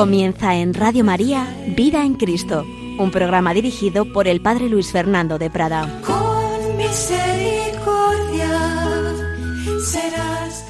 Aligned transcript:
Comienza 0.00 0.56
en 0.56 0.72
Radio 0.72 1.04
María 1.04 1.54
Vida 1.76 2.06
en 2.06 2.14
Cristo, 2.14 2.64
un 2.98 3.10
programa 3.10 3.52
dirigido 3.52 4.10
por 4.10 4.28
el 4.28 4.40
Padre 4.40 4.70
Luis 4.70 4.90
Fernando 4.90 5.38
de 5.38 5.50
Prada. 5.50 6.00
Con 6.06 6.78
misericordia 6.78 8.48
serás. 9.84 10.64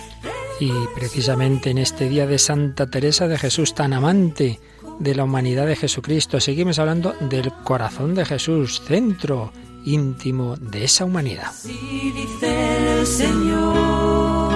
Y 0.59 0.73
precisamente 0.97 1.70
en 1.70 1.79
este 1.79 2.09
día 2.09 2.27
de 2.27 2.41
Santa 2.41 2.91
Teresa 2.91 3.29
de 3.29 3.39
Jesús, 3.39 3.73
tan 3.73 3.93
amante 3.93 4.59
de 4.98 5.15
la 5.15 5.23
humanidad 5.23 5.69
de 5.69 5.77
Jesucristo, 5.77 6.41
seguimos 6.41 6.81
hablando 6.81 7.15
del 7.20 7.53
corazón 7.62 8.17
de 8.17 8.25
Jesús, 8.25 8.83
centro 8.84 9.53
íntimo 9.84 10.56
de 10.56 10.83
esa 10.83 11.05
humanidad. 11.05 11.51
Así 11.51 12.12
dice 12.17 12.98
el 12.98 13.06
Señor, 13.06 14.51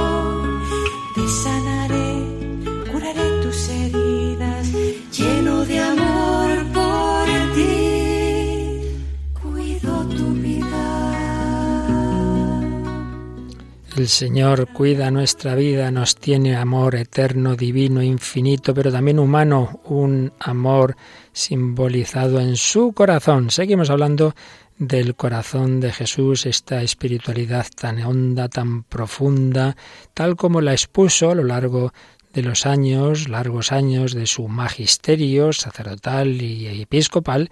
El 13.97 14.09
Señor 14.09 14.67
cuida 14.73 15.13
nuestra 15.13 15.55
vida, 15.55 15.93
nos 15.93 16.17
tiene 16.17 16.57
amor 16.57 16.97
eterno, 16.97 17.55
divino, 17.55 18.03
infinito, 18.03 18.75
pero 18.75 18.91
también 18.91 19.21
humano, 19.21 19.81
un 19.85 20.33
amor 20.41 20.97
simbolizado 21.33 22.41
en 22.41 22.57
su 22.57 22.93
corazón. 22.93 23.51
Seguimos 23.51 23.91
hablando 23.91 24.35
del 24.79 25.15
corazón 25.15 25.79
de 25.79 25.93
Jesús, 25.93 26.45
esta 26.45 26.83
espiritualidad 26.83 27.69
tan 27.73 28.03
honda, 28.03 28.49
tan 28.49 28.83
profunda, 28.83 29.77
tal 30.13 30.35
como 30.35 30.61
la 30.61 30.73
expuso 30.73 31.31
a 31.31 31.37
lo 31.37 31.45
largo 31.45 31.93
de 32.33 32.43
los 32.43 32.67
años, 32.67 33.29
largos 33.29 33.71
años 33.71 34.13
de 34.13 34.27
su 34.27 34.49
magisterio 34.49 35.53
sacerdotal 35.53 36.43
y 36.43 36.83
episcopal, 36.83 37.49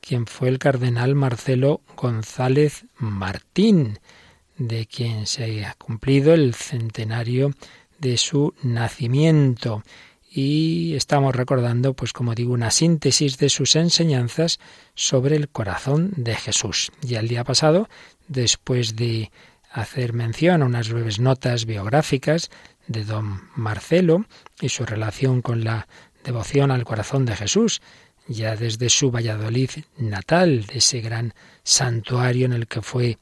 quien 0.00 0.26
fue 0.26 0.50
el 0.50 0.60
cardenal 0.60 1.16
Marcelo 1.16 1.80
González 1.96 2.84
Martín, 2.96 3.98
de 4.60 4.86
quien 4.86 5.26
se 5.26 5.64
ha 5.64 5.74
cumplido 5.74 6.34
el 6.34 6.54
centenario 6.54 7.52
de 7.98 8.18
su 8.18 8.54
nacimiento 8.62 9.82
y 10.30 10.94
estamos 10.94 11.34
recordando, 11.34 11.94
pues 11.94 12.12
como 12.12 12.34
digo, 12.34 12.52
una 12.52 12.70
síntesis 12.70 13.38
de 13.38 13.48
sus 13.48 13.74
enseñanzas 13.74 14.60
sobre 14.94 15.34
el 15.34 15.48
corazón 15.48 16.12
de 16.16 16.36
Jesús. 16.36 16.92
Y 17.02 17.14
el 17.14 17.26
día 17.26 17.42
pasado, 17.42 17.88
después 18.28 18.94
de 18.94 19.32
hacer 19.72 20.12
mención 20.12 20.62
a 20.62 20.66
unas 20.66 20.90
breves 20.90 21.18
notas 21.18 21.64
biográficas 21.64 22.50
de 22.86 23.04
don 23.04 23.40
Marcelo 23.56 24.26
y 24.60 24.68
su 24.68 24.84
relación 24.84 25.42
con 25.42 25.64
la 25.64 25.88
devoción 26.22 26.70
al 26.70 26.84
corazón 26.84 27.24
de 27.24 27.34
Jesús, 27.34 27.80
ya 28.28 28.56
desde 28.56 28.90
su 28.90 29.10
Valladolid 29.10 29.70
natal, 29.96 30.66
de 30.66 30.78
ese 30.78 31.00
gran 31.00 31.34
santuario 31.64 32.46
en 32.46 32.52
el 32.52 32.68
que 32.68 32.82
fue 32.82 33.18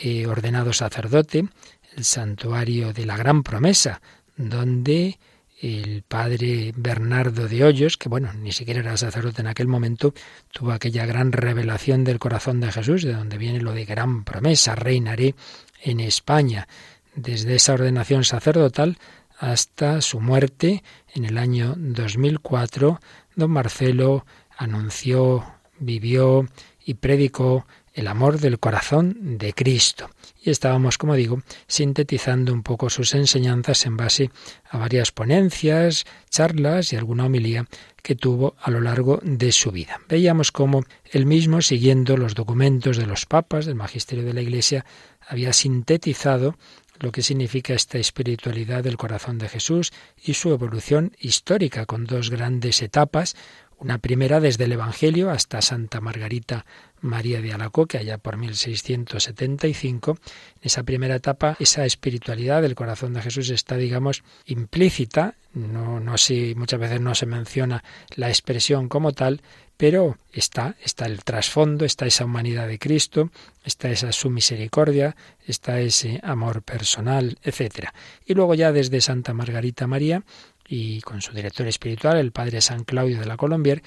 eh, 0.00 0.26
ordenado 0.26 0.72
sacerdote, 0.72 1.48
el 1.96 2.04
santuario 2.04 2.92
de 2.92 3.04
la 3.04 3.16
gran 3.16 3.42
promesa, 3.42 4.00
donde 4.36 5.18
el 5.60 6.04
padre 6.06 6.72
Bernardo 6.76 7.48
de 7.48 7.64
Hoyos, 7.64 7.96
que 7.96 8.08
bueno, 8.08 8.32
ni 8.32 8.52
siquiera 8.52 8.80
era 8.80 8.96
sacerdote 8.96 9.40
en 9.40 9.48
aquel 9.48 9.66
momento, 9.66 10.14
tuvo 10.52 10.70
aquella 10.70 11.04
gran 11.04 11.32
revelación 11.32 12.04
del 12.04 12.20
corazón 12.20 12.60
de 12.60 12.70
Jesús, 12.70 13.02
de 13.02 13.12
donde 13.12 13.38
viene 13.38 13.60
lo 13.60 13.72
de 13.72 13.84
gran 13.84 14.22
promesa, 14.24 14.76
reinaré 14.76 15.34
en 15.82 16.00
España. 16.00 16.68
Desde 17.16 17.56
esa 17.56 17.72
ordenación 17.72 18.22
sacerdotal 18.22 18.98
hasta 19.38 20.00
su 20.00 20.20
muerte 20.20 20.84
en 21.14 21.24
el 21.24 21.38
año 21.38 21.74
2004, 21.76 23.00
don 23.34 23.50
Marcelo 23.50 24.24
anunció, 24.56 25.44
vivió 25.80 26.46
y 26.84 26.94
predicó 26.94 27.66
el 27.98 28.06
amor 28.06 28.38
del 28.38 28.60
corazón 28.60 29.38
de 29.38 29.52
Cristo. 29.52 30.08
Y 30.40 30.50
estábamos, 30.50 30.98
como 30.98 31.16
digo, 31.16 31.42
sintetizando 31.66 32.52
un 32.52 32.62
poco 32.62 32.90
sus 32.90 33.12
enseñanzas 33.14 33.86
en 33.86 33.96
base 33.96 34.30
a 34.70 34.78
varias 34.78 35.10
ponencias, 35.10 36.04
charlas 36.30 36.92
y 36.92 36.96
alguna 36.96 37.24
homilía 37.24 37.66
que 38.00 38.14
tuvo 38.14 38.54
a 38.60 38.70
lo 38.70 38.80
largo 38.80 39.18
de 39.24 39.50
su 39.50 39.72
vida. 39.72 39.98
Veíamos 40.08 40.52
cómo 40.52 40.84
él 41.10 41.26
mismo, 41.26 41.60
siguiendo 41.60 42.16
los 42.16 42.36
documentos 42.36 42.98
de 42.98 43.06
los 43.06 43.26
papas, 43.26 43.66
del 43.66 43.74
magisterio 43.74 44.24
de 44.24 44.32
la 44.32 44.42
Iglesia, 44.42 44.86
había 45.26 45.52
sintetizado 45.52 46.54
lo 47.00 47.10
que 47.10 47.22
significa 47.22 47.74
esta 47.74 47.98
espiritualidad 47.98 48.84
del 48.84 48.96
corazón 48.96 49.38
de 49.38 49.48
Jesús 49.48 49.92
y 50.22 50.34
su 50.34 50.52
evolución 50.52 51.16
histórica 51.18 51.84
con 51.84 52.04
dos 52.04 52.30
grandes 52.30 52.80
etapas, 52.80 53.34
una 53.78 53.98
primera 53.98 54.40
desde 54.40 54.64
el 54.64 54.72
Evangelio 54.72 55.30
hasta 55.30 55.62
Santa 55.62 56.00
Margarita 56.00 56.66
María 57.00 57.40
de 57.40 57.52
Alacoque, 57.52 57.98
allá 57.98 58.18
por 58.18 58.36
1675. 58.36 60.12
En 60.12 60.18
esa 60.62 60.82
primera 60.82 61.16
etapa, 61.16 61.56
esa 61.60 61.84
espiritualidad 61.84 62.62
del 62.62 62.74
corazón 62.74 63.14
de 63.14 63.22
Jesús 63.22 63.50
está, 63.50 63.76
digamos, 63.76 64.24
implícita. 64.46 65.34
No, 65.54 66.00
no 66.00 66.18
si 66.18 66.54
muchas 66.56 66.80
veces 66.80 67.00
no 67.00 67.14
se 67.14 67.26
menciona 67.26 67.84
la 68.16 68.28
expresión 68.28 68.88
como 68.88 69.12
tal, 69.12 69.42
pero 69.76 70.18
está, 70.32 70.74
está 70.82 71.06
el 71.06 71.22
trasfondo, 71.22 71.84
está 71.84 72.04
esa 72.04 72.24
humanidad 72.24 72.66
de 72.66 72.80
Cristo, 72.80 73.30
está 73.64 73.90
esa 73.90 74.10
su 74.10 74.28
misericordia, 74.28 75.14
está 75.46 75.80
ese 75.80 76.20
amor 76.24 76.62
personal, 76.62 77.38
etcétera. 77.42 77.94
Y 78.26 78.34
luego 78.34 78.54
ya 78.54 78.72
desde 78.72 79.00
Santa 79.00 79.34
Margarita 79.34 79.86
María 79.86 80.24
y 80.68 81.00
con 81.00 81.22
su 81.22 81.32
director 81.32 81.66
espiritual, 81.66 82.18
el 82.18 82.30
padre 82.30 82.60
San 82.60 82.84
Claudio 82.84 83.18
de 83.18 83.26
la 83.26 83.38
Colombier, 83.38 83.82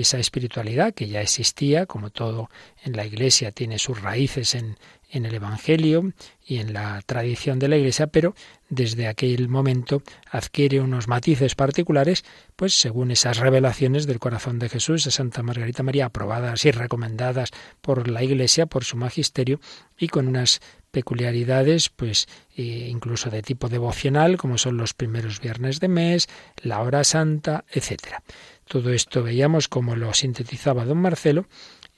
esa 0.00 0.18
espiritualidad 0.18 0.92
que 0.94 1.08
ya 1.08 1.22
existía, 1.22 1.86
como 1.86 2.10
todo 2.10 2.50
en 2.84 2.96
la 2.96 3.06
Iglesia 3.06 3.50
tiene 3.50 3.78
sus 3.78 4.00
raíces 4.00 4.54
en, 4.54 4.76
en 5.10 5.24
el 5.24 5.34
Evangelio 5.34 6.12
y 6.44 6.58
en 6.58 6.72
la 6.72 7.00
tradición 7.06 7.58
de 7.58 7.68
la 7.68 7.76
Iglesia, 7.76 8.06
pero 8.06 8.34
desde 8.68 9.08
aquel 9.08 9.48
momento 9.48 10.02
adquiere 10.30 10.80
unos 10.80 11.08
matices 11.08 11.54
particulares, 11.54 12.24
pues 12.56 12.74
según 12.74 13.10
esas 13.10 13.38
revelaciones 13.38 14.06
del 14.06 14.18
corazón 14.18 14.58
de 14.58 14.68
Jesús, 14.68 15.04
de 15.04 15.10
Santa 15.10 15.42
Margarita 15.42 15.82
María, 15.82 16.06
aprobadas 16.06 16.64
y 16.64 16.70
recomendadas 16.72 17.50
por 17.80 18.08
la 18.08 18.22
Iglesia, 18.22 18.66
por 18.66 18.84
su 18.84 18.96
magisterio, 18.96 19.60
y 19.98 20.08
con 20.08 20.28
unas 20.28 20.60
peculiaridades, 20.90 21.88
pues 21.88 22.26
eh, 22.56 22.88
incluso 22.90 23.30
de 23.30 23.42
tipo 23.42 23.68
devocional, 23.68 24.36
como 24.36 24.58
son 24.58 24.76
los 24.76 24.94
primeros 24.94 25.40
viernes 25.40 25.80
de 25.80 25.88
mes, 25.88 26.28
la 26.62 26.80
hora 26.80 27.04
santa, 27.04 27.64
etcétera. 27.70 28.22
Todo 28.68 28.92
esto 28.92 29.22
veíamos 29.22 29.68
como 29.68 29.96
lo 29.96 30.12
sintetizaba 30.12 30.84
don 30.84 30.98
Marcelo 30.98 31.46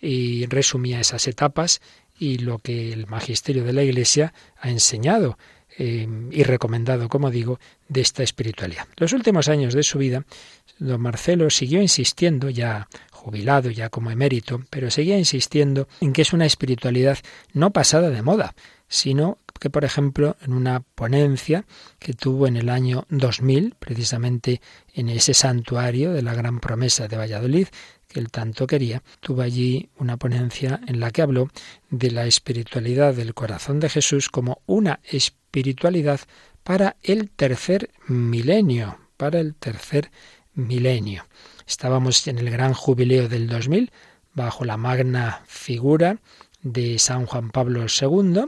y 0.00 0.46
resumía 0.46 1.00
esas 1.00 1.26
etapas 1.26 1.80
y 2.18 2.38
lo 2.38 2.58
que 2.58 2.92
el 2.92 3.06
magisterio 3.06 3.64
de 3.64 3.72
la 3.72 3.82
Iglesia 3.82 4.34
ha 4.60 4.70
enseñado 4.70 5.38
eh, 5.76 6.08
y 6.30 6.42
recomendado, 6.42 7.08
como 7.08 7.30
digo, 7.30 7.60
de 7.88 8.00
esta 8.00 8.22
espiritualidad. 8.22 8.86
Los 8.96 9.12
últimos 9.12 9.48
años 9.48 9.74
de 9.74 9.82
su 9.82 9.98
vida, 9.98 10.24
don 10.78 11.00
Marcelo 11.00 11.50
siguió 11.50 11.80
insistiendo, 11.80 12.50
ya 12.50 12.88
jubilado, 13.12 13.70
ya 13.70 13.88
como 13.88 14.10
emérito, 14.10 14.62
pero 14.70 14.90
seguía 14.90 15.18
insistiendo 15.18 15.88
en 16.00 16.12
que 16.12 16.22
es 16.22 16.32
una 16.32 16.46
espiritualidad 16.46 17.18
no 17.52 17.70
pasada 17.72 18.10
de 18.10 18.22
moda, 18.22 18.54
sino 18.88 19.38
que, 19.58 19.70
por 19.70 19.84
ejemplo, 19.84 20.36
en 20.42 20.52
una 20.52 20.80
ponencia 20.80 21.64
que 21.98 22.12
tuvo 22.12 22.46
en 22.46 22.56
el 22.56 22.68
año 22.68 23.06
2000, 23.10 23.74
precisamente 23.78 24.60
en 24.94 25.08
ese 25.08 25.34
santuario 25.34 26.12
de 26.12 26.22
la 26.22 26.34
Gran 26.34 26.60
Promesa 26.60 27.08
de 27.08 27.16
Valladolid, 27.16 27.68
que 28.08 28.20
él 28.20 28.30
tanto 28.30 28.66
quería, 28.66 29.02
tuvo 29.20 29.42
allí 29.42 29.90
una 29.98 30.16
ponencia 30.16 30.80
en 30.86 30.98
la 30.98 31.10
que 31.10 31.22
habló 31.22 31.48
de 31.90 32.10
la 32.10 32.26
espiritualidad 32.26 33.14
del 33.14 33.34
corazón 33.34 33.80
de 33.80 33.90
Jesús 33.90 34.28
como 34.30 34.62
una 34.66 35.00
espiritualidad 35.04 36.20
para 36.62 36.96
el 37.02 37.30
tercer 37.30 37.90
milenio, 38.06 38.98
para 39.16 39.40
el 39.40 39.54
tercer 39.54 40.10
milenio. 40.54 41.26
Estábamos 41.66 42.26
en 42.26 42.38
el 42.38 42.50
gran 42.50 42.72
jubileo 42.72 43.28
del 43.28 43.46
2000, 43.46 43.92
bajo 44.34 44.64
la 44.64 44.76
magna 44.76 45.42
figura 45.46 46.20
de 46.62 46.98
San 46.98 47.26
Juan 47.26 47.50
Pablo 47.50 47.86
II, 47.88 48.44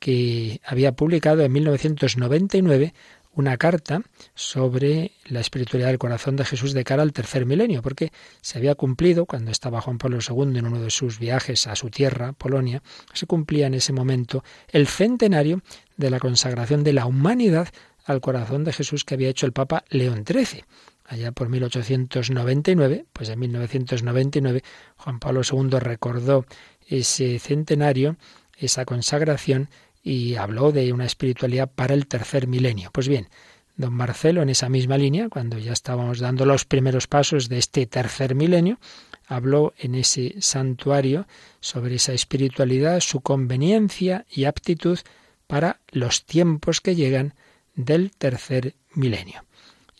que 0.00 0.60
había 0.64 0.92
publicado 0.92 1.42
en 1.42 1.52
1999 1.52 2.94
una 3.32 3.56
carta 3.58 4.02
sobre 4.34 5.12
la 5.26 5.38
espiritualidad 5.40 5.88
del 5.88 5.98
corazón 5.98 6.34
de 6.34 6.44
Jesús 6.44 6.72
de 6.72 6.82
cara 6.82 7.02
al 7.02 7.12
tercer 7.12 7.46
milenio, 7.46 7.80
porque 7.80 8.10
se 8.40 8.58
había 8.58 8.74
cumplido, 8.74 9.24
cuando 9.24 9.52
estaba 9.52 9.80
Juan 9.80 9.98
Pablo 9.98 10.18
II 10.18 10.58
en 10.58 10.66
uno 10.66 10.80
de 10.80 10.90
sus 10.90 11.20
viajes 11.20 11.68
a 11.68 11.76
su 11.76 11.90
tierra, 11.90 12.32
Polonia, 12.32 12.82
se 13.12 13.26
cumplía 13.26 13.68
en 13.68 13.74
ese 13.74 13.92
momento 13.92 14.42
el 14.68 14.88
centenario 14.88 15.62
de 15.96 16.10
la 16.10 16.18
consagración 16.18 16.82
de 16.82 16.92
la 16.92 17.06
humanidad 17.06 17.68
al 18.04 18.20
corazón 18.20 18.64
de 18.64 18.72
Jesús 18.72 19.04
que 19.04 19.14
había 19.14 19.28
hecho 19.28 19.46
el 19.46 19.52
Papa 19.52 19.84
León 19.90 20.24
XIII. 20.26 20.64
Allá 21.04 21.30
por 21.32 21.48
1899, 21.48 23.04
pues 23.12 23.28
en 23.28 23.38
1999, 23.38 24.62
Juan 24.96 25.20
Pablo 25.20 25.42
II 25.48 25.78
recordó 25.78 26.46
ese 26.88 27.38
centenario 27.38 28.16
esa 28.60 28.84
consagración 28.84 29.70
y 30.02 30.36
habló 30.36 30.72
de 30.72 30.92
una 30.92 31.04
espiritualidad 31.04 31.70
para 31.70 31.94
el 31.94 32.06
tercer 32.06 32.46
milenio. 32.46 32.90
Pues 32.92 33.08
bien, 33.08 33.28
don 33.76 33.92
Marcelo, 33.92 34.42
en 34.42 34.48
esa 34.48 34.68
misma 34.68 34.98
línea, 34.98 35.28
cuando 35.28 35.58
ya 35.58 35.72
estábamos 35.72 36.20
dando 36.20 36.46
los 36.46 36.64
primeros 36.64 37.06
pasos 37.06 37.48
de 37.48 37.58
este 37.58 37.86
tercer 37.86 38.34
milenio, 38.34 38.78
habló 39.26 39.74
en 39.78 39.94
ese 39.94 40.34
santuario 40.40 41.26
sobre 41.60 41.96
esa 41.96 42.12
espiritualidad, 42.12 43.00
su 43.00 43.20
conveniencia 43.20 44.26
y 44.30 44.44
aptitud 44.44 44.98
para 45.46 45.80
los 45.90 46.24
tiempos 46.24 46.80
que 46.80 46.94
llegan 46.94 47.34
del 47.74 48.10
tercer 48.10 48.74
milenio. 48.94 49.44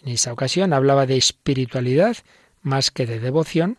En 0.03 0.13
esa 0.13 0.33
ocasión 0.33 0.73
hablaba 0.73 1.07
de 1.07 1.17
espiritualidad 1.17 2.17
más 2.63 2.91
que 2.91 3.07
de 3.07 3.21
devoción, 3.21 3.79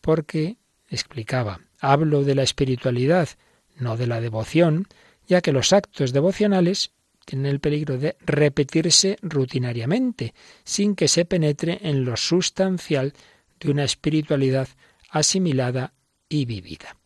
porque 0.00 0.56
explicaba, 0.88 1.60
hablo 1.80 2.22
de 2.22 2.34
la 2.34 2.42
espiritualidad, 2.42 3.28
no 3.76 3.96
de 3.96 4.06
la 4.06 4.20
devoción, 4.20 4.86
ya 5.26 5.40
que 5.40 5.52
los 5.52 5.72
actos 5.72 6.12
devocionales 6.12 6.92
tienen 7.24 7.46
el 7.46 7.60
peligro 7.60 7.98
de 7.98 8.16
repetirse 8.20 9.16
rutinariamente, 9.22 10.34
sin 10.62 10.94
que 10.94 11.08
se 11.08 11.24
penetre 11.24 11.80
en 11.82 12.04
lo 12.04 12.16
sustancial 12.16 13.14
de 13.60 13.70
una 13.70 13.84
espiritualidad 13.84 14.68
asimilada 15.10 15.94
y 16.28 16.44
vivida. 16.44 16.96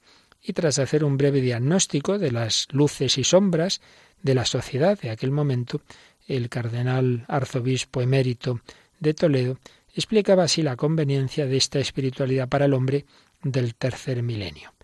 Y 0.43 0.53
tras 0.53 0.79
hacer 0.79 1.05
un 1.05 1.17
breve 1.17 1.41
diagnóstico 1.41 2.19
de 2.19 2.33
las 2.33 2.69
luces 2.73 3.19
y 3.19 3.25
sombras 3.25 3.81
de 4.23 4.35
la 4.35 4.45
sociedad 4.45 4.99
de 4.99 5.11
aquel 5.11 5.31
momento, 5.31 5.83
el 6.27 6.49
cardenal 6.49 7.25
arzobispo 7.29 8.01
emérito 8.01 8.61
de 8.99 9.15
Toledo 9.15 9.59
explicaba 9.95 10.45
así 10.45 10.63
la 10.63 10.77
conveniencia 10.77 11.47
de 11.47 11.57
esta 11.57 11.79
espiritualidad 11.79 12.49
para 12.49 12.67
el 12.67 12.75
hombre 12.75 13.05
del 13.43 13.75
tercer 13.75 14.23
milenio. 14.23 14.78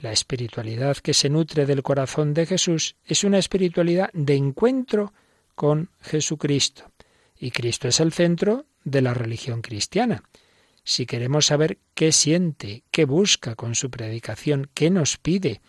La 0.00 0.12
espiritualidad 0.12 0.96
que 0.96 1.12
se 1.12 1.28
nutre 1.28 1.66
del 1.66 1.82
corazón 1.82 2.32
de 2.32 2.46
Jesús 2.46 2.96
es 3.04 3.22
una 3.22 3.36
espiritualidad 3.36 4.08
de 4.14 4.34
encuentro 4.34 5.12
con 5.54 5.90
Jesucristo. 6.00 6.90
Y 7.38 7.50
Cristo 7.50 7.86
es 7.86 8.00
el 8.00 8.10
centro 8.10 8.64
de 8.82 9.02
la 9.02 9.12
religión 9.12 9.60
cristiana. 9.60 10.22
Si 10.84 11.04
queremos 11.04 11.46
saber 11.46 11.78
qué 11.94 12.12
siente, 12.12 12.82
qué 12.90 13.04
busca 13.04 13.54
con 13.56 13.74
su 13.74 13.90
predicación, 13.90 14.70
qué 14.72 14.88
nos 14.88 15.18
pide, 15.18 15.60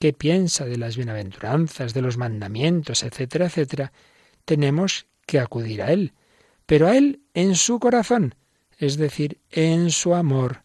qué 0.00 0.12
piensa 0.12 0.64
de 0.64 0.78
las 0.78 0.96
bienaventuranzas, 0.96 1.94
de 1.94 2.02
los 2.02 2.16
mandamientos, 2.16 3.04
etcétera, 3.04 3.46
etcétera, 3.46 3.92
tenemos 4.44 5.06
que 5.26 5.38
acudir 5.38 5.82
a 5.82 5.92
Él, 5.92 6.12
pero 6.66 6.88
a 6.88 6.96
Él 6.96 7.20
en 7.34 7.54
su 7.54 7.78
corazón, 7.78 8.34
es 8.78 8.96
decir, 8.96 9.38
en 9.52 9.92
su 9.92 10.12
amor. 10.12 10.64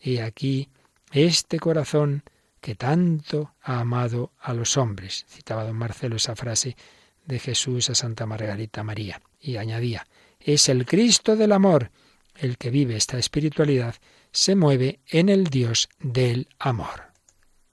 Y 0.00 0.18
aquí 0.18 0.68
este 1.12 1.60
corazón 1.60 2.24
que 2.66 2.74
tanto 2.74 3.54
ha 3.62 3.78
amado 3.78 4.32
a 4.40 4.52
los 4.52 4.76
hombres. 4.76 5.24
Citaba 5.28 5.62
don 5.62 5.76
Marcelo 5.76 6.16
esa 6.16 6.34
frase 6.34 6.76
de 7.24 7.38
Jesús 7.38 7.90
a 7.90 7.94
Santa 7.94 8.26
Margarita 8.26 8.82
María 8.82 9.22
y 9.40 9.56
añadía, 9.56 10.04
es 10.40 10.68
el 10.68 10.84
Cristo 10.84 11.36
del 11.36 11.52
amor. 11.52 11.92
El 12.34 12.58
que 12.58 12.70
vive 12.70 12.96
esta 12.96 13.18
espiritualidad 13.18 13.94
se 14.32 14.56
mueve 14.56 14.98
en 15.06 15.28
el 15.28 15.44
Dios 15.44 15.88
del 16.00 16.48
amor. 16.58 17.12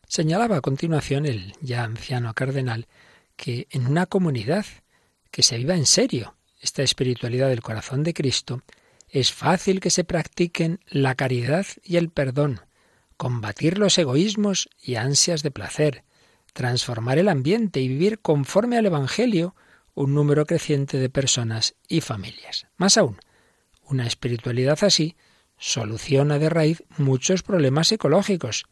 Señalaba 0.08 0.58
a 0.58 0.62
continuación 0.62 1.26
el 1.26 1.56
ya 1.60 1.84
anciano 1.84 2.32
cardenal 2.36 2.86
que 3.36 3.66
en 3.72 3.88
una 3.88 4.06
comunidad 4.06 4.68
que 5.32 5.42
se 5.42 5.58
viva 5.58 5.74
en 5.74 5.88
serio 5.88 6.36
esta 6.62 6.84
espiritualidad 6.84 7.50
del 7.50 7.64
corazón 7.64 8.04
de 8.04 8.14
Cristo, 8.14 8.62
es 9.10 9.34
fácil 9.34 9.80
que 9.80 9.90
se 9.90 10.04
practiquen 10.04 10.82
la 10.88 11.16
caridad 11.16 11.66
y 11.84 11.98
el 11.98 12.12
perdón, 12.12 12.62
combatir 13.24 13.78
los 13.78 13.98
egoísmos 13.98 14.68
y 14.82 14.96
ansias 14.96 15.44
de 15.44 15.52
placer, 15.52 16.04
transformar 16.52 17.20
el 17.20 17.30
ambiente 17.30 17.80
y 17.80 17.88
vivir 17.88 18.20
conforme 18.20 18.78
al 18.78 18.86
Evangelio 18.86 19.56
un 19.94 20.14
número 20.14 20.46
creciente 20.46 20.98
de 20.98 21.10
personas 21.10 21.76
y 21.88 22.02
familias. 22.02 22.68
Más 22.76 22.98
aún, 22.98 23.16
una 23.86 24.06
espiritualidad 24.06 24.78
así 24.84 25.16
soluciona 25.58 26.38
de 26.38 26.50
raíz 26.50 26.84
muchos 26.98 27.44
problemas 27.44 27.94
ecológicos 27.94 28.66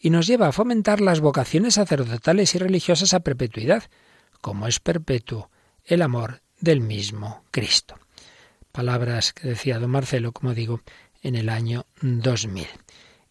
y 0.00 0.10
nos 0.10 0.28
lleva 0.28 0.46
a 0.46 0.52
fomentar 0.52 1.00
las 1.00 1.18
vocaciones 1.18 1.74
sacerdotales 1.74 2.54
y 2.54 2.58
religiosas 2.58 3.12
a 3.12 3.18
perpetuidad, 3.24 3.90
como 4.40 4.68
es 4.68 4.78
perpetuo 4.78 5.50
el 5.82 6.00
amor 6.00 6.42
del 6.60 6.80
mismo 6.80 7.42
Cristo. 7.50 7.98
Palabras 8.70 9.32
que 9.32 9.48
decía 9.48 9.80
don 9.80 9.90
Marcelo, 9.90 10.30
como 10.30 10.54
digo, 10.54 10.80
en 11.22 11.34
el 11.34 11.48
año 11.48 11.86
2000. 12.02 12.68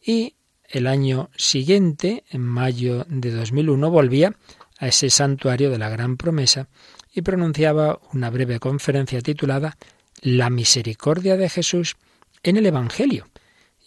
Y 0.01 0.34
el 0.69 0.87
año 0.87 1.29
siguiente, 1.35 2.23
en 2.29 2.41
mayo 2.41 3.05
de 3.07 3.31
2001, 3.31 3.89
volvía 3.89 4.35
a 4.77 4.87
ese 4.87 5.09
santuario 5.09 5.69
de 5.69 5.77
la 5.77 5.89
Gran 5.89 6.17
Promesa 6.17 6.67
y 7.13 7.21
pronunciaba 7.21 7.99
una 8.13 8.29
breve 8.29 8.59
conferencia 8.59 9.21
titulada 9.21 9.77
La 10.21 10.49
misericordia 10.49 11.37
de 11.37 11.49
Jesús 11.49 11.95
en 12.43 12.57
el 12.57 12.65
Evangelio. 12.65 13.27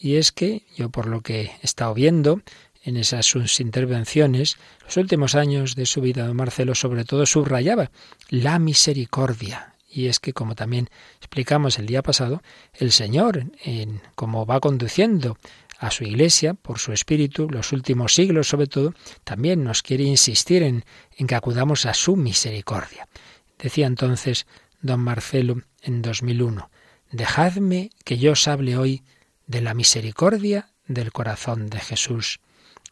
Y 0.00 0.16
es 0.16 0.32
que 0.32 0.64
yo 0.76 0.90
por 0.90 1.06
lo 1.06 1.20
que 1.20 1.42
he 1.42 1.58
estado 1.62 1.92
viendo 1.94 2.40
en 2.82 2.96
esas 2.96 3.26
sus 3.26 3.60
intervenciones, 3.60 4.56
los 4.84 4.96
últimos 4.96 5.34
años 5.34 5.74
de 5.74 5.84
su 5.84 6.00
vida, 6.00 6.26
don 6.26 6.36
Marcelo 6.36 6.74
sobre 6.74 7.04
todo 7.04 7.26
subrayaba 7.26 7.90
la 8.30 8.58
misericordia. 8.58 9.74
Y 9.90 10.06
es 10.06 10.20
que, 10.20 10.32
como 10.32 10.54
también 10.54 10.88
explicamos 11.18 11.78
el 11.78 11.86
día 11.86 12.02
pasado, 12.02 12.42
el 12.74 12.92
Señor, 12.92 13.46
en 13.64 14.00
cómo 14.14 14.46
va 14.46 14.60
conduciendo 14.60 15.38
a 15.78 15.90
su 15.90 16.04
Iglesia 16.04 16.54
por 16.54 16.78
su 16.80 16.92
Espíritu, 16.92 17.48
los 17.48 17.72
últimos 17.72 18.14
siglos 18.14 18.48
sobre 18.48 18.66
todo, 18.66 18.94
también 19.24 19.62
nos 19.62 19.82
quiere 19.82 20.04
insistir 20.04 20.62
en, 20.62 20.84
que 21.26 21.34
acudamos 21.34 21.86
a 21.86 21.94
su 21.94 22.16
misericordia. 22.16 23.08
Decía 23.58 23.86
entonces 23.86 24.46
don 24.82 25.00
Marcelo 25.00 25.62
en 25.82 26.02
2001, 26.02 26.70
Dejadme 27.10 27.90
que 28.04 28.18
yo 28.18 28.32
os 28.32 28.48
hable 28.48 28.76
hoy 28.76 29.02
de 29.46 29.62
la 29.62 29.72
misericordia 29.72 30.70
del 30.86 31.12
corazón 31.12 31.70
de 31.70 31.78
Jesús. 31.78 32.40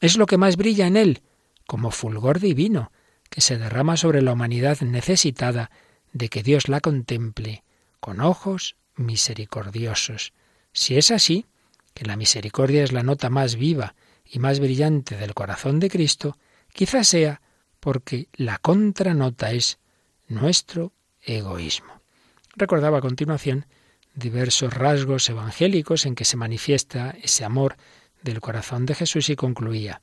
Es 0.00 0.16
lo 0.16 0.26
que 0.26 0.38
más 0.38 0.56
brilla 0.56 0.86
en 0.86 0.96
él, 0.96 1.22
como 1.66 1.90
fulgor 1.90 2.40
divino, 2.40 2.92
que 3.28 3.40
se 3.40 3.58
derrama 3.58 3.96
sobre 3.96 4.22
la 4.22 4.32
humanidad 4.32 4.80
necesitada 4.80 5.70
de 6.12 6.28
que 6.28 6.42
Dios 6.42 6.68
la 6.68 6.80
contemple 6.80 7.64
con 8.00 8.20
ojos 8.20 8.76
misericordiosos. 8.94 10.32
Si 10.72 10.96
es 10.96 11.10
así, 11.10 11.46
que 11.96 12.04
la 12.04 12.16
misericordia 12.16 12.84
es 12.84 12.92
la 12.92 13.02
nota 13.02 13.30
más 13.30 13.56
viva 13.56 13.94
y 14.22 14.38
más 14.38 14.60
brillante 14.60 15.16
del 15.16 15.32
corazón 15.32 15.80
de 15.80 15.88
Cristo, 15.88 16.36
quizás 16.74 17.08
sea 17.08 17.40
porque 17.80 18.28
la 18.34 18.58
contranota 18.58 19.52
es 19.52 19.78
nuestro 20.28 20.92
egoísmo. 21.22 22.02
Recordaba 22.54 22.98
a 22.98 23.00
continuación 23.00 23.64
diversos 24.14 24.74
rasgos 24.74 25.26
evangélicos 25.30 26.04
en 26.04 26.14
que 26.14 26.26
se 26.26 26.36
manifiesta 26.36 27.16
ese 27.22 27.46
amor 27.46 27.78
del 28.22 28.42
corazón 28.42 28.84
de 28.84 28.94
Jesús 28.94 29.30
y 29.30 29.36
concluía, 29.36 30.02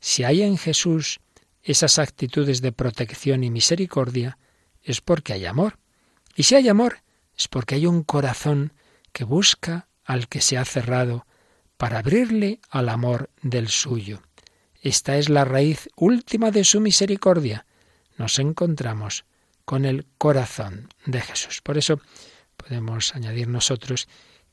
si 0.00 0.24
hay 0.24 0.42
en 0.42 0.58
Jesús 0.58 1.20
esas 1.62 1.98
actitudes 1.98 2.60
de 2.60 2.72
protección 2.72 3.42
y 3.42 3.50
misericordia, 3.50 4.36
es 4.82 5.00
porque 5.00 5.32
hay 5.32 5.46
amor. 5.46 5.78
Y 6.36 6.42
si 6.42 6.56
hay 6.56 6.68
amor, 6.68 6.98
es 7.38 7.48
porque 7.48 7.76
hay 7.76 7.86
un 7.86 8.02
corazón 8.02 8.74
que 9.12 9.24
busca 9.24 9.88
al 10.12 10.28
que 10.28 10.42
se 10.42 10.58
ha 10.58 10.64
cerrado 10.66 11.26
para 11.78 12.00
abrirle 12.00 12.60
al 12.68 12.90
amor 12.90 13.30
del 13.40 13.68
suyo. 13.68 14.20
Esta 14.82 15.16
es 15.16 15.30
la 15.30 15.46
raíz 15.46 15.88
última 15.96 16.50
de 16.50 16.64
su 16.64 16.80
misericordia. 16.82 17.64
Nos 18.18 18.38
encontramos 18.38 19.24
con 19.64 19.86
el 19.86 20.06
corazón 20.18 20.88
de 21.06 21.22
Jesús. 21.22 21.62
Por 21.62 21.78
eso 21.78 21.98
podemos 22.58 23.14
añadir 23.14 23.48
nosotros 23.48 24.06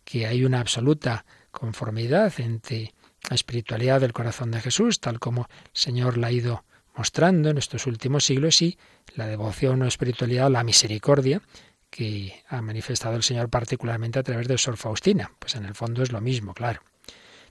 que 0.05 0.27
hay 0.27 0.45
una 0.45 0.61
absoluta 0.61 1.25
conformidad 1.51 2.31
entre 2.37 2.93
la 3.29 3.35
espiritualidad 3.35 3.99
del 3.99 4.13
corazón 4.13 4.51
de 4.51 4.61
Jesús, 4.61 5.01
tal 5.01 5.19
como 5.19 5.41
el 5.41 5.69
Señor 5.73 6.17
la 6.17 6.27
ha 6.27 6.31
ido 6.31 6.63
mostrando 6.95 7.49
en 7.49 7.57
estos 7.57 7.85
últimos 7.85 8.25
siglos, 8.25 8.61
y 8.61 8.77
la 9.15 9.27
devoción 9.27 9.81
o 9.81 9.87
espiritualidad, 9.87 10.49
la 10.49 10.63
misericordia, 10.63 11.41
que 11.89 12.43
ha 12.47 12.61
manifestado 12.61 13.15
el 13.15 13.23
Señor 13.23 13.49
particularmente 13.49 14.19
a 14.19 14.23
través 14.23 14.47
de 14.47 14.57
Sor 14.57 14.77
Faustina. 14.77 15.31
Pues 15.39 15.55
en 15.55 15.65
el 15.65 15.75
fondo 15.75 16.03
es 16.03 16.11
lo 16.11 16.21
mismo, 16.21 16.53
claro. 16.53 16.81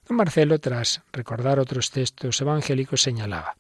Don 0.07 0.17
Marcelo, 0.17 0.59
tras 0.59 1.03
recordar 1.13 1.59
otros 1.59 1.91
textos 1.91 2.41
evangélicos, 2.41 3.03
señalaba, 3.03 3.57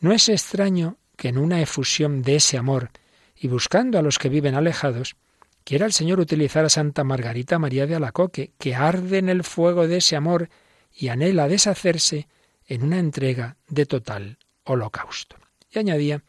no 0.00 0.12
es 0.12 0.28
extraño 0.28 0.98
que 1.16 1.28
en 1.28 1.38
una 1.38 1.60
efusión 1.60 2.22
de 2.22 2.36
ese 2.36 2.58
amor 2.58 2.90
y 3.34 3.48
buscando 3.48 3.98
a 3.98 4.02
los 4.02 4.18
que 4.18 4.28
viven 4.28 4.54
alejados, 4.54 5.16
quiera 5.64 5.86
el 5.86 5.92
Señor 5.92 6.20
utilizar 6.20 6.64
a 6.64 6.68
Santa 6.68 7.04
Margarita 7.04 7.58
María 7.58 7.86
de 7.86 7.94
Alacoque, 7.94 8.52
que 8.58 8.74
arde 8.74 9.18
en 9.18 9.28
el 9.28 9.44
fuego 9.44 9.86
de 9.86 9.98
ese 9.98 10.16
amor 10.16 10.48
y 10.92 11.08
anhela 11.08 11.48
deshacerse 11.48 12.28
en 12.66 12.82
una 12.82 12.98
entrega 12.98 13.56
de 13.68 13.86
total 13.86 14.38
holocausto. 14.64 15.36
Y 15.70 15.78
añadía 15.78 16.22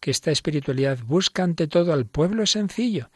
que 0.00 0.10
esta 0.10 0.30
espiritualidad 0.30 0.98
busca 1.04 1.42
ante 1.42 1.66
todo 1.66 1.92
al 1.92 2.06
pueblo 2.06 2.46
sencillo, 2.46 3.10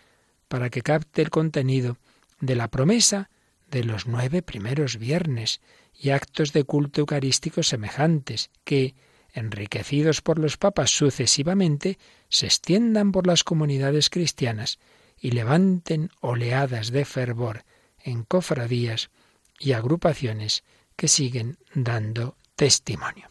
para 0.55 0.71
que 0.71 0.83
capte 0.83 1.21
el 1.21 1.31
contenido 1.31 1.99
de 2.39 2.55
la 2.55 2.69
promesa 2.69 3.29
de 3.73 3.83
los 3.83 4.07
nueve 4.07 4.41
primeros 4.41 4.99
viernes 4.99 5.61
y 5.93 6.11
actos 6.11 6.53
de 6.53 6.63
culto 6.63 7.01
eucarístico 7.01 7.65
semejantes, 7.65 8.53
que, 8.63 8.95
enriquecidos 9.33 10.21
por 10.21 10.39
los 10.39 10.57
papas 10.57 10.93
sucesivamente, 10.93 11.99
se 12.29 12.47
extiendan 12.47 13.11
por 13.11 13.27
las 13.27 13.43
comunidades 13.43 14.11
cristianas 14.11 14.79
y 15.19 15.33
levanten 15.33 16.11
oleadas 16.21 16.93
de 16.93 17.05
fervor 17.05 17.65
en 17.99 18.23
cofradías 18.23 19.11
y 19.59 19.73
agrupaciones 19.73 20.63
que 20.95 21.09
siguen 21.09 21.59
dando 21.75 22.37
testimonio. 22.55 23.29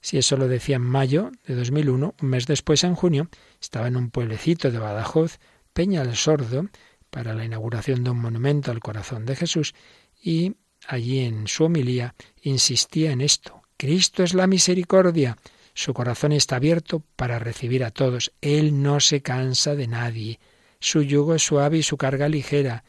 Si 0.00 0.16
eso 0.16 0.38
lo 0.38 0.48
decía 0.48 0.76
en 0.76 0.82
mayo 0.82 1.32
de 1.46 1.54
2001, 1.54 2.14
un 2.18 2.28
mes 2.30 2.46
después, 2.46 2.82
en 2.82 2.94
junio, 2.94 3.28
estaba 3.60 3.88
en 3.88 3.96
un 3.98 4.08
pueblecito 4.08 4.70
de 4.70 4.78
Badajoz, 4.78 5.38
Peña 5.76 6.00
el 6.00 6.16
Sordo, 6.16 6.70
para 7.10 7.34
la 7.34 7.44
inauguración 7.44 8.02
de 8.02 8.08
un 8.08 8.18
monumento 8.18 8.70
al 8.70 8.80
corazón 8.80 9.26
de 9.26 9.36
Jesús, 9.36 9.74
y 10.22 10.54
allí 10.88 11.18
en 11.18 11.48
su 11.48 11.64
homilía 11.64 12.14
insistía 12.40 13.12
en 13.12 13.20
esto. 13.20 13.60
Cristo 13.76 14.22
es 14.22 14.32
la 14.32 14.46
misericordia. 14.46 15.36
Su 15.74 15.92
corazón 15.92 16.32
está 16.32 16.56
abierto 16.56 17.02
para 17.14 17.38
recibir 17.38 17.84
a 17.84 17.90
todos. 17.90 18.32
Él 18.40 18.82
no 18.82 19.00
se 19.00 19.20
cansa 19.20 19.74
de 19.74 19.86
nadie. 19.86 20.40
Su 20.80 21.02
yugo 21.02 21.34
es 21.34 21.42
suave 21.42 21.76
y 21.76 21.82
su 21.82 21.98
carga 21.98 22.30
ligera. 22.30 22.82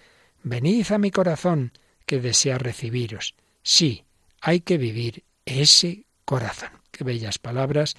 Venid 0.44 0.90
a 0.94 0.98
mi 0.98 1.12
corazón, 1.12 1.74
que 2.06 2.22
desea 2.22 2.58
recibiros. 2.58 3.36
Sí, 3.64 4.06
hay 4.40 4.62
que 4.62 4.78
vivir 4.78 5.26
ese 5.44 6.06
corazón. 6.24 6.70
Qué 6.92 7.04
bellas 7.04 7.38
palabras 7.38 7.98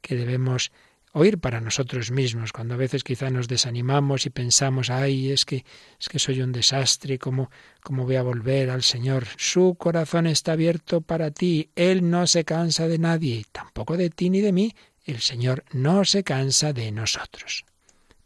que 0.00 0.16
debemos 0.16 0.72
oír 1.12 1.38
para 1.38 1.60
nosotros 1.60 2.10
mismos, 2.10 2.52
cuando 2.52 2.74
a 2.74 2.76
veces 2.76 3.02
quizá 3.02 3.30
nos 3.30 3.48
desanimamos 3.48 4.26
y 4.26 4.30
pensamos, 4.30 4.90
ay, 4.90 5.32
es 5.32 5.44
que 5.44 5.64
es 5.98 6.08
que 6.08 6.18
soy 6.18 6.40
un 6.40 6.52
desastre, 6.52 7.18
¿cómo, 7.18 7.50
cómo 7.82 8.04
voy 8.04 8.16
a 8.16 8.22
volver 8.22 8.70
al 8.70 8.82
Señor? 8.82 9.26
Su 9.36 9.74
corazón 9.78 10.26
está 10.26 10.52
abierto 10.52 11.00
para 11.00 11.30
ti, 11.30 11.70
Él 11.74 12.08
no 12.08 12.26
se 12.26 12.44
cansa 12.44 12.86
de 12.86 12.98
nadie, 12.98 13.44
tampoco 13.52 13.96
de 13.96 14.10
ti 14.10 14.30
ni 14.30 14.40
de 14.40 14.52
mí, 14.52 14.74
el 15.04 15.20
Señor 15.20 15.64
no 15.72 16.04
se 16.04 16.22
cansa 16.22 16.72
de 16.72 16.92
nosotros. 16.92 17.64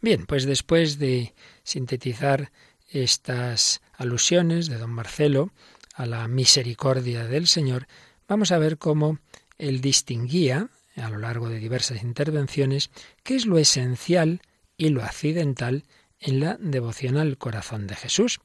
Bien, 0.00 0.26
pues 0.26 0.44
después 0.44 0.98
de 0.98 1.32
sintetizar 1.62 2.52
estas 2.90 3.80
alusiones 3.94 4.68
de 4.68 4.76
don 4.76 4.90
Marcelo 4.90 5.52
a 5.94 6.04
la 6.04 6.28
misericordia 6.28 7.24
del 7.24 7.46
Señor, 7.46 7.86
vamos 8.28 8.52
a 8.52 8.58
ver 8.58 8.76
cómo 8.76 9.18
él 9.56 9.80
distinguía 9.80 10.68
a 10.96 11.08
lo 11.08 11.18
largo 11.18 11.48
de 11.48 11.58
diversas 11.58 12.02
intervenciones 12.02 12.90
qué 13.22 13.36
es 13.36 13.46
lo 13.46 13.58
esencial 13.58 14.40
y 14.76 14.88
lo 14.90 15.02
accidental 15.02 15.84
en 16.20 16.40
la 16.40 16.56
devoción 16.58 17.16
al 17.16 17.38
corazón 17.38 17.86
de 17.86 17.96
Jesús. 17.96 18.40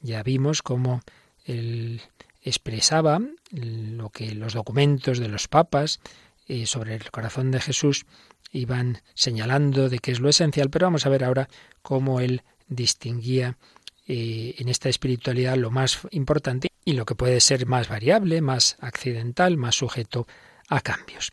Ya 0.00 0.22
vimos 0.22 0.62
cómo 0.62 1.02
él 1.44 2.02
expresaba 2.42 3.20
lo 3.50 4.10
que 4.10 4.34
los 4.34 4.54
documentos 4.54 5.18
de 5.18 5.28
los 5.28 5.48
papas 5.48 6.00
eh, 6.46 6.66
sobre 6.66 6.94
el 6.94 7.10
corazón 7.10 7.50
de 7.50 7.60
Jesús 7.60 8.06
iban 8.52 9.02
señalando 9.14 9.88
de 9.88 9.98
qué 9.98 10.12
es 10.12 10.20
lo 10.20 10.28
esencial, 10.28 10.70
pero 10.70 10.86
vamos 10.86 11.06
a 11.06 11.08
ver 11.08 11.24
ahora 11.24 11.48
cómo 11.82 12.20
él 12.20 12.42
distinguía 12.68 13.58
eh, 14.06 14.54
en 14.58 14.68
esta 14.68 14.88
espiritualidad 14.88 15.56
lo 15.56 15.70
más 15.72 16.00
importante 16.12 16.70
y 16.84 16.92
lo 16.92 17.04
que 17.04 17.16
puede 17.16 17.40
ser 17.40 17.66
más 17.66 17.88
variable, 17.88 18.40
más 18.40 18.76
accidental, 18.80 19.56
más 19.56 19.74
sujeto 19.74 20.28
a 20.68 20.80
cambios. 20.80 21.32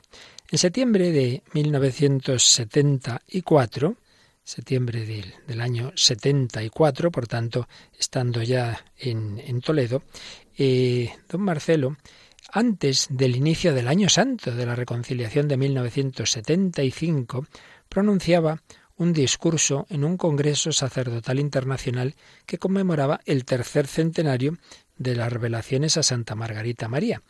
En 0.52 0.60
septiembre 0.60 1.12
de 1.12 1.42
1974, 1.54 3.96
septiembre 4.44 5.06
del, 5.48 5.62
año 5.62 5.92
74, 5.96 7.12
por 7.12 7.28
tanto, 7.28 7.68
estando 7.98 8.44
ya 8.44 8.86
en, 8.98 9.62
Toledo, 9.62 10.04
eh, 10.58 11.12
don 11.30 11.42
Marcelo, 11.42 11.98
antes 12.52 13.08
del 13.10 13.36
inicio 13.36 13.74
del 13.74 13.88
año 13.88 14.10
santo 14.10 14.52
de 14.52 14.66
la 14.66 14.76
reconciliación 14.76 15.48
de 15.48 15.58
1975, 15.58 17.48
pronunciaba 17.90 18.62
un 18.98 19.14
discurso 19.14 19.88
en 19.90 20.04
un 20.04 20.18
Congreso 20.18 20.72
Sacerdotal 20.72 21.40
Internacional 21.40 22.16
que 22.46 22.60
conmemoraba 22.60 23.22
el 23.26 23.46
tercer 23.46 23.88
centenario 23.88 24.58
de 24.98 25.16
las 25.16 25.34
revelaciones 25.34 25.98
a 25.98 26.04
Santa 26.04 26.36
Margarita 26.36 26.88
María. 26.88 27.24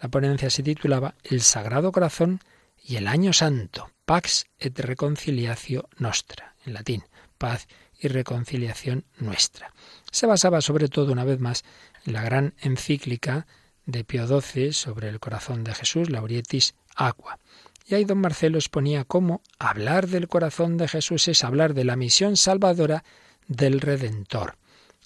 La 0.00 0.08
ponencia 0.08 0.48
se 0.48 0.62
titulaba 0.62 1.14
El 1.22 1.42
Sagrado 1.42 1.92
Corazón 1.92 2.40
y 2.90 2.96
el 2.96 3.06
Año 3.06 3.32
Santo, 3.32 3.92
Pax 4.04 4.46
et 4.58 4.76
Reconciliatio 4.76 5.88
Nostra, 5.98 6.56
en 6.66 6.72
latín, 6.72 7.04
paz 7.38 7.68
y 8.00 8.08
reconciliación 8.08 9.04
nuestra. 9.16 9.72
Se 10.10 10.26
basaba 10.26 10.60
sobre 10.60 10.88
todo, 10.88 11.12
una 11.12 11.22
vez 11.22 11.38
más, 11.38 11.62
en 12.04 12.14
la 12.14 12.22
gran 12.22 12.52
encíclica 12.58 13.46
de 13.86 14.02
Pío 14.02 14.26
XII 14.26 14.72
sobre 14.72 15.08
el 15.08 15.20
corazón 15.20 15.62
de 15.62 15.72
Jesús, 15.72 16.10
Laurietis 16.10 16.74
Aqua. 16.96 17.38
Y 17.86 17.94
ahí 17.94 18.04
don 18.04 18.18
Marcelo 18.18 18.58
exponía 18.58 19.04
cómo 19.04 19.40
hablar 19.60 20.08
del 20.08 20.26
corazón 20.26 20.76
de 20.76 20.88
Jesús 20.88 21.28
es 21.28 21.44
hablar 21.44 21.74
de 21.74 21.84
la 21.84 21.94
misión 21.94 22.36
salvadora 22.36 23.04
del 23.46 23.80
Redentor. 23.80 24.56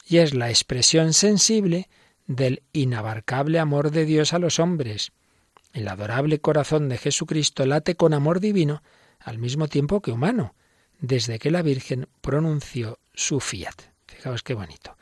Y 0.06 0.18
es 0.18 0.32
la 0.32 0.48
expresión 0.48 1.12
sensible 1.12 1.90
del 2.26 2.62
inabarcable 2.72 3.58
amor 3.58 3.90
de 3.90 4.06
Dios 4.06 4.32
a 4.32 4.38
los 4.38 4.58
hombres. 4.58 5.12
El 5.74 5.88
adorable 5.88 6.38
corazón 6.38 6.88
de 6.88 6.98
Jesucristo 6.98 7.66
late 7.66 7.96
con 7.96 8.14
amor 8.14 8.38
divino 8.38 8.84
al 9.18 9.38
mismo 9.38 9.66
tiempo 9.66 10.00
que 10.00 10.12
humano, 10.12 10.54
desde 11.00 11.40
que 11.40 11.50
la 11.50 11.62
Virgen 11.62 12.06
pronunció 12.20 13.00
su 13.12 13.40
fiat. 13.40 13.74
Fijaos 14.06 14.44
qué 14.44 14.54
bonito. 14.54 14.96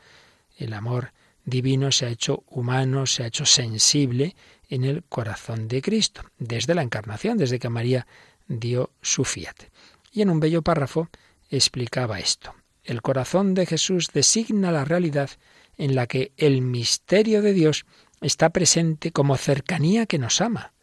El 0.57 0.73
amor 0.73 1.13
divino 1.45 1.91
se 1.91 2.07
ha 2.07 2.09
hecho 2.09 2.43
humano, 2.47 3.05
se 3.05 3.21
ha 3.21 3.27
hecho 3.27 3.45
sensible 3.45 4.35
en 4.67 4.83
el 4.83 5.03
corazón 5.03 5.67
de 5.67 5.83
Cristo, 5.83 6.23
desde 6.39 6.73
la 6.73 6.81
encarnación, 6.81 7.37
desde 7.37 7.59
que 7.59 7.69
María 7.69 8.07
dio 8.47 8.89
su 8.99 9.25
fiat. 9.25 9.65
Y 10.11 10.23
en 10.23 10.31
un 10.31 10.39
bello 10.39 10.63
párrafo 10.63 11.07
explicaba 11.51 12.19
esto. 12.19 12.55
El 12.83 13.03
corazón 13.03 13.53
de 13.53 13.67
Jesús 13.67 14.07
designa 14.11 14.71
la 14.71 14.85
realidad 14.85 15.29
en 15.77 15.93
la 15.93 16.07
que 16.07 16.33
el 16.37 16.63
misterio 16.63 17.43
de 17.43 17.53
Dios 17.53 17.85
está 18.23 18.49
presente 18.49 19.11
como 19.11 19.37
cercanía 19.37 20.05
que 20.05 20.17
nos 20.17 20.41
ama, 20.41 20.73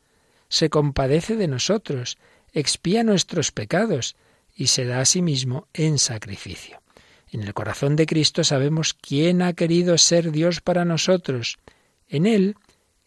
se 0.49 0.70
compadece 0.70 1.37
de 1.37 1.49
nosotros, 1.49 2.18
expía 2.52 3.02
nuestros 3.04 3.52
pecados 3.52 4.16
y 4.54 4.66
se 4.66 4.85
da 4.85 5.00
a 5.00 5.04
sí 5.04 5.23
mismo 5.23 5.68
en 5.73 5.99
sacrificio. 5.99 6.82
En 7.30 7.42
el 7.42 7.54
corazón 7.54 7.97
de 7.97 8.06
Cristo 8.06 8.42
sabemos 8.44 8.94
quién 8.94 9.42
ha 9.42 9.52
querido 9.52 9.97
ser 9.99 10.32
Dios 10.32 10.61
para 10.61 10.85
nosotros. 10.85 11.59
En 12.09 12.26
Él, 12.26 12.56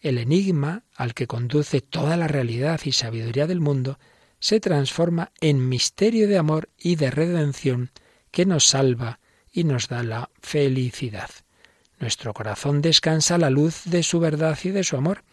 el 0.00 0.18
enigma 0.18 0.84
al 0.96 1.14
que 1.14 1.26
conduce 1.26 1.82
toda 1.82 2.16
la 2.16 2.26
realidad 2.26 2.80
y 2.84 2.92
sabiduría 2.92 3.46
del 3.46 3.60
mundo 3.60 3.98
se 4.40 4.60
transforma 4.60 5.32
en 5.40 5.68
misterio 5.68 6.26
de 6.28 6.38
amor 6.38 6.70
y 6.78 6.96
de 6.96 7.10
redención 7.10 7.90
que 8.30 8.46
nos 8.46 8.66
salva 8.66 9.20
y 9.52 9.64
nos 9.64 9.88
da 9.88 10.02
la 10.02 10.30
felicidad. 10.40 11.30
Nuestro 12.04 12.34
corazón 12.34 12.82
descansa 12.82 13.36
a 13.36 13.38
la 13.38 13.48
luz 13.48 13.84
de 13.86 14.02
su 14.02 14.20
verdad 14.20 14.58
y 14.62 14.68
de 14.68 14.84
su 14.84 14.98
amor, 14.98 15.24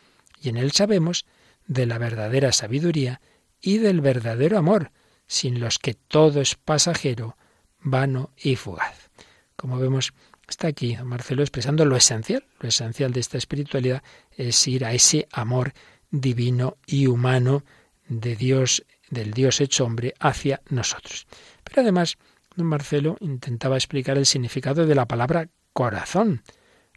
y 0.41 0.47
en 0.47 0.55
él 0.55 0.71
sabemos 0.71 1.25
de 1.67 1.85
la 1.85 1.97
verdadera 1.97 2.53
sabiduría 2.53 3.19
y 3.59 3.79
del 3.79 3.99
verdadero 3.99 4.57
amor, 4.57 4.93
sin 5.27 5.59
los 5.59 5.79
que 5.79 5.95
todo 5.95 6.39
es 6.39 6.55
pasajero, 6.55 7.35
vano 7.81 8.31
y 8.37 8.55
fugaz. 8.55 9.09
Como 9.57 9.79
vemos, 9.79 10.13
está 10.47 10.69
aquí 10.69 10.95
Marcelo 11.03 11.43
expresando 11.43 11.83
lo 11.83 11.97
esencial. 11.97 12.45
Lo 12.61 12.69
esencial 12.69 13.11
de 13.11 13.19
esta 13.19 13.37
espiritualidad 13.37 14.01
es 14.31 14.65
ir 14.65 14.85
a 14.85 14.93
ese 14.93 15.27
amor 15.33 15.73
divino 16.09 16.77
y 16.85 17.07
humano 17.07 17.65
de 18.07 18.37
Dios, 18.37 18.85
del 19.09 19.33
Dios 19.33 19.59
hecho 19.59 19.83
hombre, 19.83 20.13
hacia 20.21 20.61
nosotros. 20.69 21.27
Pero 21.65 21.81
además, 21.81 22.17
don 22.55 22.67
Marcelo 22.67 23.17
intentaba 23.19 23.75
explicar 23.75 24.17
el 24.17 24.25
significado 24.25 24.85
de 24.85 24.95
la 24.95 25.05
palabra 25.05 25.49
corazón 25.73 26.43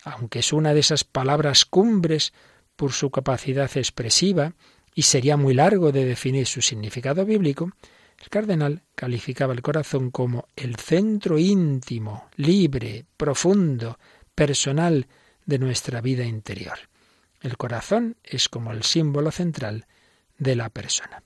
aunque 0.04 0.40
es 0.40 0.52
una 0.52 0.74
de 0.74 0.80
esas 0.80 1.04
palabras 1.04 1.64
cumbres 1.64 2.32
por 2.76 2.92
su 2.92 3.10
capacidad 3.10 3.70
expresiva 3.76 4.54
y 4.94 5.02
sería 5.02 5.36
muy 5.36 5.54
largo 5.54 5.92
de 5.92 6.04
definir 6.04 6.46
su 6.46 6.60
significado 6.60 7.24
bíblico, 7.24 7.70
el 8.20 8.28
cardenal 8.28 8.82
calificaba 8.94 9.52
el 9.54 9.62
corazón 9.62 10.10
como 10.10 10.46
el 10.56 10.76
centro 10.76 11.38
íntimo, 11.38 12.28
libre, 12.36 13.04
profundo, 13.16 13.98
personal 14.34 15.08
de 15.46 15.58
nuestra 15.58 16.00
vida 16.00 16.24
interior. 16.24 16.78
El 17.40 17.56
corazón 17.56 18.16
es 18.22 18.48
como 18.48 18.72
el 18.72 18.84
símbolo 18.84 19.30
central 19.30 19.86
de 20.38 20.56
la 20.56 20.70
persona. 20.70 21.22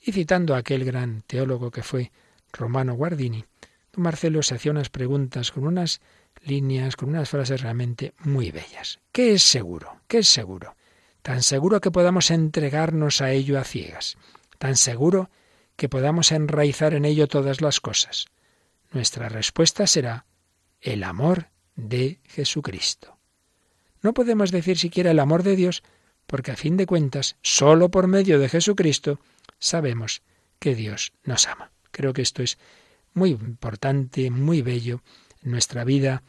Y 0.00 0.12
citando 0.12 0.54
a 0.54 0.58
aquel 0.58 0.84
gran 0.84 1.22
teólogo 1.22 1.70
que 1.70 1.82
fue 1.82 2.12
Romano 2.52 2.94
Guardini, 2.94 3.44
don 3.92 4.04
Marcelo 4.04 4.42
se 4.42 4.54
hacía 4.54 4.72
unas 4.72 4.88
preguntas 4.88 5.50
con 5.50 5.66
unas 5.66 6.00
líneas, 6.46 6.96
con 6.96 7.10
unas 7.10 7.28
frases 7.28 7.60
realmente 7.60 8.14
muy 8.18 8.50
bellas. 8.50 9.00
¿Qué 9.12 9.32
es 9.32 9.42
seguro? 9.42 10.00
¿Qué 10.08 10.18
es 10.18 10.28
seguro? 10.28 10.76
Tan 11.22 11.42
seguro 11.42 11.80
que 11.80 11.90
podamos 11.90 12.30
entregarnos 12.30 13.20
a 13.20 13.32
ello 13.32 13.58
a 13.58 13.64
ciegas, 13.64 14.16
tan 14.58 14.76
seguro 14.76 15.30
que 15.76 15.88
podamos 15.88 16.32
enraizar 16.32 16.94
en 16.94 17.04
ello 17.04 17.26
todas 17.26 17.60
las 17.60 17.80
cosas. 17.80 18.26
Nuestra 18.92 19.28
respuesta 19.28 19.86
será 19.86 20.26
el 20.80 21.04
amor 21.04 21.48
de 21.74 22.20
Jesucristo. 22.24 23.18
No 24.02 24.14
podemos 24.14 24.50
decir 24.50 24.78
siquiera 24.78 25.10
el 25.10 25.18
amor 25.18 25.42
de 25.42 25.56
Dios 25.56 25.82
porque 26.26 26.52
a 26.52 26.56
fin 26.56 26.76
de 26.76 26.86
cuentas, 26.86 27.36
solo 27.42 27.90
por 27.90 28.06
medio 28.06 28.38
de 28.38 28.48
Jesucristo, 28.48 29.20
sabemos 29.58 30.22
que 30.58 30.74
Dios 30.74 31.12
nos 31.24 31.46
ama. 31.46 31.70
Creo 31.90 32.12
que 32.12 32.22
esto 32.22 32.42
es 32.42 32.58
muy 33.14 33.30
importante, 33.30 34.30
muy 34.30 34.62
bello 34.62 35.02
en 35.42 35.52
nuestra 35.52 35.84
vida. 35.84 36.22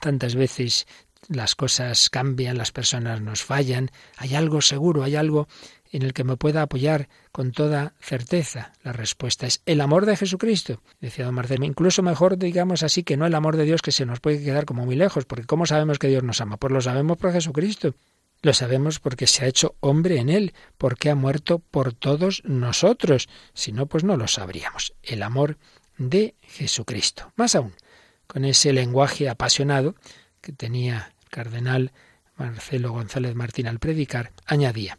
Tantas 0.00 0.34
veces 0.34 0.86
las 1.28 1.54
cosas 1.54 2.10
cambian, 2.10 2.58
las 2.58 2.72
personas 2.72 3.20
nos 3.20 3.42
fallan, 3.42 3.90
hay 4.16 4.34
algo 4.34 4.60
seguro, 4.60 5.02
hay 5.02 5.16
algo 5.16 5.48
en 5.90 6.02
el 6.02 6.12
que 6.12 6.24
me 6.24 6.36
pueda 6.36 6.62
apoyar 6.62 7.08
con 7.30 7.52
toda 7.52 7.94
certeza. 8.00 8.72
La 8.82 8.92
respuesta 8.92 9.46
es 9.46 9.62
el 9.64 9.80
amor 9.80 10.06
de 10.06 10.16
Jesucristo, 10.16 10.82
decía 11.00 11.24
don 11.24 11.34
Marcelo. 11.34 11.64
Incluso 11.64 12.02
mejor 12.02 12.36
digamos 12.36 12.82
así 12.82 13.04
que 13.04 13.16
no 13.16 13.26
el 13.26 13.34
amor 13.34 13.56
de 13.56 13.64
Dios 13.64 13.80
que 13.80 13.92
se 13.92 14.04
nos 14.04 14.20
puede 14.20 14.42
quedar 14.42 14.64
como 14.64 14.84
muy 14.84 14.96
lejos, 14.96 15.24
porque 15.24 15.46
¿cómo 15.46 15.66
sabemos 15.66 15.98
que 15.98 16.08
Dios 16.08 16.24
nos 16.24 16.40
ama? 16.40 16.56
Pues 16.56 16.72
lo 16.72 16.80
sabemos 16.80 17.16
por 17.16 17.32
Jesucristo. 17.32 17.94
Lo 18.42 18.52
sabemos 18.52 18.98
porque 18.98 19.26
se 19.26 19.44
ha 19.44 19.48
hecho 19.48 19.76
hombre 19.80 20.18
en 20.18 20.28
él, 20.28 20.52
porque 20.76 21.08
ha 21.08 21.14
muerto 21.14 21.60
por 21.60 21.94
todos 21.94 22.42
nosotros. 22.44 23.28
Si 23.54 23.72
no, 23.72 23.86
pues 23.86 24.04
no 24.04 24.18
lo 24.18 24.28
sabríamos. 24.28 24.92
El 25.02 25.22
amor 25.22 25.56
de 25.96 26.34
Jesucristo. 26.42 27.32
Más 27.36 27.54
aún, 27.54 27.72
con 28.26 28.44
ese 28.44 28.72
lenguaje 28.72 29.28
apasionado 29.28 29.94
que 30.40 30.52
tenía 30.52 31.12
el 31.22 31.28
cardenal 31.30 31.92
Marcelo 32.36 32.92
González 32.92 33.34
Martín 33.34 33.66
al 33.66 33.78
predicar, 33.78 34.32
añadía, 34.46 34.98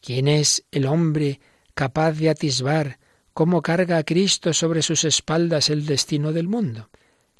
¿quién 0.00 0.28
es 0.28 0.64
el 0.70 0.86
hombre 0.86 1.40
capaz 1.74 2.12
de 2.12 2.30
atisbar 2.30 2.98
cómo 3.32 3.62
carga 3.62 3.98
a 3.98 4.04
Cristo 4.04 4.52
sobre 4.52 4.82
sus 4.82 5.04
espaldas 5.04 5.70
el 5.70 5.86
destino 5.86 6.32
del 6.32 6.48
mundo? 6.48 6.90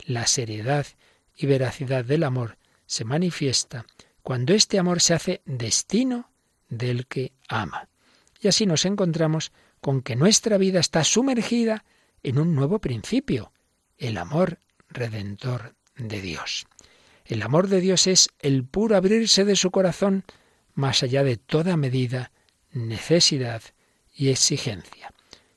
La 0.06 0.26
seriedad 0.26 0.86
y 1.36 1.46
veracidad 1.46 2.04
del 2.04 2.24
amor 2.24 2.58
se 2.86 3.04
manifiesta 3.04 3.86
cuando 4.22 4.54
este 4.54 4.78
amor 4.78 5.00
se 5.00 5.14
hace 5.14 5.42
destino 5.44 6.30
del 6.68 7.06
que 7.06 7.32
ama. 7.48 7.88
Y 8.40 8.48
así 8.48 8.66
nos 8.66 8.84
encontramos 8.84 9.52
con 9.80 10.02
que 10.02 10.16
nuestra 10.16 10.58
vida 10.58 10.80
está 10.80 11.04
sumergida 11.04 11.84
en 12.22 12.38
un 12.38 12.54
nuevo 12.54 12.78
principio, 12.78 13.52
el 13.98 14.16
amor 14.16 14.58
redentor 14.94 15.74
de 15.96 16.20
Dios. 16.20 16.66
El 17.26 17.42
amor 17.42 17.68
de 17.68 17.80
Dios 17.80 18.06
es 18.06 18.28
el 18.40 18.64
puro 18.64 18.96
abrirse 18.96 19.44
de 19.44 19.56
su 19.56 19.70
corazón 19.70 20.24
más 20.74 21.02
allá 21.02 21.22
de 21.22 21.36
toda 21.36 21.76
medida, 21.76 22.32
necesidad 22.72 23.62
y 24.14 24.28
exigencia. 24.28 25.12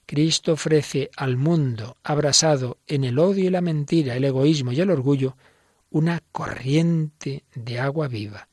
Cristo 0.05 0.53
ofrece 0.53 1.09
al 1.17 1.35
mundo, 1.35 1.97
abrasado 2.03 2.77
en 2.87 3.03
el 3.03 3.19
odio 3.19 3.45
y 3.45 3.49
la 3.49 3.61
mentira, 3.61 4.15
el 4.15 4.23
egoísmo 4.23 4.71
y 4.71 4.79
el 4.79 4.89
orgullo, 4.89 5.35
una 5.89 6.21
corriente 6.31 7.43
de 7.53 7.79
agua 7.79 8.07
viva, 8.07 8.47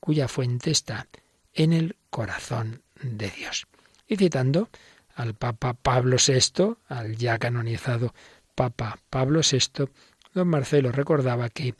cuya 0.00 0.26
fuente 0.26 0.70
está 0.70 1.06
en 1.54 1.72
el 1.72 1.96
corazón 2.10 2.82
de 3.00 3.30
Dios. 3.30 3.66
Y 4.08 4.16
citando 4.16 4.68
al 5.14 5.34
Papa 5.34 5.74
Pablo 5.74 6.16
VI, 6.16 6.76
al 6.88 7.16
ya 7.16 7.38
canonizado 7.38 8.12
Papa 8.54 8.98
Pablo 9.08 9.40
VI, 9.40 9.86
don 10.36 10.48
Marcelo 10.48 10.92
recordaba 10.92 11.48
que 11.48 11.74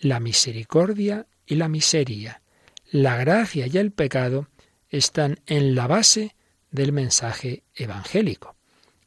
la 0.00 0.18
misericordia 0.18 1.26
y 1.46 1.54
la 1.54 1.68
miseria, 1.68 2.42
la 2.90 3.16
gracia 3.16 3.68
y 3.68 3.78
el 3.78 3.92
pecado 3.92 4.48
están 4.90 5.38
en 5.46 5.76
la 5.76 5.86
base 5.86 6.34
del 6.72 6.90
mensaje 6.90 7.62
evangélico. 7.74 8.56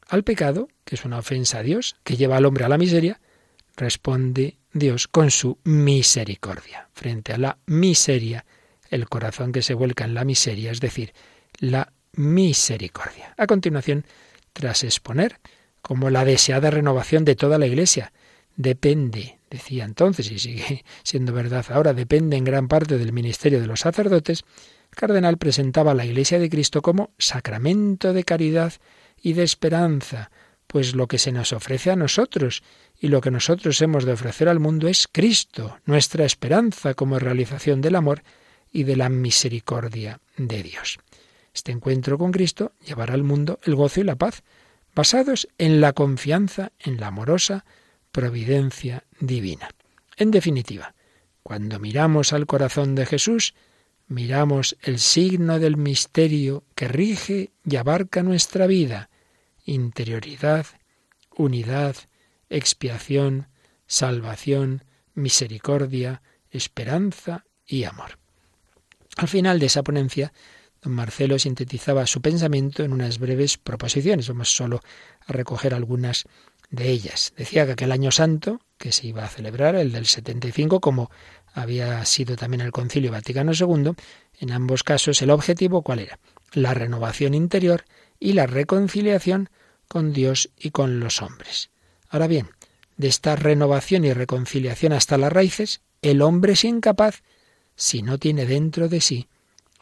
Al 0.08 0.24
pecado, 0.24 0.68
que 0.84 0.94
es 0.94 1.04
una 1.04 1.18
ofensa 1.18 1.58
a 1.58 1.62
Dios, 1.62 1.96
que 2.04 2.16
lleva 2.16 2.38
al 2.38 2.46
hombre 2.46 2.64
a 2.64 2.70
la 2.70 2.78
miseria, 2.78 3.20
responde 3.76 4.56
Dios 4.72 5.08
con 5.08 5.30
su 5.30 5.58
misericordia. 5.64 6.88
Frente 6.94 7.34
a 7.34 7.38
la 7.38 7.58
miseria 7.66 8.46
el 8.88 9.08
corazón 9.10 9.52
que 9.52 9.62
se 9.62 9.74
vuelca 9.74 10.04
en 10.04 10.14
la 10.14 10.24
miseria, 10.24 10.72
es 10.72 10.80
decir, 10.80 11.12
la 11.58 11.92
misericordia. 12.12 13.34
A 13.36 13.46
continuación, 13.46 14.06
tras 14.54 14.84
exponer 14.84 15.38
como 15.82 16.08
la 16.08 16.24
deseada 16.24 16.70
renovación 16.70 17.26
de 17.26 17.36
toda 17.36 17.58
la 17.58 17.66
Iglesia 17.66 18.12
depende, 18.56 19.38
decía 19.50 19.84
entonces 19.84 20.30
y 20.30 20.38
sigue 20.38 20.84
siendo 21.02 21.32
verdad 21.32 21.64
ahora, 21.70 21.94
depende 21.94 22.36
en 22.36 22.44
gran 22.44 22.68
parte 22.68 22.98
del 22.98 23.12
ministerio 23.12 23.60
de 23.60 23.66
los 23.66 23.80
sacerdotes, 23.80 24.44
el 24.90 24.96
cardenal 24.96 25.36
presentaba 25.36 25.92
a 25.92 25.94
la 25.94 26.06
Iglesia 26.06 26.38
de 26.38 26.48
Cristo 26.48 26.82
como 26.82 27.10
sacramento 27.18 28.12
de 28.12 28.24
caridad 28.24 28.72
y 29.20 29.34
de 29.34 29.42
esperanza, 29.42 30.30
pues 30.66 30.94
lo 30.94 31.06
que 31.06 31.18
se 31.18 31.32
nos 31.32 31.52
ofrece 31.52 31.90
a 31.90 31.96
nosotros 31.96 32.62
y 32.98 33.08
lo 33.08 33.20
que 33.20 33.30
nosotros 33.30 33.80
hemos 33.82 34.04
de 34.04 34.12
ofrecer 34.12 34.48
al 34.48 34.60
mundo 34.60 34.88
es 34.88 35.08
Cristo, 35.10 35.78
nuestra 35.84 36.24
esperanza 36.24 36.94
como 36.94 37.18
realización 37.18 37.80
del 37.80 37.94
amor 37.94 38.22
y 38.72 38.84
de 38.84 38.96
la 38.96 39.08
misericordia 39.08 40.20
de 40.36 40.62
Dios. 40.62 40.98
Este 41.54 41.72
encuentro 41.72 42.18
con 42.18 42.32
Cristo 42.32 42.72
llevará 42.84 43.14
al 43.14 43.22
mundo 43.22 43.58
el 43.64 43.74
gozo 43.74 44.00
y 44.00 44.04
la 44.04 44.16
paz, 44.16 44.42
basados 44.94 45.48
en 45.58 45.80
la 45.80 45.92
confianza 45.92 46.72
en 46.78 46.98
la 46.98 47.08
amorosa 47.08 47.64
providencia 48.16 49.04
divina. 49.20 49.68
En 50.16 50.30
definitiva, 50.30 50.94
cuando 51.42 51.78
miramos 51.78 52.32
al 52.32 52.46
corazón 52.46 52.94
de 52.94 53.04
Jesús, 53.04 53.52
miramos 54.08 54.74
el 54.80 55.00
signo 55.00 55.58
del 55.58 55.76
misterio 55.76 56.64
que 56.74 56.88
rige 56.88 57.50
y 57.62 57.76
abarca 57.76 58.22
nuestra 58.22 58.66
vida, 58.66 59.10
interioridad, 59.66 60.64
unidad, 61.36 61.94
expiación, 62.48 63.48
salvación, 63.86 64.84
misericordia, 65.12 66.22
esperanza 66.50 67.44
y 67.66 67.84
amor. 67.84 68.18
Al 69.18 69.28
final 69.28 69.58
de 69.58 69.66
esa 69.66 69.82
ponencia, 69.82 70.32
don 70.80 70.94
Marcelo 70.94 71.38
sintetizaba 71.38 72.06
su 72.06 72.22
pensamiento 72.22 72.82
en 72.82 72.94
unas 72.94 73.18
breves 73.18 73.58
proposiciones. 73.58 74.28
Vamos 74.28 74.56
solo 74.56 74.80
a 75.26 75.32
recoger 75.34 75.74
algunas 75.74 76.24
de 76.70 76.90
ellas. 76.90 77.32
Decía 77.36 77.66
que 77.66 77.72
aquel 77.72 77.92
año 77.92 78.10
santo, 78.10 78.60
que 78.78 78.92
se 78.92 79.06
iba 79.06 79.24
a 79.24 79.28
celebrar, 79.28 79.74
el 79.76 79.92
del 79.92 80.06
75, 80.06 80.80
como 80.80 81.10
había 81.52 82.04
sido 82.04 82.36
también 82.36 82.60
el 82.60 82.72
Concilio 82.72 83.12
Vaticano 83.12 83.52
II, 83.52 83.92
en 84.40 84.52
ambos 84.52 84.82
casos 84.82 85.22
el 85.22 85.30
objetivo 85.30 85.82
cuál 85.82 86.00
era? 86.00 86.18
La 86.52 86.74
renovación 86.74 87.34
interior 87.34 87.84
y 88.18 88.32
la 88.32 88.46
reconciliación 88.46 89.50
con 89.88 90.12
Dios 90.12 90.50
y 90.58 90.70
con 90.70 91.00
los 91.00 91.22
hombres. 91.22 91.70
Ahora 92.08 92.26
bien, 92.26 92.50
de 92.96 93.08
esta 93.08 93.36
renovación 93.36 94.04
y 94.04 94.12
reconciliación 94.12 94.92
hasta 94.92 95.18
las 95.18 95.32
raíces, 95.32 95.80
el 96.02 96.22
hombre 96.22 96.52
es 96.52 96.64
incapaz 96.64 97.22
si 97.74 98.02
no 98.02 98.18
tiene 98.18 98.46
dentro 98.46 98.88
de 98.88 99.00
sí 99.00 99.28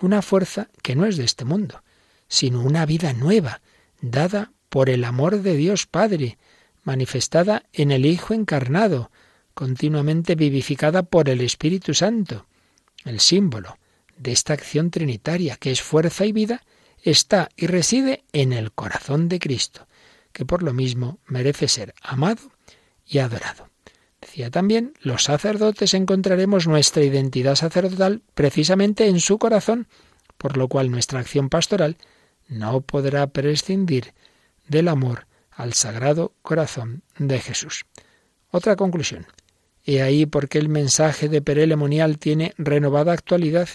una 0.00 0.22
fuerza 0.22 0.68
que 0.82 0.96
no 0.96 1.06
es 1.06 1.16
de 1.16 1.24
este 1.24 1.44
mundo, 1.44 1.82
sino 2.28 2.60
una 2.60 2.84
vida 2.86 3.12
nueva, 3.12 3.60
dada 4.00 4.52
por 4.68 4.90
el 4.90 5.04
amor 5.04 5.42
de 5.42 5.56
Dios 5.56 5.86
Padre, 5.86 6.36
manifestada 6.84 7.64
en 7.72 7.90
el 7.90 8.06
Hijo 8.06 8.34
encarnado, 8.34 9.10
continuamente 9.54 10.34
vivificada 10.34 11.02
por 11.02 11.28
el 11.28 11.40
Espíritu 11.40 11.94
Santo. 11.94 12.46
El 13.04 13.20
símbolo 13.20 13.78
de 14.16 14.32
esta 14.32 14.52
acción 14.52 14.90
trinitaria, 14.90 15.56
que 15.56 15.70
es 15.70 15.82
fuerza 15.82 16.24
y 16.24 16.32
vida, 16.32 16.62
está 17.02 17.48
y 17.56 17.66
reside 17.66 18.24
en 18.32 18.52
el 18.52 18.72
corazón 18.72 19.28
de 19.28 19.38
Cristo, 19.38 19.86
que 20.32 20.44
por 20.44 20.62
lo 20.62 20.72
mismo 20.72 21.18
merece 21.26 21.68
ser 21.68 21.94
amado 22.02 22.50
y 23.06 23.18
adorado. 23.18 23.68
Decía 24.20 24.50
también, 24.50 24.94
los 25.02 25.24
sacerdotes 25.24 25.92
encontraremos 25.92 26.66
nuestra 26.66 27.02
identidad 27.02 27.56
sacerdotal 27.56 28.22
precisamente 28.34 29.06
en 29.06 29.20
su 29.20 29.38
corazón, 29.38 29.86
por 30.38 30.56
lo 30.56 30.68
cual 30.68 30.90
nuestra 30.90 31.20
acción 31.20 31.50
pastoral 31.50 31.98
no 32.48 32.80
podrá 32.80 33.26
prescindir 33.26 34.14
del 34.66 34.88
amor 34.88 35.26
al 35.56 35.74
sagrado 35.74 36.34
corazón 36.42 37.02
de 37.18 37.40
Jesús. 37.40 37.84
Otra 38.50 38.76
conclusión. 38.76 39.26
He 39.84 40.02
ahí 40.02 40.26
porque 40.26 40.58
el 40.58 40.68
mensaje 40.68 41.28
de 41.28 41.42
Perelemonial 41.42 42.18
tiene 42.18 42.54
renovada 42.56 43.12
actualidad, 43.12 43.68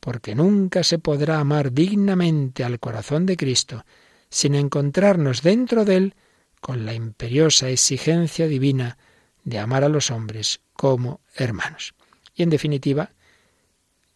porque 0.00 0.34
nunca 0.34 0.82
se 0.82 0.98
podrá 0.98 1.38
amar 1.38 1.72
dignamente 1.72 2.64
al 2.64 2.80
corazón 2.80 3.26
de 3.26 3.36
Cristo 3.36 3.84
sin 4.30 4.54
encontrarnos 4.54 5.42
dentro 5.42 5.84
de 5.84 5.96
él 5.96 6.14
con 6.60 6.86
la 6.86 6.94
imperiosa 6.94 7.68
exigencia 7.68 8.46
divina 8.46 8.96
de 9.44 9.58
amar 9.58 9.84
a 9.84 9.88
los 9.88 10.10
hombres 10.10 10.60
como 10.72 11.20
hermanos. 11.34 11.94
Y 12.34 12.42
en 12.42 12.50
definitiva, 12.50 13.12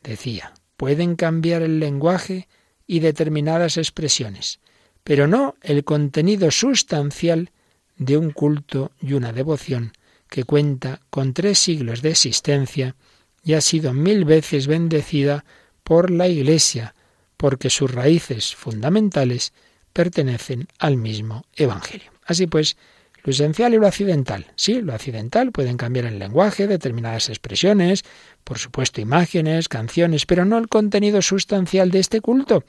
decía, 0.03 0.55
pueden 0.77 1.17
cambiar 1.17 1.63
el 1.63 1.81
lenguaje 1.81 2.49
y 2.87 3.01
determinadas 3.01 3.77
expresiones, 3.77 4.61
pero 5.07 5.29
no 5.29 5.55
el 5.63 5.85
contenido 5.85 6.51
sustancial 6.51 7.53
de 7.97 8.17
un 8.17 8.33
culto 8.33 8.91
y 9.01 9.13
una 9.13 9.33
devoción 9.33 9.93
que 10.29 10.43
cuenta 10.43 11.01
con 11.11 11.33
tres 11.33 11.61
siglos 11.61 12.03
de 12.03 12.11
existencia 12.11 12.97
y 13.45 13.55
ha 13.55 13.61
sido 13.61 13.93
mil 13.93 14.25
veces 14.25 14.67
bendecida 14.67 15.45
por 15.85 16.11
la 16.11 16.27
Iglesia, 16.27 16.97
porque 17.37 17.71
sus 17.71 17.93
raíces 17.93 18.57
fundamentales 18.57 19.53
pertenecen 19.93 20.67
al 20.81 20.97
mismo 20.97 21.47
Evangelio. 21.55 22.11
Así 22.25 22.49
pues, 22.49 22.77
lo 23.23 23.31
esencial 23.31 23.75
y 23.75 23.77
lo 23.77 23.87
accidental. 23.87 24.47
Sí, 24.57 24.83
lo 24.83 24.93
accidental 24.93 25.53
pueden 25.53 25.77
cambiar 25.77 26.07
el 26.07 26.19
lenguaje, 26.19 26.67
determinadas 26.67 27.29
expresiones, 27.29 28.03
por 28.43 28.59
supuesto, 28.59 29.01
imágenes, 29.01 29.69
canciones, 29.69 30.27
pero 30.27 30.45
no 30.45 30.59
el 30.59 30.67
contenido 30.67 31.23
sustancial 31.23 31.93
de 31.93 32.01
este 32.01 32.21
culto, 32.21 32.65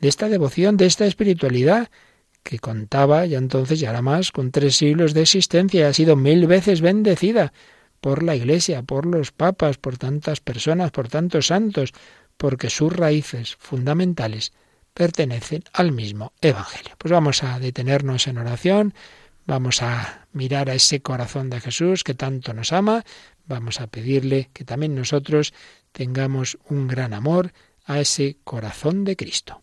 de 0.00 0.08
esta 0.08 0.28
devoción, 0.28 0.76
de 0.76 0.86
esta 0.86 1.06
espiritualidad, 1.06 1.90
que 2.42 2.58
contaba 2.58 3.26
ya 3.26 3.38
entonces, 3.38 3.80
ya 3.80 3.90
era 3.90 4.02
más, 4.02 4.32
con 4.32 4.50
tres 4.52 4.76
siglos 4.76 5.12
de 5.14 5.22
existencia 5.22 5.80
y 5.80 5.82
ha 5.84 5.92
sido 5.92 6.16
mil 6.16 6.46
veces 6.46 6.80
bendecida 6.80 7.52
por 8.00 8.22
la 8.22 8.36
Iglesia, 8.36 8.82
por 8.82 9.06
los 9.06 9.32
papas, 9.32 9.76
por 9.76 9.98
tantas 9.98 10.40
personas, 10.40 10.90
por 10.90 11.08
tantos 11.08 11.48
santos, 11.48 11.92
porque 12.36 12.70
sus 12.70 12.92
raíces 12.92 13.56
fundamentales 13.56 14.52
pertenecen 14.94 15.64
al 15.72 15.92
mismo 15.92 16.32
Evangelio. 16.40 16.94
Pues 16.98 17.12
vamos 17.12 17.42
a 17.42 17.58
detenernos 17.58 18.26
en 18.28 18.38
oración, 18.38 18.94
vamos 19.46 19.82
a 19.82 20.26
mirar 20.32 20.70
a 20.70 20.74
ese 20.74 21.02
corazón 21.02 21.50
de 21.50 21.60
Jesús 21.60 22.04
que 22.04 22.14
tanto 22.14 22.54
nos 22.54 22.72
ama, 22.72 23.04
vamos 23.46 23.80
a 23.80 23.88
pedirle 23.88 24.50
que 24.52 24.64
también 24.64 24.94
nosotros 24.94 25.52
tengamos 25.92 26.58
un 26.68 26.86
gran 26.86 27.12
amor 27.12 27.52
a 27.84 28.00
ese 28.00 28.38
corazón 28.44 29.04
de 29.04 29.16
Cristo. 29.16 29.62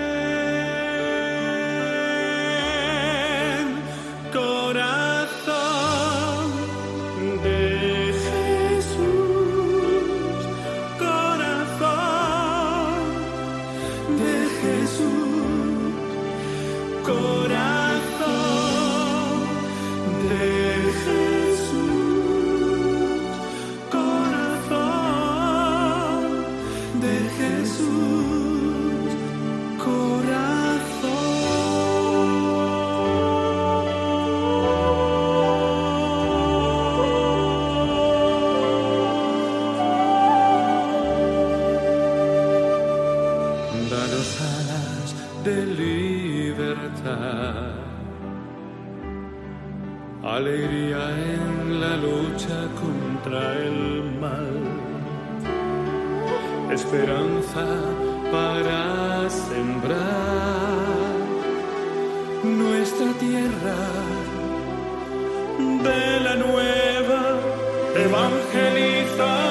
alegría 50.23 51.03
en 51.33 51.81
la 51.81 51.97
lucha 51.97 52.57
contra 52.83 53.41
el 53.57 53.79
mal, 54.19 54.53
esperanza 56.71 57.65
para 58.31 59.29
sembrar 59.29 60.81
nuestra 62.43 63.11
tierra 63.19 63.77
de 65.87 66.19
la 66.21 66.35
nueva 66.35 67.21
evangelización. 67.95 69.50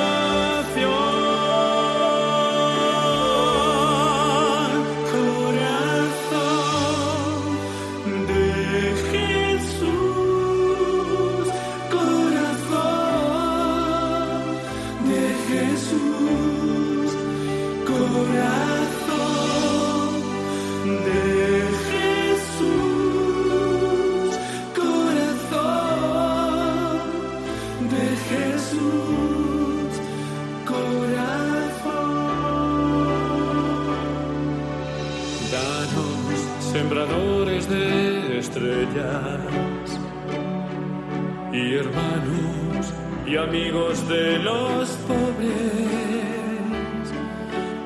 amigos 43.50 44.08
de 44.08 44.38
los 44.38 44.88
pobres. 45.08 45.50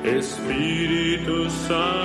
Espíritu 0.03 1.49
Santo. 1.67 2.04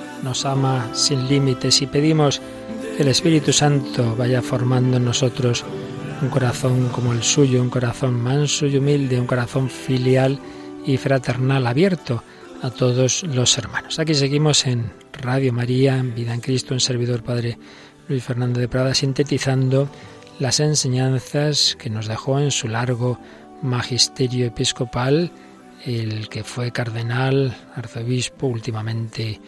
nos 0.23 0.45
ama 0.45 0.89
sin 0.93 1.27
límites 1.27 1.81
y 1.81 1.87
pedimos 1.87 2.41
que 2.95 3.03
el 3.03 3.09
Espíritu 3.09 3.53
Santo 3.53 4.15
vaya 4.15 4.41
formando 4.41 4.97
en 4.97 5.05
nosotros 5.05 5.65
un 6.21 6.29
corazón 6.29 6.89
como 6.89 7.13
el 7.13 7.23
suyo, 7.23 7.61
un 7.61 7.69
corazón 7.69 8.21
manso 8.21 8.67
y 8.67 8.77
humilde, 8.77 9.19
un 9.19 9.27
corazón 9.27 9.69
filial 9.69 10.39
y 10.85 10.97
fraternal 10.97 11.65
abierto 11.65 12.23
a 12.61 12.69
todos 12.69 13.23
los 13.23 13.57
hermanos. 13.57 13.97
Aquí 13.99 14.13
seguimos 14.13 14.67
en 14.67 14.91
Radio 15.13 15.51
María, 15.51 15.97
en 15.97 16.13
Vida 16.13 16.33
en 16.33 16.41
Cristo, 16.41 16.73
en 16.73 16.79
Servidor 16.79 17.23
Padre 17.23 17.57
Luis 18.07 18.23
Fernando 18.23 18.59
de 18.59 18.67
Prada 18.67 18.93
sintetizando 18.93 19.89
las 20.39 20.59
enseñanzas 20.59 21.75
que 21.79 21.89
nos 21.89 22.07
dejó 22.07 22.39
en 22.39 22.51
su 22.51 22.67
largo 22.67 23.19
magisterio 23.61 24.47
episcopal, 24.47 25.31
el 25.85 26.29
que 26.29 26.43
fue 26.43 26.71
cardenal, 26.71 27.55
arzobispo, 27.75 28.47
últimamente 28.47 29.39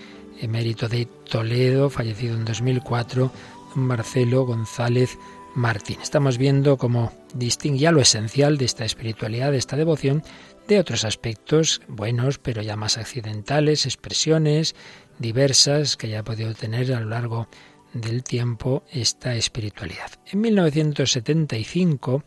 emérito 0.44 0.90
de 0.90 1.06
Toledo, 1.06 1.90
fallecido 1.90 2.36
en 2.36 2.46
2004, 2.46 3.32
don 3.76 3.84
Marcelo 3.84 4.46
González 4.46 5.18
Martín. 5.56 5.98
Estamos 6.02 6.38
viendo 6.38 6.78
cómo 6.78 7.14
distinguía 7.34 7.92
lo 7.92 8.02
esencial 8.02 8.58
de 8.58 8.66
esta 8.66 8.86
espiritualidad, 8.86 9.52
de 9.52 9.58
esta 9.58 9.78
devoción, 9.78 10.24
de 10.68 10.80
otros 10.80 11.06
aspectos 11.06 11.82
buenos, 11.88 12.40
pero 12.40 12.62
ya 12.62 12.76
más 12.76 12.98
accidentales, 12.98 13.86
expresiones 13.86 14.76
diversas 15.20 15.96
que 15.96 16.10
ya 16.10 16.24
podido 16.24 16.54
tener 16.54 16.94
a 16.94 17.00
lo 17.00 17.10
largo 17.10 17.48
del 17.94 18.24
tiempo 18.24 18.84
esta 18.92 19.36
espiritualidad. 19.36 20.12
En 20.26 20.42
1975, 20.42 22.24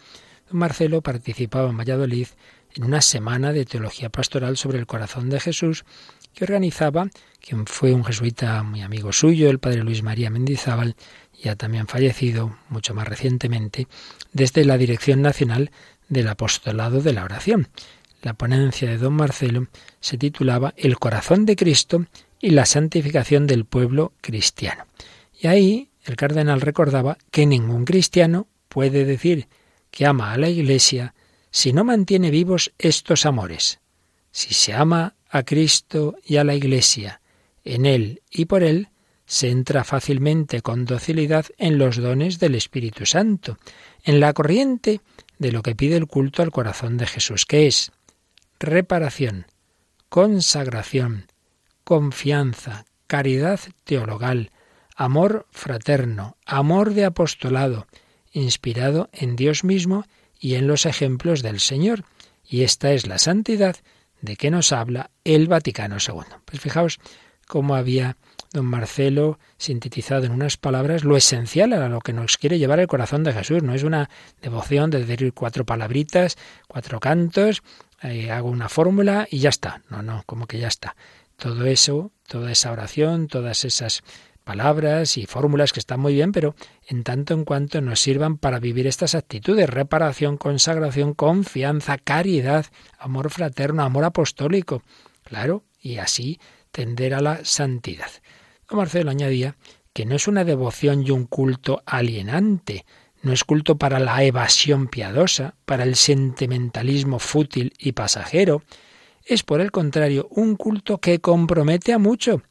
don 0.48 0.58
Marcelo 0.58 1.02
participaba 1.02 1.68
en 1.68 1.76
Valladolid 1.76 2.28
en 2.74 2.84
una 2.84 3.00
semana 3.00 3.52
de 3.52 3.64
teología 3.64 4.10
pastoral 4.10 4.56
sobre 4.56 4.78
el 4.78 4.86
corazón 4.86 5.28
de 5.28 5.40
Jesús 5.40 5.84
que 6.34 6.44
organizaba 6.44 7.08
quien 7.46 7.64
fue 7.66 7.92
un 7.92 8.04
jesuita 8.04 8.62
muy 8.64 8.82
amigo 8.82 9.12
suyo, 9.12 9.48
el 9.48 9.60
padre 9.60 9.84
Luis 9.84 10.02
María 10.02 10.30
Mendizábal, 10.30 10.96
ya 11.40 11.54
también 11.54 11.86
fallecido 11.86 12.58
mucho 12.68 12.92
más 12.92 13.06
recientemente, 13.06 13.86
desde 14.32 14.64
la 14.64 14.76
Dirección 14.76 15.22
Nacional 15.22 15.70
del 16.08 16.26
Apostolado 16.26 17.02
de 17.02 17.12
la 17.12 17.22
Oración. 17.22 17.68
La 18.20 18.34
ponencia 18.34 18.88
de 18.88 18.98
don 18.98 19.14
Marcelo 19.14 19.68
se 20.00 20.18
titulaba 20.18 20.74
El 20.76 20.98
corazón 20.98 21.46
de 21.46 21.54
Cristo 21.54 22.06
y 22.40 22.50
la 22.50 22.66
santificación 22.66 23.46
del 23.46 23.64
pueblo 23.64 24.12
cristiano. 24.20 24.86
Y 25.40 25.46
ahí 25.46 25.90
el 26.04 26.16
cardenal 26.16 26.60
recordaba 26.60 27.16
que 27.30 27.46
ningún 27.46 27.84
cristiano 27.84 28.48
puede 28.68 29.04
decir 29.04 29.46
que 29.92 30.04
ama 30.04 30.32
a 30.32 30.38
la 30.38 30.48
Iglesia 30.48 31.14
si 31.52 31.72
no 31.72 31.84
mantiene 31.84 32.30
vivos 32.32 32.72
estos 32.78 33.24
amores. 33.24 33.78
Si 34.32 34.52
se 34.52 34.74
ama 34.74 35.14
a 35.30 35.44
Cristo 35.44 36.16
y 36.24 36.36
a 36.38 36.44
la 36.44 36.54
Iglesia, 36.54 37.20
en 37.66 37.84
Él 37.84 38.22
y 38.30 38.46
por 38.46 38.62
Él, 38.62 38.88
se 39.26 39.50
entra 39.50 39.82
fácilmente 39.84 40.62
con 40.62 40.84
docilidad 40.84 41.46
en 41.58 41.78
los 41.78 41.96
dones 41.96 42.38
del 42.38 42.54
Espíritu 42.54 43.06
Santo, 43.06 43.58
en 44.04 44.20
la 44.20 44.32
corriente 44.32 45.00
de 45.38 45.52
lo 45.52 45.62
que 45.62 45.74
pide 45.74 45.96
el 45.96 46.06
culto 46.06 46.42
al 46.42 46.52
corazón 46.52 46.96
de 46.96 47.06
Jesús, 47.06 47.44
que 47.44 47.66
es 47.66 47.90
reparación, 48.60 49.46
consagración, 50.08 51.26
confianza, 51.82 52.84
caridad 53.08 53.60
teologal, 53.84 54.52
amor 54.94 55.46
fraterno, 55.50 56.36
amor 56.46 56.94
de 56.94 57.04
apostolado, 57.04 57.86
inspirado 58.32 59.10
en 59.12 59.34
Dios 59.34 59.64
mismo 59.64 60.04
y 60.38 60.54
en 60.54 60.68
los 60.68 60.86
ejemplos 60.86 61.42
del 61.42 61.58
Señor. 61.58 62.04
Y 62.48 62.62
esta 62.62 62.92
es 62.92 63.06
la 63.06 63.18
santidad 63.18 63.76
de 64.20 64.36
que 64.36 64.50
nos 64.50 64.72
habla 64.72 65.10
el 65.24 65.48
Vaticano 65.48 65.96
II. 65.96 66.22
Pues 66.44 66.60
fijaos 66.60 66.98
cómo 67.46 67.76
había 67.76 68.16
don 68.52 68.66
Marcelo 68.66 69.38
sintetizado 69.58 70.24
en 70.24 70.32
unas 70.32 70.56
palabras 70.56 71.04
lo 71.04 71.16
esencial 71.16 71.72
a 71.72 71.88
lo 71.88 72.00
que 72.00 72.12
nos 72.12 72.38
quiere 72.38 72.58
llevar 72.58 72.80
el 72.80 72.86
corazón 72.86 73.24
de 73.24 73.32
Jesús. 73.32 73.62
No 73.62 73.74
es 73.74 73.82
una 73.82 74.08
devoción 74.40 74.90
de 74.90 75.04
decir 75.04 75.32
cuatro 75.32 75.64
palabritas, 75.64 76.36
cuatro 76.66 77.00
cantos, 77.00 77.62
eh, 78.02 78.30
hago 78.30 78.48
una 78.48 78.68
fórmula 78.68 79.26
y 79.30 79.38
ya 79.38 79.50
está. 79.50 79.82
No, 79.90 80.02
no, 80.02 80.22
como 80.26 80.46
que 80.46 80.58
ya 80.58 80.68
está. 80.68 80.96
Todo 81.36 81.66
eso, 81.66 82.12
toda 82.26 82.50
esa 82.50 82.72
oración, 82.72 83.28
todas 83.28 83.64
esas 83.64 84.02
palabras 84.44 85.18
y 85.18 85.26
fórmulas 85.26 85.72
que 85.72 85.80
están 85.80 86.00
muy 86.00 86.14
bien, 86.14 86.30
pero 86.30 86.54
en 86.86 87.02
tanto 87.02 87.34
en 87.34 87.44
cuanto 87.44 87.80
nos 87.80 88.00
sirvan 88.00 88.38
para 88.38 88.60
vivir 88.60 88.86
estas 88.86 89.14
actitudes, 89.14 89.68
reparación, 89.68 90.36
consagración, 90.36 91.14
confianza, 91.14 91.98
caridad, 91.98 92.66
amor 92.98 93.30
fraterno, 93.30 93.82
amor 93.82 94.04
apostólico. 94.04 94.82
Claro, 95.24 95.64
y 95.80 95.98
así 95.98 96.38
tender 96.76 97.14
a 97.14 97.22
la 97.22 97.42
santidad. 97.42 98.10
Don 98.68 98.76
Marcelo 98.76 99.10
añadía 99.10 99.56
que 99.94 100.04
no 100.04 100.14
es 100.14 100.28
una 100.28 100.44
devoción 100.44 101.06
y 101.06 101.10
un 101.10 101.24
culto 101.24 101.82
alienante, 101.86 102.84
no 103.22 103.32
es 103.32 103.44
culto 103.44 103.78
para 103.78 103.98
la 103.98 104.22
evasión 104.24 104.88
piadosa, 104.88 105.54
para 105.64 105.84
el 105.84 105.96
sentimentalismo 105.96 107.18
fútil 107.18 107.72
y 107.78 107.92
pasajero, 107.92 108.62
es 109.24 109.42
por 109.42 109.62
el 109.62 109.70
contrario 109.70 110.28
un 110.30 110.54
culto 110.54 110.98
que 110.98 111.18
compromete 111.18 111.94
a 111.94 111.98
mucho, 111.98 112.42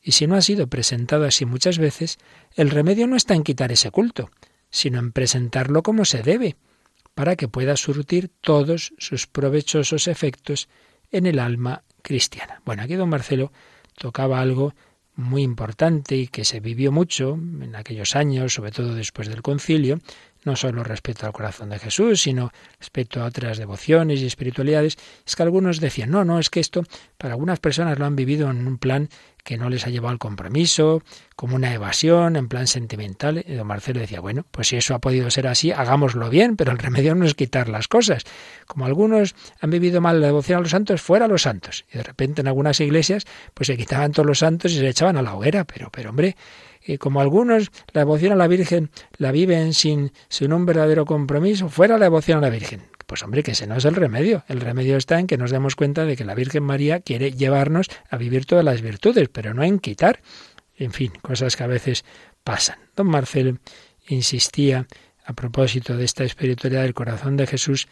y 0.00 0.12
si 0.12 0.28
no 0.28 0.36
ha 0.36 0.42
sido 0.42 0.68
presentado 0.68 1.24
así 1.24 1.44
muchas 1.44 1.78
veces, 1.78 2.18
el 2.54 2.70
remedio 2.70 3.08
no 3.08 3.16
está 3.16 3.34
en 3.34 3.42
quitar 3.42 3.72
ese 3.72 3.90
culto, 3.90 4.30
sino 4.70 5.00
en 5.00 5.10
presentarlo 5.10 5.82
como 5.82 6.04
se 6.04 6.22
debe, 6.22 6.54
para 7.16 7.34
que 7.34 7.48
pueda 7.48 7.76
surtir 7.76 8.30
todos 8.40 8.94
sus 8.96 9.26
provechosos 9.26 10.06
efectos 10.06 10.68
en 11.10 11.26
el 11.26 11.40
alma 11.40 11.82
Bueno, 12.64 12.82
aquí 12.82 12.94
don 12.94 13.08
Marcelo 13.08 13.52
tocaba 13.96 14.40
algo 14.40 14.74
muy 15.16 15.42
importante 15.42 16.16
y 16.16 16.28
que 16.28 16.44
se 16.44 16.60
vivió 16.60 16.92
mucho 16.92 17.34
en 17.34 17.74
aquellos 17.74 18.14
años, 18.14 18.52
sobre 18.52 18.70
todo 18.70 18.94
después 18.94 19.28
del 19.28 19.42
concilio, 19.42 19.98
no 20.46 20.56
solo 20.56 20.82
respecto 20.84 21.26
al 21.26 21.32
corazón 21.32 21.68
de 21.70 21.78
Jesús, 21.78 22.22
sino 22.22 22.52
respecto 22.78 23.20
a 23.20 23.26
otras 23.26 23.58
devociones 23.58 24.20
y 24.20 24.26
espiritualidades, 24.26 24.96
es 25.26 25.36
que 25.36 25.42
algunos 25.42 25.80
decían, 25.80 26.10
no, 26.10 26.24
no, 26.24 26.38
es 26.38 26.48
que 26.48 26.60
esto 26.60 26.84
para 27.18 27.34
algunas 27.34 27.58
personas 27.58 27.98
lo 27.98 28.06
han 28.06 28.16
vivido 28.16 28.50
en 28.50 28.66
un 28.66 28.78
plan 28.78 29.08
que 29.46 29.56
no 29.56 29.70
les 29.70 29.86
ha 29.86 29.90
llevado 29.90 30.10
al 30.10 30.18
compromiso, 30.18 31.02
como 31.36 31.54
una 31.54 31.72
evasión, 31.72 32.34
en 32.34 32.48
plan 32.48 32.66
sentimental. 32.66 33.44
Y 33.46 33.54
don 33.54 33.66
Marcelo 33.66 34.00
decía, 34.00 34.20
bueno, 34.20 34.44
pues 34.50 34.68
si 34.68 34.76
eso 34.76 34.94
ha 34.94 34.98
podido 34.98 35.30
ser 35.30 35.46
así, 35.46 35.70
hagámoslo 35.70 36.28
bien, 36.28 36.56
pero 36.56 36.72
el 36.72 36.78
remedio 36.78 37.14
no 37.14 37.24
es 37.24 37.34
quitar 37.34 37.68
las 37.68 37.86
cosas. 37.86 38.24
Como 38.66 38.86
algunos 38.86 39.36
han 39.60 39.70
vivido 39.70 40.00
mal 40.00 40.20
la 40.20 40.26
devoción 40.26 40.58
a 40.58 40.62
los 40.62 40.70
santos, 40.70 41.00
fuera 41.00 41.28
los 41.28 41.42
santos. 41.42 41.84
Y 41.92 41.98
de 41.98 42.02
repente 42.02 42.40
en 42.40 42.48
algunas 42.48 42.80
iglesias, 42.80 43.24
pues 43.54 43.68
se 43.68 43.76
quitaban 43.76 44.10
todos 44.10 44.26
los 44.26 44.40
santos 44.40 44.72
y 44.72 44.78
se 44.78 44.88
echaban 44.88 45.16
a 45.16 45.22
la 45.22 45.34
hoguera, 45.34 45.64
pero, 45.64 45.90
pero 45.92 46.10
hombre, 46.10 46.36
como 46.98 47.20
algunos 47.20 47.70
la 47.92 48.02
devoción 48.02 48.32
a 48.32 48.36
la 48.36 48.48
Virgen 48.48 48.90
la 49.18 49.32
viven 49.32 49.74
sin, 49.74 50.12
sin 50.28 50.52
un 50.52 50.66
verdadero 50.66 51.04
compromiso, 51.04 51.68
fuera 51.68 51.98
la 51.98 52.06
devoción 52.06 52.38
a 52.38 52.42
la 52.42 52.50
Virgen. 52.50 52.82
Pues 53.06 53.22
hombre, 53.22 53.42
que 53.42 53.52
ese 53.52 53.66
no 53.66 53.76
es 53.76 53.84
el 53.84 53.94
remedio. 53.94 54.44
El 54.48 54.60
remedio 54.60 54.96
está 54.96 55.20
en 55.20 55.26
que 55.26 55.38
nos 55.38 55.52
demos 55.52 55.76
cuenta 55.76 56.04
de 56.04 56.16
que 56.16 56.24
la 56.24 56.34
Virgen 56.34 56.64
María 56.64 57.00
quiere 57.00 57.32
llevarnos 57.32 57.86
a 58.10 58.16
vivir 58.16 58.46
todas 58.46 58.64
las 58.64 58.82
virtudes, 58.82 59.28
pero 59.28 59.54
no 59.54 59.62
en 59.62 59.78
quitar. 59.78 60.20
En 60.76 60.92
fin, 60.92 61.12
cosas 61.22 61.56
que 61.56 61.62
a 61.62 61.68
veces 61.68 62.04
pasan. 62.42 62.78
Don 62.96 63.06
Marcelo 63.06 63.58
insistía 64.08 64.86
a 65.24 65.32
propósito 65.32 65.96
de 65.96 66.04
esta 66.04 66.24
espiritualidad 66.24 66.82
del 66.82 66.94
corazón 66.94 67.36
de 67.36 67.46
Jesús, 67.46 67.88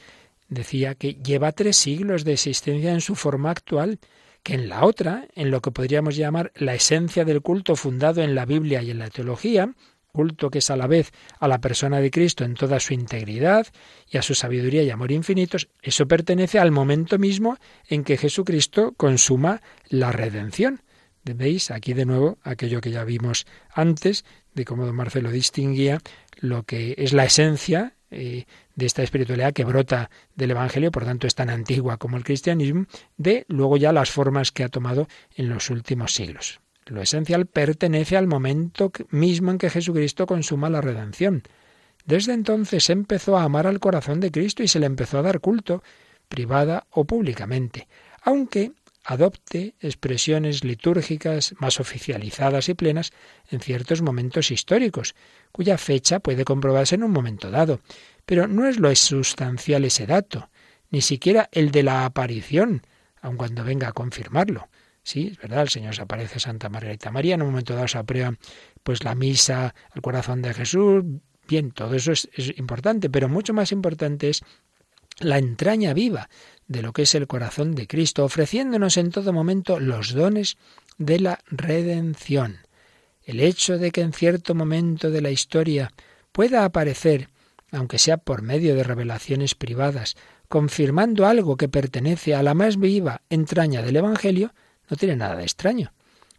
decía 0.49 0.95
que 0.95 1.15
lleva 1.15 1.53
tres 1.53 1.77
siglos 1.77 2.25
de 2.25 2.35
existencia 2.35 2.93
en 2.93 3.01
su 3.01 3.15
forma 3.15 3.51
actual 3.51 3.99
que 4.45 4.55
en 4.55 4.69
la 4.69 4.85
otra, 4.85 5.27
en 5.35 5.51
lo 5.51 5.61
que 5.61 5.73
podríamos 5.73 6.15
llamar 6.15 6.53
la 6.55 6.75
esencia 6.75 7.25
del 7.25 7.41
culto 7.41 7.75
fundado 7.75 8.23
en 8.23 8.37
la 8.37 8.45
Biblia 8.45 8.83
y 8.83 8.91
en 8.91 9.01
la 9.01 9.11
teología, 9.11 9.75
culto 10.13 10.51
que 10.51 10.59
es 10.59 10.71
a 10.71 10.77
la 10.77 10.87
vez 10.87 11.13
a 11.41 11.49
la 11.49 11.61
persona 11.61 11.99
de 11.99 12.11
Cristo 12.11 12.45
en 12.45 12.55
toda 12.55 12.79
su 12.79 12.95
integridad 12.95 13.67
y 14.09 14.19
a 14.19 14.23
su 14.23 14.35
sabiduría 14.35 14.85
y 14.85 14.91
amor 14.91 15.11
infinitos, 15.11 15.69
eso 15.83 16.07
pertenece 16.07 16.61
al 16.61 16.71
momento 16.71 17.19
mismo 17.19 17.57
en 17.89 18.05
que 18.05 18.17
Jesucristo 18.17 18.93
consuma 18.97 19.61
la 19.89 20.13
redención. 20.13 20.83
¿Veis? 21.25 21.71
Aquí 21.71 21.95
de 21.95 22.05
nuevo 22.05 22.39
aquello 22.43 22.83
que 22.83 22.91
ya 22.91 23.03
vimos 23.03 23.47
antes, 23.73 24.25
de 24.55 24.65
cómo 24.67 24.85
don 24.85 24.95
Marcelo 24.95 25.31
distinguía 25.31 26.01
lo 26.39 26.65
que 26.65 26.95
es 26.99 27.15
la 27.15 27.25
esencia 27.25 27.95
eh, 28.15 28.47
de 28.75 28.87
esta 28.87 29.03
espiritualidad 29.03 29.53
que 29.53 29.65
brota 29.65 30.11
del 30.35 30.53
Evangelio, 30.53 30.91
por 30.91 31.05
tanto 31.05 31.27
es 31.27 31.35
tan 31.35 31.51
antigua 31.51 31.97
como 31.97 32.17
el 32.17 32.25
cristianismo, 32.25 32.87
de 33.17 33.45
luego 33.49 33.77
ya 33.77 33.93
las 33.93 34.11
formas 34.11 34.53
que 34.53 34.65
ha 34.65 34.69
tomado 34.69 35.09
en 35.37 35.49
los 35.49 35.71
últimos 35.71 36.15
siglos. 36.15 36.61
Lo 36.87 37.01
esencial 37.01 37.47
pertenece 37.47 38.17
al 38.17 38.27
momento 38.27 38.93
mismo 39.11 39.51
en 39.51 39.59
que 39.59 39.71
Jesucristo 39.71 40.27
consuma 40.27 40.71
la 40.71 40.81
redención. 40.81 41.43
Desde 42.05 42.35
entonces 42.35 42.91
empezó 42.91 43.39
a 43.39 43.45
amar 43.45 43.67
al 43.67 43.81
corazón 43.81 44.21
de 44.21 44.31
Cristo 44.31 44.63
y 44.63 44.69
se 44.69 44.79
le 44.79 44.87
empezó 44.87 45.19
a 45.19 45.23
dar 45.23 45.41
culto, 45.41 45.83
privada 46.29 46.87
o 46.91 47.05
públicamente, 47.05 47.89
aunque 48.23 48.73
adopte 49.05 49.75
expresiones 49.81 50.65
litúrgicas 50.65 51.55
más 51.59 51.79
oficializadas 51.79 52.69
y 52.71 52.75
plenas 52.75 53.13
en 53.51 53.61
ciertos 53.61 54.01
momentos 54.01 54.51
históricos, 54.51 55.15
cuya 55.53 55.77
fecha 55.77 56.21
puede 56.21 56.45
comprobarse 56.45 56.95
en 56.95 57.05
un 57.05 57.13
momento 57.13 57.51
dado. 57.51 57.81
Pero 58.25 58.49
no 58.49 58.67
es 58.67 58.79
lo 58.79 58.95
sustancial 58.95 59.85
ese 59.85 60.07
dato, 60.07 60.49
ni 60.91 61.03
siquiera 61.03 61.51
el 61.53 61.71
de 61.71 61.83
la 61.83 62.07
aparición, 62.07 62.83
aun 63.21 63.37
cuando 63.37 63.63
venga 63.63 63.89
a 63.89 63.93
confirmarlo. 63.93 64.69
Sí, 65.03 65.29
es 65.33 65.39
verdad, 65.39 65.63
el 65.63 65.69
Señor 65.69 65.95
se 65.95 66.03
aparece 66.03 66.37
a 66.37 66.41
Santa 66.41 66.71
Margarita 66.71 67.11
María, 67.11 67.35
en 67.35 67.43
un 67.43 67.51
momento 67.51 67.75
dado 67.75 67.89
se 67.89 67.99
aprueba 67.99 68.35
pues 68.83 69.05
la 69.05 69.15
misa 69.15 69.75
al 69.91 70.01
corazón 70.01 70.41
de 70.41 70.55
Jesús. 70.55 71.05
Bien, 71.47 71.73
todo 71.73 71.95
eso 71.95 72.11
es, 72.13 72.31
es 72.33 72.57
importante, 72.57 73.11
pero 73.11 73.29
mucho 73.29 73.53
más 73.53 73.71
importante 73.71 74.31
es 74.31 74.43
la 75.21 75.39
entraña 75.39 75.93
viva 75.93 76.29
de 76.69 76.83
lo 76.83 76.93
que 76.93 77.03
es 77.03 77.15
el 77.15 77.27
corazón 77.27 77.75
de 77.75 77.87
Cristo, 77.87 78.25
ofreciéndonos 78.25 78.97
en 78.97 79.11
todo 79.11 79.33
momento 79.33 79.81
los 79.81 80.13
dones 80.13 80.57
de 80.99 81.21
la 81.21 81.41
redención. 81.47 82.59
El 83.25 83.41
hecho 83.41 83.79
de 83.79 83.91
que 83.91 84.03
en 84.03 84.13
cierto 84.13 84.55
momento 84.55 85.11
de 85.11 85.21
la 85.21 85.31
historia 85.31 85.93
pueda 86.33 86.65
aparecer, 86.65 87.29
aunque 87.71 87.99
sea 87.99 88.17
por 88.17 88.43
medio 88.43 88.75
de 88.75 88.85
revelaciones 88.85 89.55
privadas, 89.55 90.17
confirmando 90.49 91.27
algo 91.27 91.57
que 91.57 91.69
pertenece 91.69 92.35
a 92.35 92.43
la 92.43 92.55
más 92.55 92.79
viva 92.79 93.23
entraña 93.31 93.83
del 93.83 93.97
Evangelio, 93.97 94.55
no 94.89 94.97
tiene 94.97 95.17
nada 95.17 95.37
de 95.37 95.45
extraño. 95.45 95.93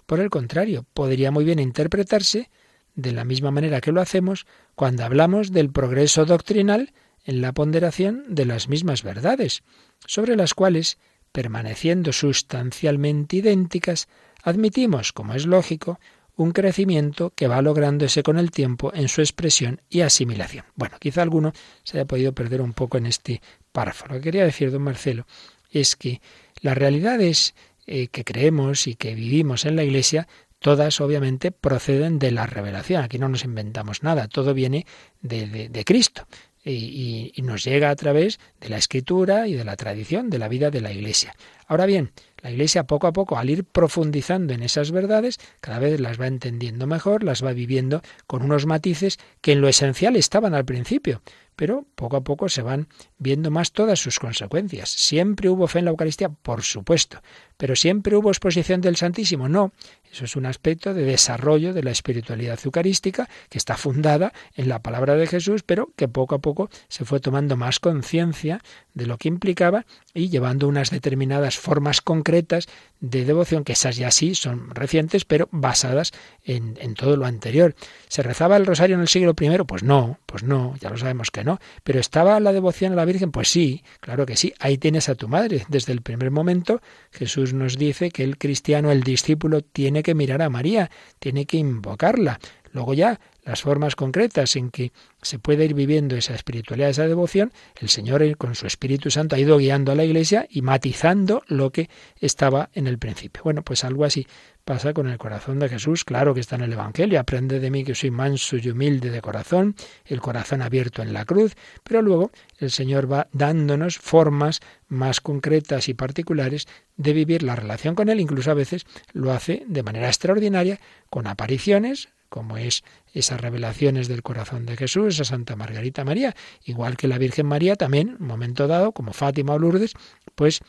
Por 0.06 0.20
el 0.20 0.30
contrario, 0.30 0.86
podría 0.94 1.32
muy 1.32 1.44
bien 1.44 1.60
interpretarse 1.60 2.50
de 2.96 3.12
la 3.12 3.26
misma 3.26 3.52
manera 3.52 3.82
que 3.82 3.92
lo 3.92 4.02
hacemos 4.02 4.46
cuando 4.76 5.04
hablamos 5.04 5.52
del 5.52 5.72
progreso 5.72 6.26
doctrinal 6.26 6.94
en 7.26 7.42
la 7.42 7.54
ponderación 7.54 8.24
de 8.28 8.46
las 8.46 8.70
mismas 8.70 9.04
verdades, 9.04 9.64
sobre 10.06 10.36
las 10.36 10.54
cuales, 10.54 10.98
permaneciendo 11.32 12.14
sustancialmente 12.14 13.38
idénticas, 13.38 14.08
admitimos, 14.44 15.12
como 15.12 15.34
es 15.34 15.46
lógico, 15.46 16.00
un 16.38 16.52
crecimiento 16.52 17.34
que 17.36 17.48
va 17.48 17.62
lográndose 17.62 18.22
con 18.22 18.38
el 18.38 18.52
tiempo 18.52 18.92
en 18.94 19.08
su 19.08 19.22
expresión 19.22 19.82
y 19.90 20.02
asimilación. 20.02 20.66
Bueno, 20.76 20.98
quizá 21.00 21.22
alguno 21.22 21.54
se 21.84 21.98
haya 21.98 22.06
podido 22.06 22.34
perder 22.34 22.62
un 22.62 22.74
poco 22.74 22.98
en 22.98 23.06
este 23.06 23.42
párrafo. 23.72 24.06
Lo 24.08 24.16
que 24.16 24.22
quería 24.22 24.46
decir, 24.46 24.72
don 24.72 24.84
Marcelo, 24.84 25.26
es 25.72 25.96
que 25.96 26.22
las 26.62 26.78
realidades 26.78 27.56
eh, 27.88 28.08
que 28.08 28.24
creemos 28.24 28.88
y 28.88 28.96
que 28.96 29.16
vivimos 29.16 29.66
en 29.66 29.76
la 29.76 29.84
Iglesia 29.84 30.28
Todas, 30.66 31.00
obviamente, 31.00 31.52
proceden 31.52 32.18
de 32.18 32.32
la 32.32 32.48
revelación. 32.48 33.04
Aquí 33.04 33.20
no 33.20 33.30
nos 33.30 33.44
inventamos 33.44 34.02
nada, 34.02 34.28
todo 34.28 34.56
viene 34.56 34.88
de, 35.22 35.70
de, 35.70 35.86
Cristo. 35.86 36.28
Y, 36.65 37.32
nos 37.43 37.63
llega 37.63 37.91
a 37.91 37.95
través 37.95 38.39
de 38.60 38.69
la 38.69 38.78
escritura 38.78 39.47
y 39.47 39.54
de 39.54 39.63
la 39.63 39.75
tradición 39.75 40.32
de 40.32 40.39
la 40.39 40.47
vida 40.47 40.71
de 40.71 40.82
la 40.82 40.91
Iglesia. 40.91 41.36
Ahora 41.67 41.86
bien, 41.86 42.12
la 42.41 42.51
Iglesia 42.51 42.86
poco 42.86 43.06
a 43.06 43.13
poco, 43.13 43.38
al 43.38 43.51
ir 43.51 43.65
profundizando 43.65 44.54
en 44.54 44.63
esas 44.63 44.91
verdades, 44.91 45.38
cada 45.62 45.78
vez 45.78 45.99
las 45.99 46.19
va 46.19 46.25
entendiendo 46.25 46.88
mejor, 46.88 47.23
las 47.23 47.45
va 47.45 47.54
viviendo 47.54 48.01
con 48.25 48.41
unos 48.41 48.65
matices 48.65 49.19
que 49.41 49.51
en 49.51 49.62
lo 49.62 49.67
esencial 49.67 50.15
estaban 50.15 50.56
al 50.56 50.65
principio, 50.65 51.21
pero 51.56 51.86
poco 51.96 52.18
a 52.18 52.24
poco 52.24 52.50
se 52.50 52.62
van 52.62 52.88
viendo 53.18 53.52
más 53.52 53.72
todas 53.72 54.00
sus 54.00 54.20
consecuencias. 54.20 54.89
¿Siempre 54.89 55.50
hubo 55.50 55.68
fe 55.68 55.80
en 55.80 55.86
la 55.86 55.91
Eucaristía? 55.91 56.30
Por 56.30 56.63
supuesto. 56.63 57.22
¿Pero 57.58 57.76
siempre 57.76 58.15
hubo 58.15 58.30
exposición 58.30 58.82
del 58.82 58.98
Santísimo? 58.98 59.48
No. 59.48 59.72
Eso 60.12 60.26
es 60.26 60.36
un 60.36 60.46
aspecto 60.46 60.94
de 60.94 61.04
desarrollo 61.04 61.74
de 61.74 61.84
la 61.84 61.91
espiritualidad 61.91 62.60
eucarística 62.63 63.30
que 63.50 63.58
está 63.58 63.78
fundada 63.78 64.34
en 64.56 64.70
la 64.70 64.80
palabra 64.80 65.15
de 65.15 65.28
Jesús, 65.28 65.63
pero 65.63 65.91
que 65.96 66.08
poco 66.08 66.36
a 66.36 66.39
poco 66.39 66.70
se 66.89 67.06
fue 67.06 67.20
tomando 67.20 67.56
más 67.56 67.80
conciencia 67.80 68.62
de 68.94 69.06
lo 69.06 69.18
que 69.18 69.30
implicaba 69.30 69.86
y 70.15 70.30
llevando 70.30 70.67
unas 70.67 70.89
determinadas 70.89 71.60
formas 71.60 72.01
concretas 72.01 72.67
de 73.01 73.25
devoción, 73.25 73.63
que 73.63 73.73
esas 73.73 73.97
ya 73.97 74.10
sí 74.10 74.34
son 74.34 74.73
recientes, 74.73 75.25
pero 75.25 75.49
basadas 75.51 76.13
en, 76.43 76.78
en 76.82 76.95
todo 76.95 77.17
lo 77.17 77.25
anterior. 77.25 77.75
¿Se 78.08 78.23
rezaba 78.23 78.58
el 78.58 78.65
rosario 78.65 78.95
en 78.95 79.01
el 79.01 79.08
siglo 79.10 79.36
I? 79.39 79.63
Pues 79.67 79.84
no, 79.84 80.17
pues 80.25 80.43
no, 80.43 80.75
ya 80.80 80.89
lo 80.89 80.97
sabemos 80.97 81.30
que 81.30 81.43
no. 81.43 81.60
¿Pero 81.84 81.99
estaba 81.99 82.39
la 82.39 82.54
devoción 82.54 82.93
a 82.93 82.95
la 82.95 83.06
Virgen? 83.06 83.32
Pues 83.32 83.49
sí, 83.49 83.84
claro 83.99 84.25
que 84.25 84.38
sí. 84.38 84.54
Ahí 84.60 84.78
tienes 84.78 85.10
a 85.10 85.15
tu 85.15 85.28
madre. 85.28 85.65
Desde 85.67 85.91
el 85.91 86.01
primer 86.01 86.32
momento 86.32 86.82
Jesús 87.12 87.54
nos 87.54 87.78
dice 87.78 88.10
que 88.10 88.23
el 88.23 88.38
cristiano, 88.38 88.91
el 88.91 89.04
discípulo, 89.04 89.62
tiene 89.62 90.01
que 90.01 90.15
mirar 90.15 90.41
a 90.41 90.49
María, 90.49 90.89
tiene 91.19 91.45
que 91.45 91.58
invocarla. 91.58 92.39
Luego 92.71 92.93
ya 92.93 93.19
las 93.46 93.62
formas 93.62 93.96
concretas 93.96 94.56
en 94.56 94.72
que 94.72 94.92
se 95.22 95.40
puede 95.40 95.66
ir 95.66 95.76
viviendo 95.76 96.18
esa 96.18 96.34
espiritualidad, 96.34 96.90
esa 96.90 97.08
devoción, 97.08 97.54
el 97.80 97.90
Señor 97.90 98.36
con 98.38 98.56
su 98.56 98.66
Espíritu 98.66 99.12
Santo 99.12 99.36
ha 99.36 99.40
ido 99.40 99.58
guiando 99.58 99.92
a 99.92 99.96
la 99.96 100.04
Iglesia 100.04 100.48
y 100.50 100.62
matizando 100.62 101.44
lo 101.48 101.72
que 101.72 101.90
estaba 102.20 102.70
en 102.74 102.88
el 102.88 102.98
principio. 102.98 103.44
Bueno, 103.44 103.62
pues 103.62 103.84
algo 103.84 104.04
así 104.04 104.26
pasa 104.66 104.94
con 104.94 105.08
el 105.08 105.20
corazón 105.20 105.60
de 105.60 105.70
Jesús, 105.70 106.04
claro 106.04 106.34
que 106.34 106.40
está 106.40 106.56
en 106.56 106.64
el 106.64 106.74
Evangelio, 106.74 107.20
aprende 107.20 107.60
de 107.60 107.70
mí 107.70 107.84
que 107.84 107.94
soy 107.94 108.10
manso 108.10 108.58
y 108.58 108.68
humilde 108.68 109.12
de 109.12 109.22
corazón, 109.22 109.76
el 110.06 110.22
corazón 110.22 110.64
abierto 110.64 111.04
en 111.04 111.14
la 111.14 111.24
cruz, 111.24 111.56
pero 111.84 112.02
luego 112.02 112.32
el 112.58 112.72
Señor 112.72 113.12
va 113.12 113.28
dándonos 113.32 114.00
formas 114.00 114.62
más 114.88 115.22
concretas 115.22 115.88
y 115.88 115.94
particulares 115.94 116.68
de 116.98 117.14
vivir 117.14 117.44
la 117.44 117.56
relación 117.56 117.94
con 117.94 118.10
Él, 118.10 118.20
incluso 118.20 118.50
a 118.50 118.56
veces 118.56 118.86
lo 119.14 119.32
hace 119.32 119.64
de 119.68 119.84
manera 119.84 120.08
extraordinaria, 120.08 120.80
con 121.12 121.28
apariciones, 121.28 122.10
como 122.30 122.58
es 122.58 122.84
esas 123.15 123.41
revelaciones 123.41 124.08
del 124.08 124.21
corazón 124.21 124.65
de 124.65 124.78
Jesús, 124.78 125.19
a 125.19 125.23
Santa 125.23 125.56
Margarita 125.56 126.04
María, 126.04 126.36
igual 126.63 126.97
que 126.97 127.08
la 127.08 127.17
Virgen 127.17 127.47
María 127.47 127.75
también, 127.75 128.10
en 128.10 128.21
un 128.21 128.28
momento 128.28 128.67
dado, 128.67 128.91
como 128.91 129.13
Fátima 129.13 129.54
o 129.54 129.60
Lourdes, 129.60 129.93
pues 130.36 130.62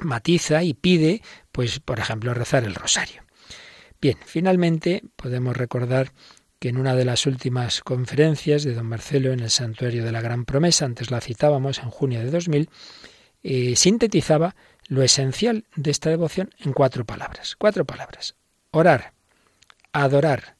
matiza 0.00 0.64
y 0.64 0.74
pide, 0.74 1.22
pues, 1.52 1.80
por 1.80 2.00
ejemplo, 2.00 2.34
rezar 2.34 2.64
el 2.64 2.74
rosario. 2.74 3.22
Bien, 4.00 4.16
finalmente 4.24 5.02
podemos 5.14 5.56
recordar 5.56 6.12
que 6.58 6.70
en 6.70 6.78
una 6.78 6.96
de 6.96 7.04
las 7.04 7.26
últimas 7.26 7.82
conferencias 7.82 8.64
de 8.64 8.74
don 8.74 8.86
Marcelo 8.86 9.32
en 9.32 9.40
el 9.40 9.50
Santuario 9.50 10.04
de 10.04 10.12
la 10.12 10.22
Gran 10.22 10.46
Promesa, 10.46 10.86
antes 10.86 11.10
la 11.10 11.20
citábamos 11.20 11.78
en 11.78 11.90
junio 11.90 12.20
de 12.20 12.30
2000, 12.30 12.70
eh, 13.42 13.76
sintetizaba 13.76 14.56
lo 14.88 15.02
esencial 15.02 15.66
de 15.76 15.90
esta 15.90 16.08
devoción 16.08 16.50
en 16.60 16.72
cuatro 16.72 17.04
palabras. 17.04 17.56
Cuatro 17.58 17.84
palabras. 17.84 18.36
Orar, 18.70 19.12
adorar, 19.92 20.53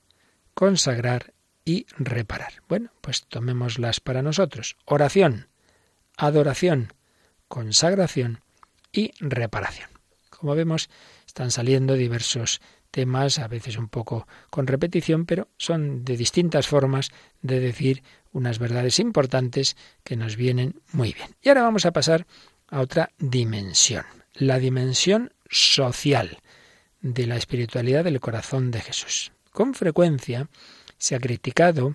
consagrar 0.54 1.34
y 1.64 1.86
reparar. 1.96 2.54
Bueno, 2.68 2.90
pues 3.00 3.24
tomémoslas 3.26 4.00
para 4.00 4.22
nosotros. 4.22 4.76
Oración, 4.84 5.48
adoración, 6.16 6.92
consagración 7.48 8.40
y 8.92 9.12
reparación. 9.20 9.90
Como 10.30 10.54
vemos, 10.54 10.90
están 11.26 11.50
saliendo 11.50 11.94
diversos 11.94 12.60
temas, 12.90 13.40
a 13.40 13.48
veces 13.48 13.76
un 13.76 13.88
poco 13.88 14.28
con 14.50 14.66
repetición, 14.66 15.26
pero 15.26 15.48
son 15.56 16.04
de 16.04 16.16
distintas 16.16 16.68
formas 16.68 17.10
de 17.42 17.58
decir 17.58 18.04
unas 18.30 18.58
verdades 18.58 19.00
importantes 19.00 19.76
que 20.04 20.16
nos 20.16 20.36
vienen 20.36 20.80
muy 20.92 21.12
bien. 21.12 21.34
Y 21.42 21.48
ahora 21.48 21.62
vamos 21.62 21.86
a 21.86 21.92
pasar 21.92 22.26
a 22.68 22.80
otra 22.80 23.10
dimensión, 23.18 24.04
la 24.34 24.58
dimensión 24.58 25.32
social 25.50 26.38
de 27.00 27.26
la 27.26 27.36
espiritualidad 27.36 28.04
del 28.04 28.20
corazón 28.20 28.70
de 28.70 28.80
Jesús. 28.80 29.32
Con 29.54 29.72
frecuencia 29.72 30.48
se 30.98 31.14
ha 31.14 31.20
criticado 31.20 31.94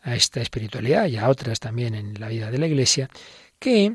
a 0.00 0.14
esta 0.14 0.40
espiritualidad 0.40 1.06
y 1.06 1.16
a 1.16 1.28
otras 1.28 1.58
también 1.58 1.96
en 1.96 2.14
la 2.20 2.28
vida 2.28 2.52
de 2.52 2.58
la 2.58 2.68
Iglesia 2.68 3.10
que 3.58 3.94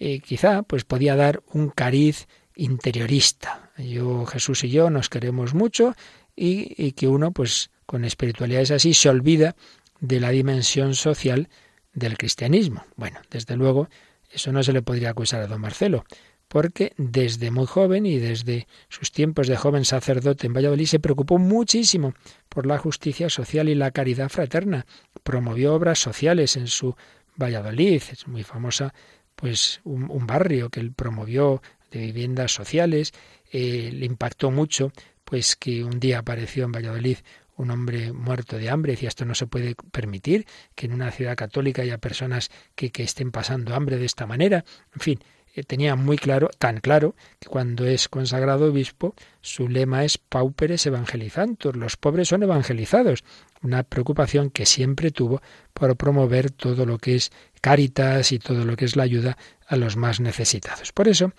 eh, 0.00 0.18
quizá 0.18 0.64
pues 0.64 0.82
podía 0.82 1.14
dar 1.14 1.44
un 1.52 1.70
cariz 1.70 2.26
interiorista. 2.56 3.70
Yo, 3.78 4.26
Jesús 4.26 4.64
y 4.64 4.70
yo 4.70 4.90
nos 4.90 5.08
queremos 5.08 5.54
mucho 5.54 5.94
y, 6.34 6.74
y 6.76 6.90
que 6.90 7.06
uno 7.06 7.30
pues 7.30 7.70
con 7.86 8.04
espiritualidades 8.04 8.72
así 8.72 8.94
se 8.94 9.10
olvida 9.10 9.54
de 10.00 10.18
la 10.18 10.30
dimensión 10.30 10.96
social 10.96 11.48
del 11.92 12.18
cristianismo. 12.18 12.84
Bueno, 12.96 13.20
desde 13.30 13.54
luego, 13.54 13.88
eso 14.28 14.50
no 14.50 14.64
se 14.64 14.72
le 14.72 14.82
podría 14.82 15.10
acusar 15.10 15.40
a 15.40 15.46
don 15.46 15.60
Marcelo 15.60 16.04
porque 16.48 16.92
desde 16.96 17.50
muy 17.50 17.66
joven 17.66 18.06
y 18.06 18.18
desde 18.18 18.66
sus 18.88 19.10
tiempos 19.10 19.48
de 19.48 19.56
joven 19.56 19.84
sacerdote 19.84 20.46
en 20.46 20.54
Valladolid 20.54 20.86
se 20.86 21.00
preocupó 21.00 21.38
muchísimo 21.38 22.14
por 22.48 22.66
la 22.66 22.78
justicia 22.78 23.28
social 23.28 23.68
y 23.68 23.74
la 23.74 23.90
caridad 23.90 24.28
fraterna. 24.28 24.86
Promovió 25.22 25.74
obras 25.74 25.98
sociales 25.98 26.56
en 26.56 26.68
su 26.68 26.94
Valladolid, 27.36 28.02
es 28.10 28.26
muy 28.26 28.44
famosa 28.44 28.94
pues 29.34 29.80
un, 29.84 30.26
barrio 30.26 30.70
que 30.70 30.80
él 30.80 30.92
promovió 30.92 31.62
de 31.90 32.00
viviendas 32.00 32.52
sociales, 32.52 33.12
eh, 33.52 33.90
le 33.92 34.06
impactó 34.06 34.50
mucho 34.50 34.92
pues 35.24 35.56
que 35.56 35.84
un 35.84 36.00
día 36.00 36.20
apareció 36.20 36.64
en 36.64 36.72
Valladolid 36.72 37.18
un 37.56 37.70
hombre 37.70 38.12
muerto 38.12 38.58
de 38.58 38.70
hambre, 38.70 38.92
decía 38.92 39.08
esto 39.08 39.24
no 39.24 39.34
se 39.34 39.46
puede 39.46 39.74
permitir, 39.90 40.46
que 40.74 40.86
en 40.86 40.92
una 40.92 41.10
ciudad 41.10 41.36
católica 41.36 41.82
haya 41.82 41.98
personas 41.98 42.50
que, 42.74 42.90
que 42.90 43.02
estén 43.02 43.30
pasando 43.30 43.74
hambre 43.74 43.96
de 43.96 44.04
esta 44.04 44.26
manera, 44.26 44.64
en 44.94 45.00
fin, 45.00 45.20
tenía 45.64 45.96
muy 45.96 46.16
claro, 46.16 46.50
tan 46.58 46.80
claro, 46.80 47.14
que 47.38 47.48
cuando 47.48 47.86
es 47.86 48.08
consagrado 48.08 48.66
obispo, 48.66 49.14
su 49.40 49.68
lema 49.68 50.04
es 50.04 50.18
pauperes 50.18 50.86
evangelizantur, 50.86 51.76
los 51.76 51.96
pobres 51.96 52.28
son 52.28 52.42
evangelizados, 52.42 53.24
una 53.62 53.82
preocupación 53.82 54.50
que 54.50 54.66
siempre 54.66 55.10
tuvo 55.10 55.40
por 55.72 55.96
promover 55.96 56.50
todo 56.50 56.86
lo 56.86 56.98
que 56.98 57.16
es 57.16 57.32
caritas 57.60 58.32
y 58.32 58.38
todo 58.38 58.64
lo 58.64 58.76
que 58.76 58.84
es 58.84 58.96
la 58.96 59.04
ayuda 59.04 59.36
a 59.66 59.76
los 59.76 59.96
más 59.96 60.20
necesitados. 60.20 60.92
Por 60.92 61.08
eso, 61.08 61.32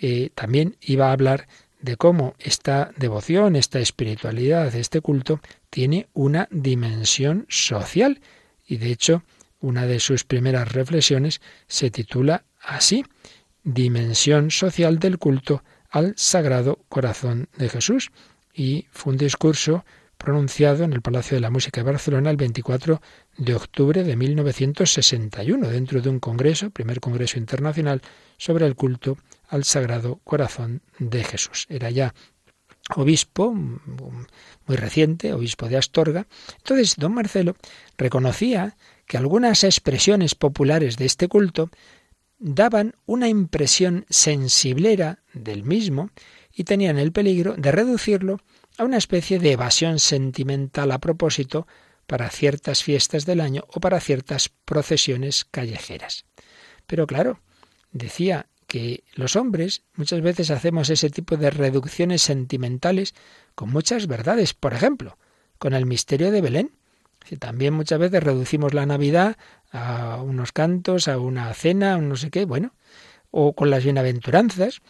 eh, 0.00 0.30
también 0.34 0.76
iba 0.80 1.08
a 1.08 1.12
hablar 1.12 1.48
de 1.80 1.96
cómo 1.96 2.34
esta 2.38 2.90
devoción, 2.96 3.56
esta 3.56 3.78
espiritualidad, 3.78 4.74
este 4.74 5.00
culto, 5.00 5.40
tiene 5.70 6.08
una 6.12 6.48
dimensión 6.50 7.46
social. 7.48 8.20
Y 8.66 8.78
de 8.78 8.90
hecho, 8.90 9.22
una 9.60 9.86
de 9.86 10.00
sus 10.00 10.24
primeras 10.24 10.72
reflexiones 10.72 11.40
se 11.66 11.90
titula 11.90 12.44
así, 12.60 13.04
dimensión 13.68 14.50
social 14.50 14.98
del 14.98 15.18
culto 15.18 15.62
al 15.90 16.14
Sagrado 16.16 16.80
Corazón 16.88 17.48
de 17.58 17.68
Jesús. 17.68 18.10
Y 18.54 18.86
fue 18.90 19.12
un 19.12 19.18
discurso 19.18 19.84
pronunciado 20.16 20.84
en 20.84 20.92
el 20.94 21.02
Palacio 21.02 21.36
de 21.36 21.42
la 21.42 21.50
Música 21.50 21.80
de 21.80 21.90
Barcelona 21.90 22.30
el 22.30 22.36
24 22.36 23.00
de 23.36 23.54
octubre 23.54 24.02
de 24.02 24.16
1961, 24.16 25.68
dentro 25.68 26.00
de 26.00 26.08
un 26.08 26.18
congreso, 26.18 26.70
primer 26.70 26.98
congreso 26.98 27.38
internacional, 27.38 28.00
sobre 28.38 28.66
el 28.66 28.74
culto 28.74 29.18
al 29.48 29.64
Sagrado 29.64 30.20
Corazón 30.24 30.82
de 30.98 31.22
Jesús. 31.22 31.66
Era 31.68 31.90
ya 31.90 32.14
obispo 32.96 33.52
muy 33.52 34.76
reciente, 34.76 35.34
obispo 35.34 35.68
de 35.68 35.76
Astorga. 35.76 36.26
Entonces, 36.56 36.94
don 36.96 37.12
Marcelo 37.12 37.54
reconocía 37.98 38.76
que 39.06 39.18
algunas 39.18 39.62
expresiones 39.62 40.34
populares 40.34 40.96
de 40.96 41.04
este 41.04 41.28
culto 41.28 41.70
daban 42.38 42.94
una 43.06 43.28
impresión 43.28 44.06
sensiblera 44.08 45.22
del 45.32 45.64
mismo 45.64 46.10
y 46.52 46.64
tenían 46.64 46.98
el 46.98 47.12
peligro 47.12 47.54
de 47.56 47.72
reducirlo 47.72 48.40
a 48.76 48.84
una 48.84 48.96
especie 48.96 49.38
de 49.38 49.52
evasión 49.52 49.98
sentimental 49.98 50.92
a 50.92 50.98
propósito 50.98 51.66
para 52.06 52.30
ciertas 52.30 52.82
fiestas 52.82 53.26
del 53.26 53.40
año 53.40 53.64
o 53.68 53.80
para 53.80 54.00
ciertas 54.00 54.48
procesiones 54.48 55.44
callejeras. 55.44 56.24
Pero 56.86 57.06
claro, 57.06 57.40
decía 57.92 58.48
que 58.66 59.04
los 59.14 59.36
hombres 59.36 59.82
muchas 59.94 60.20
veces 60.20 60.50
hacemos 60.50 60.90
ese 60.90 61.10
tipo 61.10 61.36
de 61.36 61.50
reducciones 61.50 62.22
sentimentales 62.22 63.14
con 63.54 63.70
muchas 63.70 64.06
verdades. 64.06 64.54
Por 64.54 64.74
ejemplo, 64.74 65.18
con 65.58 65.74
el 65.74 65.86
misterio 65.86 66.30
de 66.30 66.40
Belén. 66.40 66.72
También 67.40 67.74
muchas 67.74 67.98
veces 67.98 68.22
reducimos 68.22 68.72
la 68.72 68.86
Navidad 68.86 69.36
a 69.70 70.20
unos 70.22 70.52
cantos, 70.52 71.08
a 71.08 71.18
una 71.18 71.52
cena, 71.54 71.94
a 71.94 71.98
no 71.98 72.16
sé 72.16 72.30
qué, 72.30 72.44
bueno, 72.44 72.74
o 73.30 73.54
con 73.54 73.70
las 73.70 73.84
bienaventuranzas. 73.84 74.80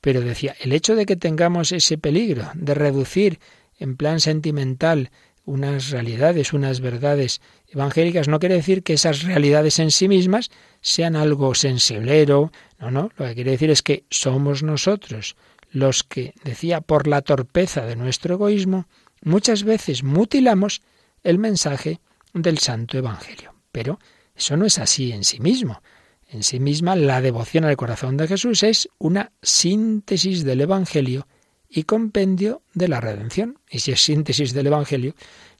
Pero 0.00 0.20
decía, 0.20 0.54
el 0.60 0.72
hecho 0.72 0.94
de 0.94 1.06
que 1.06 1.16
tengamos 1.16 1.72
ese 1.72 1.98
peligro 1.98 2.50
de 2.54 2.74
reducir 2.74 3.40
en 3.78 3.96
plan 3.96 4.20
sentimental 4.20 5.10
unas 5.44 5.90
realidades, 5.90 6.52
unas 6.52 6.80
verdades 6.80 7.40
evangélicas, 7.68 8.28
no 8.28 8.40
quiere 8.40 8.56
decir 8.56 8.82
que 8.82 8.94
esas 8.94 9.22
realidades 9.22 9.78
en 9.78 9.90
sí 9.90 10.08
mismas 10.08 10.50
sean 10.80 11.16
algo 11.16 11.54
sensiblero, 11.54 12.50
no, 12.78 12.90
no, 12.90 13.10
lo 13.16 13.26
que 13.26 13.34
quiere 13.34 13.52
decir 13.52 13.70
es 13.70 13.82
que 13.82 14.04
somos 14.10 14.62
nosotros 14.62 15.36
los 15.70 16.02
que, 16.02 16.34
decía, 16.42 16.80
por 16.80 17.06
la 17.06 17.22
torpeza 17.22 17.84
de 17.84 17.96
nuestro 17.96 18.34
egoísmo, 18.34 18.86
muchas 19.22 19.62
veces 19.62 20.02
mutilamos 20.02 20.82
el 21.22 21.38
mensaje 21.38 22.00
del 22.32 22.58
Santo 22.58 22.98
Evangelio. 22.98 23.54
Pero 23.72 23.98
eso 24.36 24.56
no 24.56 24.66
es 24.66 24.78
así 24.78 25.12
en 25.12 25.24
sí 25.24 25.40
mismo. 25.40 25.80
En 26.28 26.42
sí 26.42 26.58
misma, 26.60 26.96
la 26.96 27.20
devoción 27.20 27.64
al 27.64 27.76
corazón 27.76 28.16
de 28.16 28.26
Jesús 28.26 28.62
es 28.62 28.88
una 28.98 29.32
síntesis 29.42 30.44
del 30.44 30.60
Evangelio 30.60 31.26
y 31.68 31.84
compendio 31.84 32.62
de 32.74 32.88
la 32.88 33.00
redención. 33.00 33.58
Y 33.70 33.78
si 33.78 33.92
es 33.92 34.02
síntesis 34.02 34.52
del 34.52 34.66
Evangelio, 34.66 35.14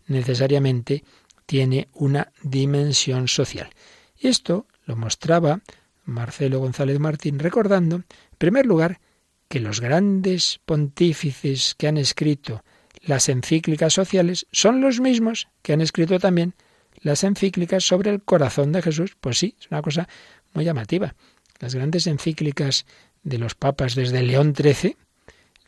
necesariamente 0.07 1.05
tiene 1.47 1.89
una 1.93 2.33
dimensión 2.43 3.29
social. 3.29 3.70
Y 4.18 4.29
esto 4.29 4.66
lo 4.85 4.97
mostraba 4.97 5.61
Marcelo 6.05 6.59
González 6.59 6.99
Martín 6.99 7.39
recordando, 7.39 7.97
en 7.97 8.05
primer 8.39 8.66
lugar, 8.66 9.01
que 9.49 9.61
los 9.61 9.81
grandes 9.81 10.61
pontífices 10.64 11.74
que 11.77 11.87
han 11.87 11.97
escrito 11.97 12.64
las 13.03 13.29
encíclicas 13.29 13.93
sociales 13.93 14.47
son 14.51 14.81
los 14.81 15.01
mismos 15.01 15.49
que 15.62 15.72
han 15.72 15.81
escrito 15.81 16.18
también 16.18 16.55
las 17.01 17.24
encíclicas 17.24 17.84
sobre 17.84 18.11
el 18.11 18.22
corazón 18.22 18.72
de 18.72 18.82
Jesús. 18.82 19.16
Pues 19.20 19.38
sí, 19.38 19.57
es 19.61 19.70
una 19.70 19.82
cosa 19.82 20.09
muy 20.55 20.64
llamativa. 20.64 21.14
Las 21.61 21.74
grandes 21.74 22.07
encíclicas 22.07 22.86
de 23.22 23.38
los 23.38 23.55
papas 23.55 23.94
desde 23.94 24.22
León 24.22 24.55
XIII, 24.57 24.97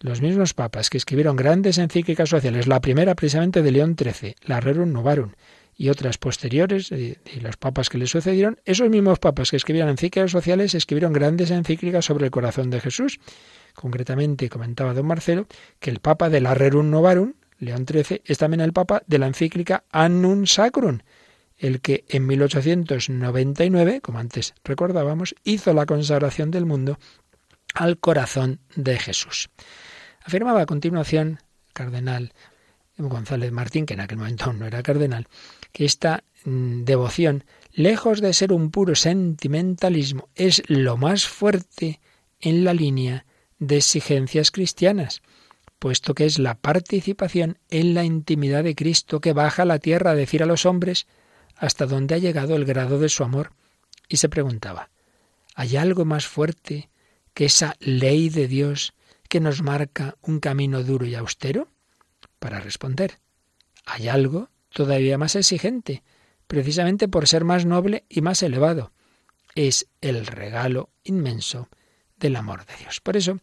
los 0.00 0.22
mismos 0.22 0.54
papas 0.54 0.90
que 0.90 0.98
escribieron 0.98 1.36
grandes 1.36 1.78
encíclicas 1.78 2.28
sociales, 2.28 2.68
la 2.68 2.80
primera 2.80 3.14
precisamente 3.14 3.62
de 3.62 3.72
León 3.72 3.96
XIII, 3.98 4.36
la 4.42 4.60
Rerum 4.60 4.92
Novarum, 4.92 5.32
y 5.76 5.90
otras 5.90 6.18
posteriores, 6.18 6.90
de, 6.90 7.18
los 7.40 7.56
papas 7.56 7.88
que 7.88 7.98
le 7.98 8.08
sucedieron, 8.08 8.58
esos 8.64 8.90
mismos 8.90 9.20
papas 9.20 9.50
que 9.50 9.56
escribieron 9.56 9.90
encíclicas 9.90 10.32
sociales 10.32 10.74
escribieron 10.74 11.12
grandes 11.12 11.52
encíclicas 11.52 12.04
sobre 12.04 12.26
el 12.26 12.32
corazón 12.32 12.68
de 12.68 12.80
Jesús. 12.80 13.20
Concretamente, 13.74 14.48
comentaba 14.48 14.92
don 14.92 15.06
Marcelo, 15.06 15.46
que 15.78 15.90
el 15.90 16.00
papa 16.00 16.30
de 16.30 16.40
la 16.40 16.54
Rerum 16.54 16.90
Novarum, 16.90 17.34
León 17.60 17.86
XIII, 17.86 18.22
es 18.24 18.38
también 18.38 18.60
el 18.60 18.72
papa 18.72 19.02
de 19.06 19.18
la 19.18 19.28
encíclica 19.28 19.84
Annum 19.92 20.46
Sacrum, 20.46 20.98
el 21.58 21.80
que 21.80 22.04
en 22.08 22.26
1899, 22.26 24.00
como 24.00 24.18
antes 24.18 24.54
recordábamos, 24.64 25.34
hizo 25.44 25.74
la 25.74 25.86
consagración 25.86 26.50
del 26.50 26.66
mundo 26.66 26.98
al 27.74 27.98
corazón 27.98 28.60
de 28.76 28.98
Jesús. 28.98 29.50
Afirmaba 30.22 30.62
a 30.62 30.66
continuación 30.66 31.40
el 31.66 31.72
cardenal 31.72 32.32
González 32.96 33.52
Martín, 33.52 33.86
que 33.86 33.94
en 33.94 34.00
aquel 34.00 34.18
momento 34.18 34.52
no 34.52 34.66
era 34.66 34.82
cardenal, 34.82 35.28
que 35.72 35.84
esta 35.84 36.24
mm, 36.44 36.84
devoción, 36.84 37.44
lejos 37.72 38.20
de 38.20 38.32
ser 38.32 38.52
un 38.52 38.70
puro 38.70 38.94
sentimentalismo, 38.94 40.28
es 40.34 40.62
lo 40.68 40.96
más 40.96 41.26
fuerte 41.26 42.00
en 42.40 42.64
la 42.64 42.74
línea 42.74 43.24
de 43.58 43.76
exigencias 43.76 44.50
cristianas, 44.50 45.22
puesto 45.78 46.14
que 46.14 46.26
es 46.26 46.38
la 46.38 46.56
participación 46.56 47.58
en 47.70 47.94
la 47.94 48.04
intimidad 48.04 48.64
de 48.64 48.74
Cristo 48.74 49.20
que 49.20 49.32
baja 49.32 49.62
a 49.62 49.66
la 49.66 49.78
tierra 49.78 50.12
a 50.12 50.16
decir 50.16 50.42
a 50.42 50.46
los 50.46 50.66
hombres 50.66 51.06
hasta 51.58 51.86
dónde 51.86 52.14
ha 52.14 52.18
llegado 52.18 52.56
el 52.56 52.64
grado 52.64 52.98
de 52.98 53.08
su 53.08 53.24
amor. 53.24 53.52
Y 54.08 54.16
se 54.16 54.28
preguntaba, 54.28 54.90
¿hay 55.54 55.76
algo 55.76 56.04
más 56.04 56.26
fuerte 56.26 56.88
que 57.34 57.46
esa 57.46 57.76
ley 57.80 58.30
de 58.30 58.48
Dios 58.48 58.94
que 59.28 59.40
nos 59.40 59.62
marca 59.62 60.16
un 60.22 60.40
camino 60.40 60.82
duro 60.82 61.04
y 61.04 61.14
austero? 61.14 61.68
Para 62.38 62.60
responder, 62.60 63.18
hay 63.84 64.08
algo 64.08 64.50
todavía 64.70 65.18
más 65.18 65.34
exigente, 65.34 66.02
precisamente 66.46 67.08
por 67.08 67.26
ser 67.26 67.44
más 67.44 67.66
noble 67.66 68.04
y 68.08 68.20
más 68.22 68.42
elevado. 68.42 68.92
Es 69.54 69.88
el 70.00 70.26
regalo 70.26 70.90
inmenso 71.04 71.68
del 72.16 72.36
amor 72.36 72.64
de 72.64 72.76
Dios. 72.76 73.00
Por 73.00 73.16
eso, 73.16 73.38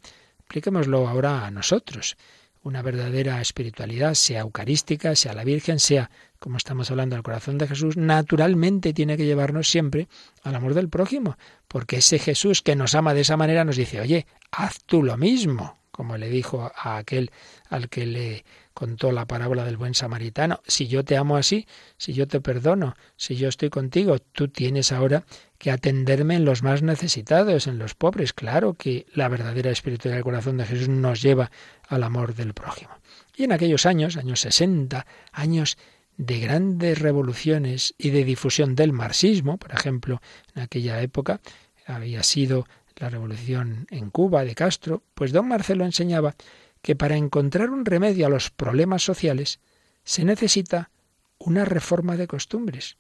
apliquémoslo 0.46 1.08
ahora 1.08 1.46
a 1.46 1.52
nosotros. 1.52 2.16
Una 2.64 2.82
verdadera 2.82 3.42
espiritualidad, 3.42 4.14
sea 4.14 4.42
eucarística, 4.42 5.16
sea 5.16 5.34
la 5.34 5.44
Virgen, 5.44 5.80
sea, 5.80 6.10
como 6.46 6.58
estamos 6.58 6.92
hablando, 6.92 7.16
del 7.16 7.24
corazón 7.24 7.58
de 7.58 7.68
Jesús, 7.68 7.98
naturalmente 7.98 8.94
tiene 8.94 9.18
que 9.18 9.26
llevarnos 9.26 9.68
siempre 9.68 10.08
al 10.44 10.54
amor 10.54 10.76
del 10.76 10.90
prójimo, 10.90 11.40
porque 11.68 11.98
ese 11.98 12.20
Jesús 12.20 12.62
que 12.62 12.76
nos 12.76 12.94
ama 12.94 13.16
de 13.16 13.22
esa 13.22 13.36
manera 13.36 13.66
nos 13.66 13.78
dice, 13.78 14.00
oye, 14.00 14.28
haz 14.52 14.84
tú 14.86 15.02
lo 15.02 15.18
mismo, 15.18 15.80
como 15.90 16.18
le 16.18 16.30
dijo 16.30 16.72
a 16.76 16.98
aquel 16.98 17.32
al 17.68 17.90
que 17.90 18.06
le 18.06 18.46
contó 18.76 19.12
la 19.12 19.26
parábola 19.26 19.66
del 19.66 19.78
buen 19.78 19.96
samaritano. 19.96 20.62
Si 20.68 20.86
yo 20.86 21.04
te 21.04 21.18
amo 21.18 21.36
así, 21.36 21.66
si 21.98 22.14
yo 22.14 22.28
te 22.28 22.40
perdono, 22.42 22.96
si 23.16 23.38
yo 23.38 23.50
estoy 23.50 23.72
contigo, 23.72 24.20
tú 24.20 24.48
tienes 24.48 24.92
ahora 24.92 25.24
que 25.58 25.72
atenderme 25.72 26.36
en 26.36 26.46
los 26.46 26.62
más 26.62 26.84
necesitados, 26.84 27.66
en 27.66 27.80
los 27.80 27.96
pobres. 27.96 28.34
Claro 28.34 28.76
que 28.76 29.08
la 29.16 29.30
verdadera 29.30 29.72
espiritualidad 29.72 30.18
del 30.18 30.26
corazón 30.26 30.58
de 30.58 30.66
Jesús 30.66 30.90
nos 30.90 31.24
lleva 31.24 31.50
al 31.88 32.04
amor 32.04 32.36
del 32.36 32.54
prójimo. 32.54 32.92
Y 33.36 33.46
en 33.46 33.52
aquellos 33.52 33.88
años, 33.88 34.16
años 34.16 34.42
60, 34.42 35.06
años 35.32 35.78
de 36.18 36.40
grandes 36.40 37.00
revoluciones 37.00 37.94
y 37.98 38.12
de 38.12 38.24
difusión 38.24 38.76
del 38.76 38.94
marxismo, 38.94 39.58
por 39.58 39.74
ejemplo, 39.74 40.22
en 40.54 40.64
aquella 40.64 41.02
época 41.02 41.42
había 41.86 42.24
sido 42.24 42.66
la 42.96 43.10
revolución 43.10 43.88
en 43.92 44.10
Cuba 44.10 44.46
de 44.46 44.56
Castro, 44.56 45.04
pues 45.14 45.32
don 45.32 45.48
Marcelo 45.48 45.84
enseñaba 45.84 46.36
que 46.82 46.96
para 46.96 47.18
encontrar 47.18 47.70
un 47.70 47.86
remedio 47.86 48.26
a 48.26 48.30
los 48.30 48.52
problemas 48.52 49.04
sociales 49.04 49.60
se 50.04 50.24
necesita 50.24 50.92
una 51.38 51.66
reforma 51.66 52.16
de 52.16 52.28
costumbres. 52.28 52.98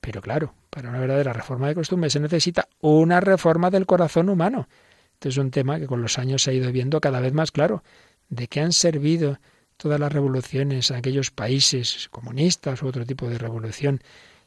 Pero 0.00 0.20
claro, 0.20 0.54
para 0.70 0.90
una 0.90 1.00
verdadera 1.00 1.32
reforma 1.32 1.68
de 1.68 1.74
costumbres 1.74 2.12
se 2.12 2.20
necesita 2.20 2.68
una 2.80 3.20
reforma 3.20 3.70
del 3.70 3.86
corazón 3.86 4.28
humano. 4.28 4.68
Este 5.14 5.28
es 5.28 5.36
un 5.36 5.50
tema 5.50 5.78
que 5.78 5.86
con 5.86 6.02
los 6.02 6.18
años 6.18 6.42
se 6.42 6.50
ha 6.50 6.54
ido 6.54 6.70
viendo 6.72 7.00
cada 7.00 7.20
vez 7.20 7.32
más 7.32 7.52
claro. 7.52 7.84
¿De 8.28 8.48
qué 8.48 8.60
han 8.60 8.72
servido 8.72 9.38
todas 9.82 10.00
las 10.00 10.12
revoluciones 10.12 10.90
en 10.90 10.96
aquellos 10.96 11.30
países 11.30 12.08
comunistas 12.10 12.82
u 12.82 12.86
otro 12.86 13.04
tipo 13.04 13.28
de 13.28 13.38
revolución 13.38 14.00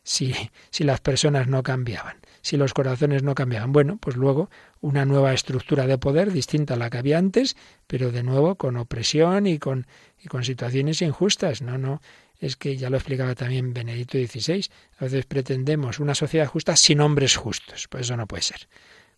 si, 0.04 0.34
si 0.70 0.84
las 0.84 1.02
personas 1.02 1.48
no 1.48 1.62
cambiaban? 1.62 2.18
si 2.46 2.58
los 2.58 2.76
corazones 2.76 3.24
no 3.24 3.34
cambiaban. 3.34 3.72
Bueno, 3.72 3.98
pues 4.00 4.18
luego 4.18 4.52
una 4.80 5.04
nueva 5.04 5.34
estructura 5.34 5.88
de 5.88 5.98
poder 5.98 6.32
distinta 6.32 6.76
a 6.76 6.78
la 6.78 6.92
que 6.92 7.00
había 7.00 7.18
antes, 7.18 7.58
pero 7.88 8.12
de 8.12 8.22
nuevo 8.22 8.54
con 8.54 8.78
opresión 8.78 9.48
y 9.48 9.58
con, 9.58 9.88
y 10.24 10.28
con 10.28 10.44
situaciones 10.44 11.02
injustas. 11.02 11.64
No, 11.64 11.80
no, 11.80 12.04
es 12.40 12.56
que 12.56 12.78
ya 12.78 12.92
lo 12.92 12.98
explicaba 12.98 13.34
también 13.34 13.74
Benedicto 13.74 14.20
XVI. 14.20 14.70
A 15.00 15.06
veces 15.06 15.26
pretendemos 15.26 16.00
una 16.00 16.14
sociedad 16.14 16.46
justa 16.46 16.76
sin 16.76 17.02
hombres 17.02 17.36
justos. 17.36 17.88
Pues 17.90 18.04
eso 18.04 18.16
no 18.16 18.28
puede 18.28 18.44
ser. 18.44 18.68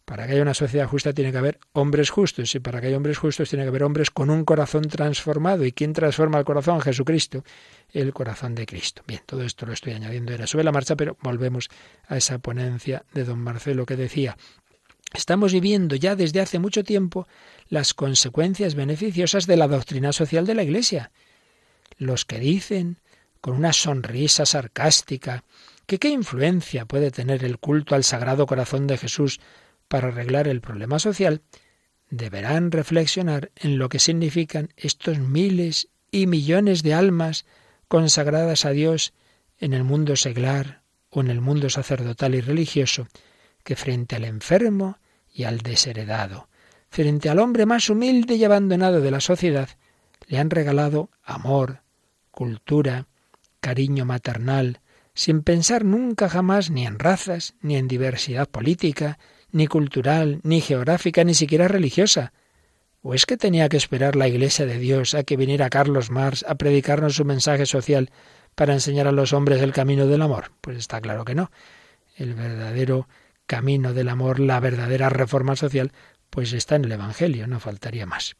Para 0.08 0.26
que 0.26 0.32
haya 0.32 0.42
una 0.42 0.54
sociedad 0.54 0.88
justa 0.88 1.12
tiene 1.12 1.34
que 1.34 1.38
haber 1.38 1.60
hombres 1.74 2.12
justos 2.12 2.56
y 2.56 2.62
para 2.62 2.80
que 2.80 2.88
haya 2.88 2.96
hombres 2.96 3.18
justos 3.18 3.50
tiene 3.50 3.66
que 3.66 3.68
haber 3.68 3.84
hombres 3.84 4.10
con 4.10 4.30
un 4.30 4.46
corazón 4.46 4.84
transformado. 4.84 5.66
¿Y 5.66 5.74
quién 5.74 5.92
transforma 5.92 6.40
el 6.40 6.46
corazón? 6.46 6.80
Jesucristo, 6.80 7.44
el 7.92 8.14
corazón 8.14 8.56
de 8.56 8.66
Cristo. 8.66 9.04
Bien, 9.06 9.20
todo 9.26 9.44
esto 9.44 9.66
lo 9.66 9.74
estoy 9.74 9.92
añadiendo 9.92 10.32
era 10.32 10.48
sobre 10.48 10.64
la 10.64 10.72
marcha, 10.72 10.96
pero 10.96 11.18
volvemos 11.22 11.68
a 12.08 12.16
esa 12.16 12.40
ponencia 12.40 13.04
de 13.14 13.26
don 13.26 13.40
Marcelo 13.40 13.86
que 13.86 13.98
decía, 13.98 14.38
estamos 15.14 15.52
viviendo 15.52 15.98
ya 15.98 16.16
desde 16.16 16.40
hace 16.40 16.58
mucho 16.58 16.86
tiempo 16.86 17.28
las 17.68 17.94
consecuencias 17.94 18.76
beneficiosas 18.76 19.46
de 19.46 19.58
la 19.58 19.68
doctrina 19.68 20.14
social 20.14 20.46
de 20.46 20.56
la 20.56 20.64
Iglesia. 20.64 21.12
Los 21.98 22.24
que 22.24 22.40
dicen 22.40 23.00
con 23.42 23.58
una 23.58 23.74
sonrisa 23.74 24.46
sarcástica 24.46 25.44
que 25.86 26.00
qué 26.00 26.08
influencia 26.08 26.86
puede 26.86 27.12
tener 27.12 27.44
el 27.44 27.60
culto 27.60 27.94
al 27.94 28.06
Sagrado 28.06 28.46
Corazón 28.46 28.88
de 28.88 28.98
Jesús 28.98 29.42
para 29.88 30.10
arreglar 30.10 30.48
el 30.48 30.62
problema 30.62 31.00
social, 31.00 31.42
deberán 32.10 32.72
reflexionar 32.72 33.52
en 33.56 33.78
lo 33.78 33.90
que 33.90 34.00
significan 34.00 34.70
estos 34.78 35.20
miles 35.20 35.90
y 36.12 36.28
millones 36.28 36.84
de 36.84 36.94
almas 36.94 37.46
consagradas 37.88 38.66
a 38.66 38.72
Dios 38.72 39.14
en 39.60 39.74
el 39.74 39.84
mundo 39.84 40.16
seglar 40.16 40.82
o 41.10 41.22
en 41.22 41.30
el 41.30 41.42
mundo 41.42 41.70
sacerdotal 41.70 42.36
y 42.36 42.42
religioso, 42.42 43.08
que 43.64 43.76
frente 43.76 44.16
al 44.16 44.26
enfermo 44.26 45.00
y 45.34 45.44
al 45.44 45.60
desheredado, 45.60 46.50
frente 46.90 47.30
al 47.30 47.40
hombre 47.40 47.66
más 47.66 47.90
humilde 47.90 48.36
y 48.36 48.44
abandonado 48.44 49.02
de 49.02 49.12
la 49.12 49.20
sociedad, 49.20 49.70
le 50.28 50.40
han 50.40 50.50
regalado 50.50 51.10
amor, 51.24 51.82
cultura, 52.32 53.08
cariño 53.60 54.06
maternal, 54.06 54.82
sin 55.14 55.42
pensar 55.42 55.84
nunca 55.84 56.30
jamás 56.30 56.70
ni 56.70 56.86
en 56.86 57.00
razas, 57.00 57.56
ni 57.62 57.76
en 57.76 57.88
diversidad 57.88 58.48
política, 58.48 59.18
ni 59.52 59.68
cultural, 59.68 60.40
ni 60.44 60.62
geográfica, 60.62 61.24
ni 61.24 61.34
siquiera 61.34 61.68
religiosa. 61.68 62.34
¿O 63.02 63.14
es 63.14 63.26
que 63.26 63.38
tenía 63.38 63.70
que 63.70 63.78
esperar 63.78 64.16
la 64.16 64.28
Iglesia 64.28 64.66
de 64.66 64.80
Dios 64.80 65.14
a 65.14 65.24
que 65.24 65.38
viniera 65.38 65.70
Carlos 65.70 66.10
Marx 66.10 66.44
a 66.48 66.56
predicarnos 66.56 67.16
su 67.16 67.26
mensaje 67.26 67.66
social 67.66 68.12
para 68.56 68.74
enseñar 68.74 69.08
a 69.08 69.12
los 69.12 69.34
hombres 69.34 69.62
el 69.62 69.74
camino 69.74 70.08
del 70.08 70.22
amor? 70.22 70.52
Pues 70.62 70.78
está 70.78 71.00
claro 71.00 71.24
que 71.24 71.36
no. 71.36 71.52
El 72.16 72.34
verdadero 72.34 73.08
camino 73.46 73.94
del 73.94 74.10
amor, 74.10 74.40
la 74.40 74.60
verdadera 74.60 75.10
reforma 75.10 75.56
social, 75.56 75.92
pues 76.30 76.54
está 76.54 76.76
en 76.76 76.86
el 76.86 76.92
Evangelio, 76.92 77.48
no 77.48 77.60
faltaría 77.60 78.06
más. 78.06 78.36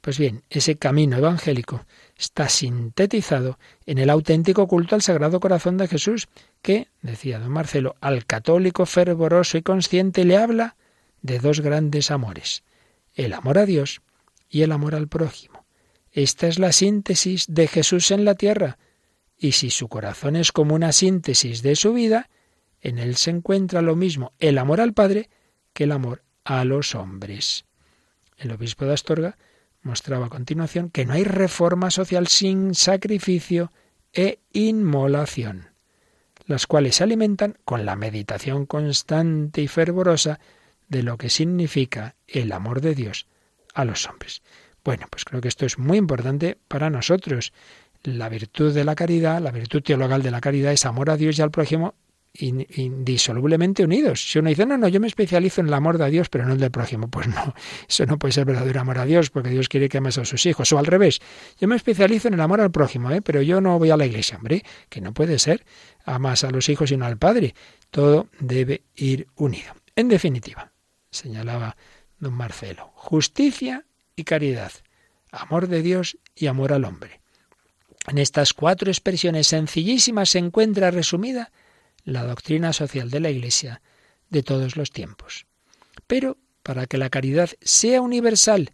Pues 0.00 0.18
bien, 0.18 0.42
ese 0.48 0.76
camino 0.76 1.18
evangélico 1.18 1.84
está 2.16 2.48
sintetizado 2.48 3.58
en 3.84 3.98
el 3.98 4.08
auténtico 4.08 4.66
culto 4.66 4.94
al 4.94 5.02
Sagrado 5.02 5.40
Corazón 5.40 5.76
de 5.76 5.88
Jesús, 5.88 6.28
que, 6.62 6.88
decía 7.02 7.38
don 7.38 7.52
Marcelo, 7.52 7.96
al 8.00 8.26
católico 8.26 8.86
fervoroso 8.86 9.58
y 9.58 9.62
consciente 9.62 10.24
le 10.24 10.36
habla 10.36 10.76
de 11.22 11.38
dos 11.38 11.60
grandes 11.60 12.10
amores, 12.10 12.64
el 13.14 13.32
amor 13.32 13.58
a 13.58 13.66
Dios 13.66 14.02
y 14.48 14.62
el 14.62 14.72
amor 14.72 14.94
al 14.94 15.08
prójimo. 15.08 15.64
Esta 16.12 16.48
es 16.48 16.58
la 16.58 16.72
síntesis 16.72 17.46
de 17.48 17.68
Jesús 17.68 18.10
en 18.10 18.24
la 18.24 18.34
tierra, 18.34 18.78
y 19.36 19.52
si 19.52 19.70
su 19.70 19.88
corazón 19.88 20.36
es 20.36 20.52
como 20.52 20.74
una 20.74 20.92
síntesis 20.92 21.62
de 21.62 21.76
su 21.76 21.92
vida, 21.92 22.28
en 22.80 22.98
él 22.98 23.16
se 23.16 23.30
encuentra 23.30 23.82
lo 23.82 23.96
mismo 23.96 24.32
el 24.38 24.58
amor 24.58 24.80
al 24.80 24.92
Padre 24.92 25.30
que 25.72 25.84
el 25.84 25.92
amor 25.92 26.24
a 26.44 26.64
los 26.64 26.94
hombres. 26.94 27.64
El 28.36 28.50
obispo 28.52 28.84
de 28.84 28.94
Astorga 28.94 29.38
mostraba 29.82 30.26
a 30.26 30.30
continuación 30.30 30.90
que 30.90 31.06
no 31.06 31.14
hay 31.14 31.24
reforma 31.24 31.90
social 31.90 32.26
sin 32.26 32.74
sacrificio 32.74 33.72
e 34.12 34.40
inmolación, 34.52 35.69
las 36.50 36.66
cuales 36.66 36.96
se 36.96 37.04
alimentan 37.04 37.56
con 37.64 37.86
la 37.86 37.94
meditación 37.94 38.66
constante 38.66 39.62
y 39.62 39.68
fervorosa 39.68 40.40
de 40.88 41.04
lo 41.04 41.16
que 41.16 41.30
significa 41.30 42.16
el 42.26 42.50
amor 42.50 42.80
de 42.80 42.96
Dios 42.96 43.28
a 43.72 43.84
los 43.84 44.08
hombres. 44.08 44.42
Bueno, 44.84 45.06
pues 45.08 45.24
creo 45.24 45.40
que 45.40 45.46
esto 45.46 45.64
es 45.64 45.78
muy 45.78 45.96
importante 45.96 46.58
para 46.66 46.90
nosotros. 46.90 47.52
La 48.02 48.28
virtud 48.28 48.74
de 48.74 48.84
la 48.84 48.96
caridad, 48.96 49.40
la 49.40 49.52
virtud 49.52 49.80
teologal 49.80 50.22
de 50.22 50.32
la 50.32 50.40
caridad 50.40 50.72
es 50.72 50.86
amor 50.86 51.10
a 51.10 51.16
Dios 51.16 51.38
y 51.38 51.42
al 51.42 51.52
prójimo 51.52 51.94
indisolublemente 52.32 53.84
unidos. 53.84 54.30
Si 54.30 54.38
uno 54.38 54.48
dice, 54.48 54.64
no, 54.64 54.78
no, 54.78 54.88
yo 54.88 55.00
me 55.00 55.08
especializo 55.08 55.60
en 55.60 55.66
el 55.66 55.74
amor 55.74 55.98
de 55.98 56.08
Dios, 56.10 56.28
pero 56.28 56.46
no 56.46 56.52
el 56.52 56.60
del 56.60 56.70
prójimo, 56.70 57.08
pues 57.08 57.26
no, 57.26 57.54
eso 57.88 58.06
no 58.06 58.18
puede 58.18 58.32
ser 58.32 58.44
verdadero 58.44 58.80
amor 58.80 58.98
a 58.98 59.04
Dios, 59.04 59.30
porque 59.30 59.50
Dios 59.50 59.68
quiere 59.68 59.88
que 59.88 59.98
ames 59.98 60.18
a 60.18 60.24
sus 60.24 60.46
hijos. 60.46 60.72
O 60.72 60.78
al 60.78 60.86
revés, 60.86 61.20
yo 61.58 61.68
me 61.68 61.76
especializo 61.76 62.28
en 62.28 62.34
el 62.34 62.40
amor 62.40 62.60
al 62.60 62.70
prójimo, 62.70 63.10
¿eh? 63.10 63.20
pero 63.22 63.42
yo 63.42 63.60
no 63.60 63.78
voy 63.78 63.90
a 63.90 63.96
la 63.96 64.06
iglesia, 64.06 64.36
hombre, 64.36 64.64
que 64.88 65.00
no 65.00 65.12
puede 65.12 65.38
ser. 65.38 65.64
Amas 66.04 66.44
a 66.44 66.50
los 66.50 66.68
hijos 66.68 66.90
y 66.92 66.96
no 66.96 67.04
al 67.04 67.18
Padre. 67.18 67.54
Todo 67.90 68.28
debe 68.38 68.84
ir 68.94 69.26
unido. 69.36 69.74
En 69.96 70.08
definitiva, 70.08 70.72
señalaba 71.10 71.76
don 72.18 72.34
Marcelo, 72.34 72.92
justicia 72.94 73.84
y 74.14 74.24
caridad, 74.24 74.72
amor 75.32 75.66
de 75.66 75.82
Dios 75.82 76.18
y 76.34 76.46
amor 76.46 76.72
al 76.72 76.84
hombre. 76.84 77.20
En 78.06 78.18
estas 78.18 78.54
cuatro 78.54 78.90
expresiones 78.90 79.48
sencillísimas 79.48 80.30
se 80.30 80.38
encuentra 80.38 80.90
resumida 80.90 81.50
la 82.04 82.24
doctrina 82.24 82.72
social 82.72 83.10
de 83.10 83.20
la 83.20 83.30
Iglesia 83.30 83.82
de 84.28 84.42
todos 84.42 84.76
los 84.76 84.90
tiempos. 84.90 85.46
Pero 86.06 86.38
para 86.62 86.86
que 86.86 86.98
la 86.98 87.10
caridad 87.10 87.50
sea 87.60 88.00
universal 88.00 88.72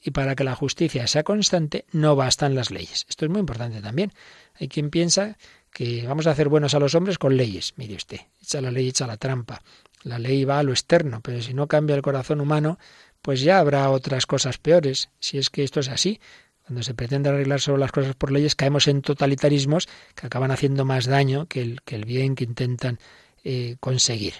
y 0.00 0.12
para 0.12 0.36
que 0.36 0.44
la 0.44 0.54
justicia 0.54 1.06
sea 1.06 1.24
constante, 1.24 1.84
no 1.92 2.14
bastan 2.16 2.54
las 2.54 2.70
leyes. 2.70 3.06
Esto 3.08 3.24
es 3.24 3.30
muy 3.30 3.40
importante 3.40 3.80
también. 3.80 4.12
Hay 4.54 4.68
quien 4.68 4.90
piensa 4.90 5.36
que 5.72 6.06
vamos 6.06 6.26
a 6.26 6.30
hacer 6.30 6.48
buenos 6.48 6.74
a 6.74 6.78
los 6.78 6.94
hombres 6.94 7.18
con 7.18 7.36
leyes. 7.36 7.74
Mire 7.76 7.96
usted, 7.96 8.20
echa 8.40 8.60
la 8.60 8.70
ley, 8.70 8.88
echa 8.88 9.06
la 9.06 9.16
trampa. 9.16 9.62
La 10.02 10.18
ley 10.18 10.44
va 10.44 10.60
a 10.60 10.62
lo 10.62 10.72
externo, 10.72 11.20
pero 11.20 11.42
si 11.42 11.54
no 11.54 11.66
cambia 11.66 11.96
el 11.96 12.02
corazón 12.02 12.40
humano, 12.40 12.78
pues 13.22 13.40
ya 13.40 13.58
habrá 13.58 13.90
otras 13.90 14.26
cosas 14.26 14.58
peores. 14.58 15.10
Si 15.18 15.38
es 15.38 15.50
que 15.50 15.64
esto 15.64 15.80
es 15.80 15.88
así, 15.88 16.20
cuando 16.68 16.82
se 16.82 16.92
pretende 16.92 17.30
arreglar 17.30 17.62
solo 17.62 17.78
las 17.78 17.92
cosas 17.92 18.14
por 18.14 18.30
leyes, 18.30 18.54
caemos 18.54 18.88
en 18.88 19.00
totalitarismos 19.00 19.88
que 20.14 20.26
acaban 20.26 20.50
haciendo 20.50 20.84
más 20.84 21.06
daño 21.06 21.46
que 21.46 21.62
el, 21.62 21.80
que 21.80 21.96
el 21.96 22.04
bien 22.04 22.34
que 22.34 22.44
intentan 22.44 22.98
eh, 23.42 23.76
conseguir. 23.80 24.34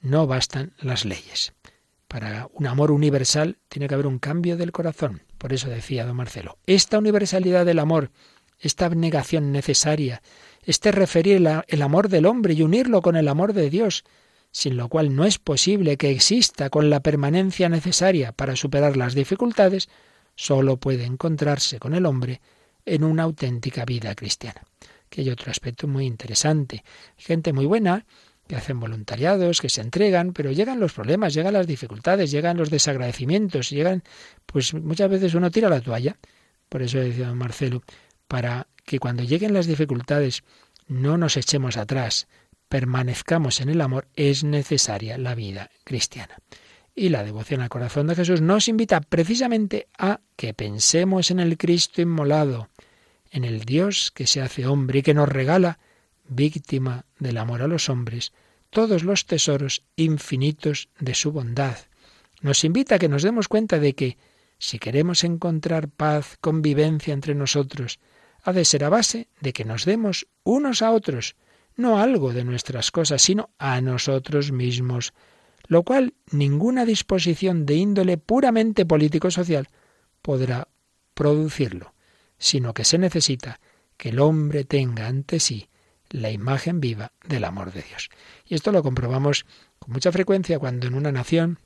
No 0.00 0.28
bastan 0.28 0.72
las 0.78 1.04
leyes. 1.04 1.54
Para 2.06 2.48
un 2.52 2.68
amor 2.68 2.92
universal 2.92 3.58
tiene 3.68 3.88
que 3.88 3.94
haber 3.94 4.06
un 4.06 4.20
cambio 4.20 4.56
del 4.56 4.70
corazón. 4.70 5.22
Por 5.36 5.52
eso 5.52 5.68
decía 5.68 6.06
don 6.06 6.14
Marcelo, 6.14 6.58
esta 6.64 6.96
universalidad 6.96 7.66
del 7.66 7.80
amor, 7.80 8.12
esta 8.60 8.86
abnegación 8.86 9.50
necesaria, 9.50 10.22
este 10.62 10.92
referir 10.92 11.44
el 11.66 11.82
amor 11.82 12.08
del 12.08 12.26
hombre 12.26 12.54
y 12.54 12.62
unirlo 12.62 13.02
con 13.02 13.16
el 13.16 13.26
amor 13.26 13.52
de 13.52 13.68
Dios, 13.68 14.04
sin 14.52 14.76
lo 14.76 14.88
cual 14.88 15.16
no 15.16 15.24
es 15.24 15.40
posible 15.40 15.96
que 15.96 16.12
exista 16.12 16.70
con 16.70 16.88
la 16.88 17.00
permanencia 17.00 17.68
necesaria 17.68 18.30
para 18.30 18.54
superar 18.54 18.96
las 18.96 19.14
dificultades, 19.16 19.88
solo 20.38 20.76
puede 20.76 21.04
encontrarse 21.04 21.80
con 21.80 21.94
el 21.94 22.06
hombre 22.06 22.40
en 22.86 23.02
una 23.02 23.24
auténtica 23.24 23.84
vida 23.84 24.14
cristiana. 24.14 24.62
Que 25.10 25.22
hay 25.22 25.30
otro 25.30 25.50
aspecto 25.50 25.88
muy 25.88 26.06
interesante. 26.06 26.84
Gente 27.16 27.52
muy 27.52 27.66
buena 27.66 28.06
que 28.46 28.54
hacen 28.54 28.78
voluntariados, 28.78 29.60
que 29.60 29.68
se 29.68 29.80
entregan, 29.80 30.32
pero 30.32 30.52
llegan 30.52 30.78
los 30.78 30.92
problemas, 30.92 31.34
llegan 31.34 31.54
las 31.54 31.66
dificultades, 31.66 32.30
llegan 32.30 32.56
los 32.56 32.70
desagradecimientos, 32.70 33.70
llegan, 33.70 34.04
pues 34.46 34.72
muchas 34.74 35.10
veces 35.10 35.34
uno 35.34 35.50
tira 35.50 35.68
la 35.68 35.80
toalla. 35.80 36.16
Por 36.68 36.82
eso 36.82 36.98
decía 36.98 37.26
don 37.26 37.36
Marcelo, 37.36 37.82
para 38.28 38.68
que 38.84 39.00
cuando 39.00 39.24
lleguen 39.24 39.52
las 39.52 39.66
dificultades 39.66 40.44
no 40.86 41.18
nos 41.18 41.36
echemos 41.36 41.76
atrás, 41.76 42.28
permanezcamos 42.68 43.60
en 43.60 43.70
el 43.70 43.80
amor, 43.80 44.06
es 44.14 44.44
necesaria 44.44 45.18
la 45.18 45.34
vida 45.34 45.70
cristiana. 45.82 46.36
Y 46.98 47.10
la 47.10 47.22
devoción 47.22 47.60
al 47.60 47.68
corazón 47.68 48.08
de 48.08 48.16
Jesús 48.16 48.40
nos 48.40 48.66
invita 48.66 49.00
precisamente 49.00 49.86
a 49.96 50.18
que 50.34 50.52
pensemos 50.52 51.30
en 51.30 51.38
el 51.38 51.56
Cristo 51.56 52.02
inmolado, 52.02 52.70
en 53.30 53.44
el 53.44 53.60
Dios 53.60 54.10
que 54.10 54.26
se 54.26 54.42
hace 54.42 54.66
hombre 54.66 54.98
y 54.98 55.02
que 55.02 55.14
nos 55.14 55.28
regala, 55.28 55.78
víctima 56.26 57.04
del 57.20 57.38
amor 57.38 57.62
a 57.62 57.68
los 57.68 57.88
hombres, 57.88 58.32
todos 58.70 59.04
los 59.04 59.26
tesoros 59.26 59.84
infinitos 59.94 60.88
de 60.98 61.14
su 61.14 61.30
bondad. 61.30 61.76
Nos 62.40 62.64
invita 62.64 62.96
a 62.96 62.98
que 62.98 63.08
nos 63.08 63.22
demos 63.22 63.46
cuenta 63.46 63.78
de 63.78 63.94
que, 63.94 64.18
si 64.58 64.80
queremos 64.80 65.22
encontrar 65.22 65.90
paz, 65.90 66.36
convivencia 66.40 67.14
entre 67.14 67.36
nosotros, 67.36 68.00
ha 68.42 68.52
de 68.52 68.64
ser 68.64 68.82
a 68.82 68.88
base 68.88 69.28
de 69.40 69.52
que 69.52 69.64
nos 69.64 69.84
demos 69.84 70.26
unos 70.42 70.82
a 70.82 70.90
otros, 70.90 71.36
no 71.76 72.00
algo 72.00 72.32
de 72.32 72.42
nuestras 72.42 72.90
cosas, 72.90 73.22
sino 73.22 73.50
a 73.56 73.80
nosotros 73.80 74.50
mismos, 74.50 75.12
lo 75.66 75.82
cual 75.82 76.14
ninguna 76.30 76.84
disposición 76.84 77.66
de 77.66 77.74
índole 77.74 78.16
puramente 78.16 78.86
político-social 78.86 79.68
podrá 80.22 80.68
producirlo, 81.14 81.94
sino 82.38 82.74
que 82.74 82.84
se 82.84 82.98
necesita 82.98 83.60
que 83.96 84.10
el 84.10 84.20
hombre 84.20 84.64
tenga 84.64 85.08
ante 85.08 85.40
sí 85.40 85.68
la 86.10 86.30
imagen 86.30 86.80
viva 86.80 87.12
del 87.26 87.44
amor 87.44 87.72
de 87.72 87.82
Dios. 87.82 88.08
Y 88.46 88.54
esto 88.54 88.72
lo 88.72 88.82
comprobamos 88.82 89.44
con 89.78 89.92
mucha 89.92 90.12
frecuencia 90.12 90.58
cuando 90.58 90.86
en 90.86 90.94
una 90.94 91.12
nación 91.12 91.58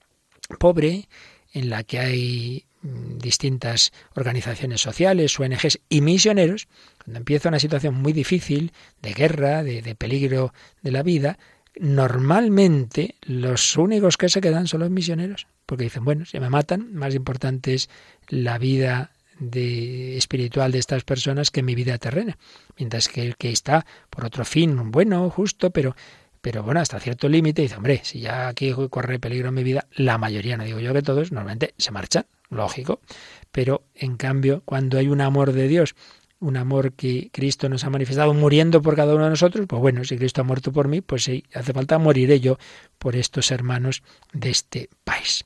pobre, 0.59 1.09
en 1.53 1.71
la 1.71 1.85
que 1.85 1.99
hay 1.99 2.65
mm, 2.83 3.19
distintas 3.19 3.93
organizaciones 4.15 4.81
sociales, 4.81 5.39
ONGs 5.39 5.81
y 5.89 6.01
misioneros, 6.01 6.67
cuando 7.05 7.19
empieza 7.19 7.49
una 7.49 7.61
situación 7.61 7.95
muy 7.95 8.13
difícil, 8.13 8.73
de 9.01 9.13
guerra, 9.13 9.63
de, 9.63 9.83
de 9.83 9.95
peligro 9.95 10.53
de 10.83 10.91
la 10.91 11.03
vida, 11.03 11.39
normalmente 11.79 13.17
los 13.23 13.77
únicos 13.77 14.17
que 14.17 14.29
se 14.29 14.41
quedan 14.41 14.67
son 14.67 14.81
los 14.81 14.91
misioneros, 14.91 15.47
porque 15.67 15.85
dicen, 15.85 16.05
bueno, 16.05 16.25
si 16.25 16.39
me 16.41 16.51
matan, 16.51 16.95
más 16.95 17.15
importante 17.15 17.75
es 17.75 17.89
la 18.29 18.59
vida 18.59 19.13
de, 19.39 20.17
espiritual 20.17 20.73
de 20.73 20.79
estas 20.79 21.05
personas 21.05 21.51
que 21.51 21.63
mi 21.63 21.75
vida 21.75 21.99
terrena. 21.99 22.39
Mientras 22.79 23.09
que 23.09 23.23
el 23.23 23.37
que 23.37 23.51
está 23.51 23.87
por 24.11 24.25
otro 24.25 24.45
fin, 24.45 24.91
bueno, 24.91 25.29
justo, 25.31 25.71
pero, 25.71 25.97
pero 26.41 26.63
bueno, 26.63 26.81
hasta 26.81 27.01
cierto 27.01 27.29
límite, 27.29 27.63
dice, 27.63 27.77
hombre, 27.77 28.01
si 28.05 28.21
ya 28.21 28.49
aquí 28.49 28.73
corre 28.91 29.19
peligro 29.19 29.49
en 29.49 29.55
mi 29.55 29.65
vida, 29.65 29.87
la 29.93 30.19
mayoría, 30.19 30.57
no 30.57 30.65
digo 30.65 30.81
yo 30.81 30.93
que 30.93 31.03
todos, 31.03 31.33
normalmente 31.33 31.75
se 31.79 31.91
marchan, 31.91 32.27
lógico. 32.51 33.01
Pero 33.51 33.85
en 33.95 34.17
cambio, 34.17 34.63
cuando 34.65 34.99
hay 34.99 35.09
un 35.09 35.21
amor 35.21 35.53
de 35.53 35.69
Dios 35.69 35.95
un 36.43 36.57
amor 36.57 36.93
que 36.95 37.31
Cristo 37.33 37.69
nos 37.69 37.85
ha 37.85 37.91
manifestado 37.91 38.35
muriendo 38.35 38.83
por 38.83 38.97
cada 38.97 39.15
uno 39.15 39.25
de 39.25 39.31
nosotros, 39.31 39.67
pues 39.69 39.81
bueno, 39.81 40.05
si 40.05 40.19
Cristo 40.19 40.41
ha 40.41 40.45
muerto 40.45 40.73
por 40.73 40.89
mí, 40.89 41.01
pues 41.01 41.23
sí, 41.25 41.45
hace 41.55 41.73
falta 41.73 41.99
moriré 41.99 42.41
yo 42.41 42.59
por 42.99 43.15
estos 43.15 43.53
hermanos 43.53 44.03
de 44.33 44.51
este 44.51 44.91
país. 45.05 45.45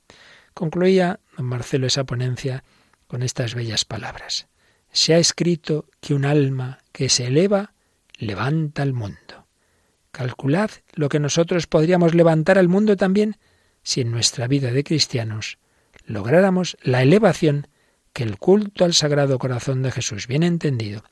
Concluía 0.54 1.20
don 1.36 1.46
Marcelo 1.46 1.86
esa 1.86 2.04
ponencia 2.04 2.64
con 3.06 3.22
estas 3.22 3.54
bellas 3.54 3.84
palabras. 3.84 4.48
Se 4.90 5.12
ha 5.12 5.18
escrito 5.18 5.84
que 6.00 6.14
un 6.14 6.24
alma 6.24 6.78
que 6.92 7.10
se 7.10 7.26
eleva 7.26 7.74
levanta 8.16 8.80
al 8.80 8.94
mundo. 8.94 9.46
Calculad 10.12 10.70
lo 10.94 11.10
que 11.10 11.20
nosotros 11.20 11.66
podríamos 11.66 12.14
levantar 12.14 12.56
al 12.56 12.68
mundo 12.68 12.96
también 12.96 13.36
si 13.82 14.00
en 14.00 14.10
nuestra 14.10 14.48
vida 14.48 14.72
de 14.72 14.82
cristianos 14.82 15.58
lográramos 16.06 16.78
la 16.82 17.02
elevación 17.02 17.68
que 18.16 18.22
el 18.22 18.38
culto 18.38 18.86
al 18.86 18.94
Sagrado 18.94 19.38
Corazón 19.38 19.82
de 19.82 19.92
Jesús, 19.92 20.26
bien 20.26 20.42
entendido, 20.42 21.04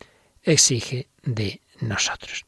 exige 0.42 1.08
de 1.22 1.60
nosotros. 1.82 2.46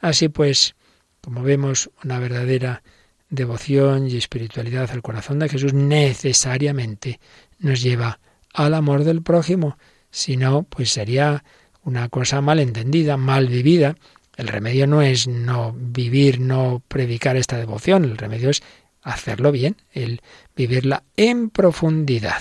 Así 0.00 0.30
pues, 0.30 0.74
como 1.20 1.42
vemos, 1.42 1.90
una 2.02 2.18
verdadera 2.18 2.82
devoción 3.28 4.08
y 4.08 4.16
espiritualidad 4.16 4.90
al 4.90 5.02
corazón 5.02 5.38
de 5.38 5.50
Jesús 5.50 5.74
necesariamente 5.74 7.20
nos 7.58 7.82
lleva 7.82 8.20
al 8.54 8.72
amor 8.72 9.04
del 9.04 9.20
prójimo. 9.20 9.76
Si 10.10 10.38
no, 10.38 10.62
pues 10.62 10.92
sería 10.92 11.44
una 11.84 12.08
cosa 12.08 12.40
mal 12.40 12.58
entendida, 12.58 13.18
mal 13.18 13.48
vivida. 13.48 13.96
El 14.38 14.48
remedio 14.48 14.86
no 14.86 15.02
es 15.02 15.28
no 15.28 15.74
vivir, 15.76 16.40
no 16.40 16.82
predicar 16.88 17.36
esta 17.36 17.58
devoción, 17.58 18.04
el 18.04 18.16
remedio 18.16 18.48
es 18.48 18.62
hacerlo 19.02 19.52
bien, 19.52 19.76
el 19.92 20.22
vivirla 20.56 21.02
en 21.18 21.50
profundidad. 21.50 22.40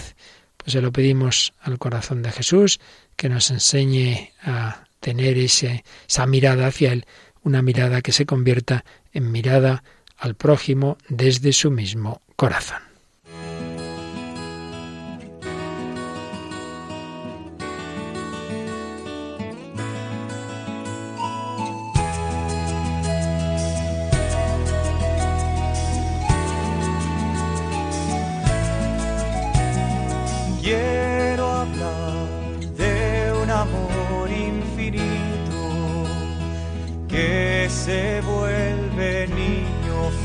Pues 0.60 0.74
se 0.74 0.82
lo 0.82 0.92
pedimos 0.92 1.54
al 1.62 1.80
corazón 1.80 2.22
de 2.22 2.32
Jesús, 2.32 2.80
que 3.16 3.30
nos 3.30 3.50
enseñe 3.50 4.34
a 4.44 4.86
tener 5.00 5.38
esa 5.38 6.26
mirada 6.28 6.68
hacia 6.68 6.94
Él, 6.94 7.06
una 7.44 7.62
mirada 7.62 8.02
que 8.02 8.12
se 8.12 8.26
convierta 8.26 8.84
en 9.14 9.32
mirada 9.32 9.84
al 10.18 10.36
prójimo 10.36 10.98
desde 11.08 11.54
su 11.54 11.72
mismo 11.72 12.22
corazón. 12.36 12.89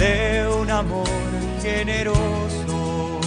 de 0.00 0.48
un 0.48 0.70
amor 0.70 1.06
generoso 1.60 3.20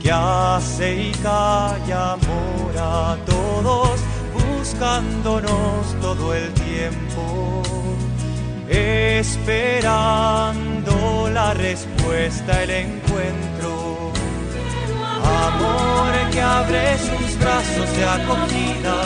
que 0.00 0.10
hace 0.12 1.08
y 1.08 1.12
calla 1.20 2.12
amor 2.12 2.72
a 2.78 3.16
todos, 3.26 3.98
buscándonos 4.32 6.00
todo 6.00 6.32
el 6.32 6.52
tiempo, 6.54 7.62
esperando 8.68 9.68
la 11.32 11.54
respuesta, 11.54 12.62
el 12.62 12.70
encuentro. 12.70 14.12
Amor 15.48 16.12
que 16.30 16.40
abre 16.40 16.98
sus 16.98 17.36
brazos 17.40 17.96
de 17.96 18.04
acogida, 18.04 18.96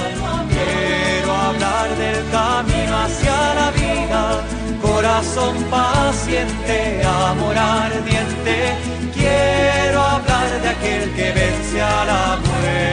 quiero 0.51 1.33
hablar 1.33 1.89
del 1.97 2.29
camino 2.31 2.99
hacia 2.99 3.55
la 3.55 3.71
vida 3.71 4.45
corazón 4.83 5.57
paciente, 5.71 7.03
amor 7.05 7.57
ardiente, 7.57 8.75
quiero 9.15 10.01
hablar 10.01 10.63
de 10.63 10.69
aquel 10.69 11.11
que 11.15 11.33
vence 11.33 11.81
a 11.81 12.05
la 12.05 12.39
muerte. 12.47 12.89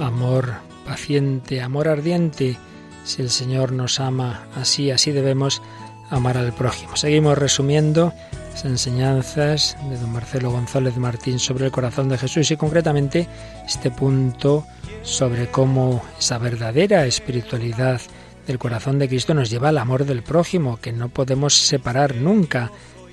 Amor 0.00 0.54
paciente, 0.84 1.60
amor 1.60 1.88
ardiente, 1.88 2.56
si 3.04 3.22
el 3.22 3.30
Señor 3.30 3.72
nos 3.72 4.00
ama 4.00 4.46
así, 4.56 4.90
así 4.90 5.12
debemos 5.12 5.62
amar 6.10 6.36
al 6.36 6.52
prójimo. 6.52 6.96
Seguimos 6.96 7.36
resumiendo 7.38 8.12
enseñanzas 8.64 9.76
de 9.88 9.96
don 9.98 10.12
Marcelo 10.12 10.50
González 10.50 10.96
Martín 10.96 11.38
sobre 11.38 11.66
el 11.66 11.72
corazón 11.72 12.08
de 12.08 12.18
Jesús 12.18 12.50
y 12.50 12.56
concretamente 12.56 13.28
este 13.66 13.90
punto 13.90 14.66
sobre 15.02 15.48
cómo 15.48 16.02
esa 16.18 16.38
verdadera 16.38 17.06
espiritualidad 17.06 18.00
del 18.46 18.58
corazón 18.58 18.98
de 18.98 19.08
Cristo 19.08 19.34
nos 19.34 19.50
lleva 19.50 19.68
al 19.68 19.78
amor 19.78 20.04
del 20.06 20.22
prójimo, 20.22 20.78
que 20.80 20.92
no 20.92 21.08
podemos 21.08 21.54
separar 21.54 22.16
nunca 22.16 22.72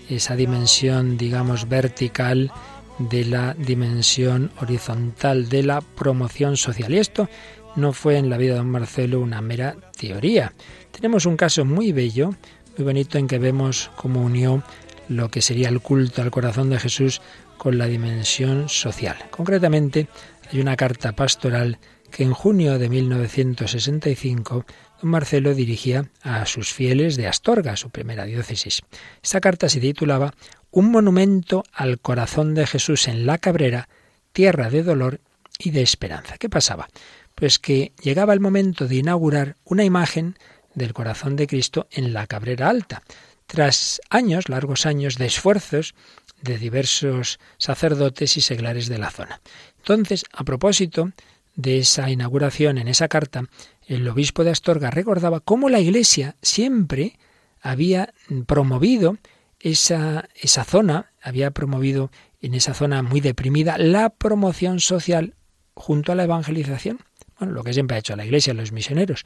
esa 0.09 0.35
dimensión, 0.35 1.17
digamos, 1.17 1.67
vertical 1.67 2.51
de 2.99 3.25
la 3.25 3.53
dimensión 3.55 4.51
horizontal 4.61 5.49
de 5.49 5.63
la 5.63 5.81
promoción 5.81 6.55
social. 6.55 6.93
Y 6.93 6.99
esto 6.99 7.29
no 7.75 7.91
fue 7.91 8.17
en 8.17 8.29
la 8.29 8.37
vida 8.37 8.53
de 8.53 8.59
don 8.59 8.69
Marcelo 8.69 9.19
una 9.19 9.41
mera 9.41 9.75
teoría. 9.97 10.53
Tenemos 10.91 11.25
un 11.25 11.35
caso 11.35 11.65
muy 11.65 11.91
bello, 11.91 12.33
muy 12.77 12.85
bonito, 12.85 13.17
en 13.17 13.27
que 13.27 13.39
vemos 13.39 13.91
cómo 13.95 14.21
unió 14.21 14.63
lo 15.07 15.29
que 15.29 15.41
sería 15.41 15.69
el 15.69 15.81
culto 15.81 16.21
al 16.21 16.31
corazón 16.31 16.69
de 16.69 16.79
Jesús 16.79 17.21
con 17.57 17.77
la 17.77 17.85
dimensión 17.85 18.69
social. 18.69 19.17
Concretamente, 19.31 20.07
hay 20.51 20.59
una 20.59 20.75
carta 20.75 21.13
pastoral 21.13 21.79
que 22.11 22.23
en 22.23 22.33
junio 22.33 22.77
de 22.77 22.89
1965 22.89 24.65
don 25.01 25.09
Marcelo 25.09 25.53
dirigía 25.53 26.09
a 26.21 26.45
sus 26.45 26.71
fieles 26.71 27.15
de 27.15 27.27
Astorga, 27.27 27.75
su 27.75 27.89
primera 27.89 28.25
diócesis. 28.25 28.81
Esta 29.21 29.41
carta 29.41 29.69
se 29.69 29.79
titulaba 29.79 30.33
Un 30.71 30.91
monumento 30.91 31.63
al 31.73 31.99
corazón 31.99 32.53
de 32.55 32.67
Jesús 32.67 33.07
en 33.07 33.25
la 33.25 33.37
Cabrera, 33.37 33.89
tierra 34.31 34.69
de 34.69 34.83
dolor 34.83 35.19
y 35.59 35.71
de 35.71 35.81
esperanza. 35.81 36.37
¿Qué 36.37 36.49
pasaba? 36.49 36.89
Pues 37.35 37.59
que 37.59 37.93
llegaba 38.01 38.33
el 38.33 38.39
momento 38.39 38.87
de 38.87 38.95
inaugurar 38.95 39.55
una 39.65 39.83
imagen 39.83 40.37
del 40.75 40.93
corazón 40.93 41.35
de 41.35 41.47
Cristo 41.47 41.87
en 41.91 42.13
la 42.13 42.27
Cabrera 42.27 42.69
Alta, 42.69 43.01
tras 43.47 44.01
años, 44.09 44.49
largos 44.49 44.85
años 44.85 45.17
de 45.17 45.25
esfuerzos 45.25 45.95
de 46.41 46.57
diversos 46.57 47.39
sacerdotes 47.57 48.37
y 48.37 48.41
seglares 48.41 48.87
de 48.87 48.97
la 48.97 49.11
zona. 49.11 49.41
Entonces, 49.77 50.25
a 50.31 50.43
propósito 50.43 51.11
de 51.55 51.79
esa 51.79 52.09
inauguración 52.09 52.77
en 52.77 52.87
esa 52.87 53.07
carta, 53.07 53.45
el 53.87 54.07
obispo 54.07 54.43
de 54.43 54.51
Astorga 54.51 54.91
recordaba 54.91 55.39
cómo 55.39 55.69
la 55.69 55.79
Iglesia 55.79 56.35
siempre 56.41 57.17
había 57.61 58.13
promovido 58.45 59.17
esa, 59.59 60.27
esa 60.35 60.63
zona, 60.63 61.11
había 61.21 61.51
promovido 61.51 62.11
en 62.41 62.53
esa 62.53 62.73
zona 62.73 63.01
muy 63.01 63.21
deprimida 63.21 63.77
la 63.77 64.09
promoción 64.09 64.79
social 64.79 65.33
junto 65.73 66.11
a 66.11 66.15
la 66.15 66.25
evangelización. 66.25 66.99
Bueno, 67.39 67.53
lo 67.53 67.63
que 67.63 67.73
siempre 67.73 67.95
ha 67.95 67.99
hecho 67.99 68.15
la 68.15 68.25
Iglesia, 68.25 68.53
los 68.53 68.71
misioneros, 68.71 69.25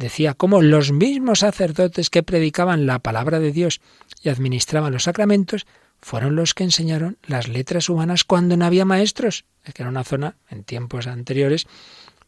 decía 0.00 0.34
cómo 0.34 0.62
los 0.62 0.92
mismos 0.92 1.40
sacerdotes 1.40 2.10
que 2.10 2.22
predicaban 2.22 2.86
la 2.86 2.98
palabra 2.98 3.38
de 3.38 3.52
Dios 3.52 3.80
y 4.22 4.30
administraban 4.30 4.92
los 4.92 5.04
sacramentos 5.04 5.66
fueron 6.00 6.34
los 6.34 6.54
que 6.54 6.64
enseñaron 6.64 7.18
las 7.26 7.46
letras 7.46 7.88
humanas 7.88 8.24
cuando 8.24 8.56
no 8.56 8.64
había 8.64 8.86
maestros. 8.86 9.44
Es 9.64 9.74
que 9.74 9.82
era 9.82 9.90
una 9.90 10.02
zona, 10.02 10.36
en 10.48 10.64
tiempos 10.64 11.06
anteriores, 11.06 11.66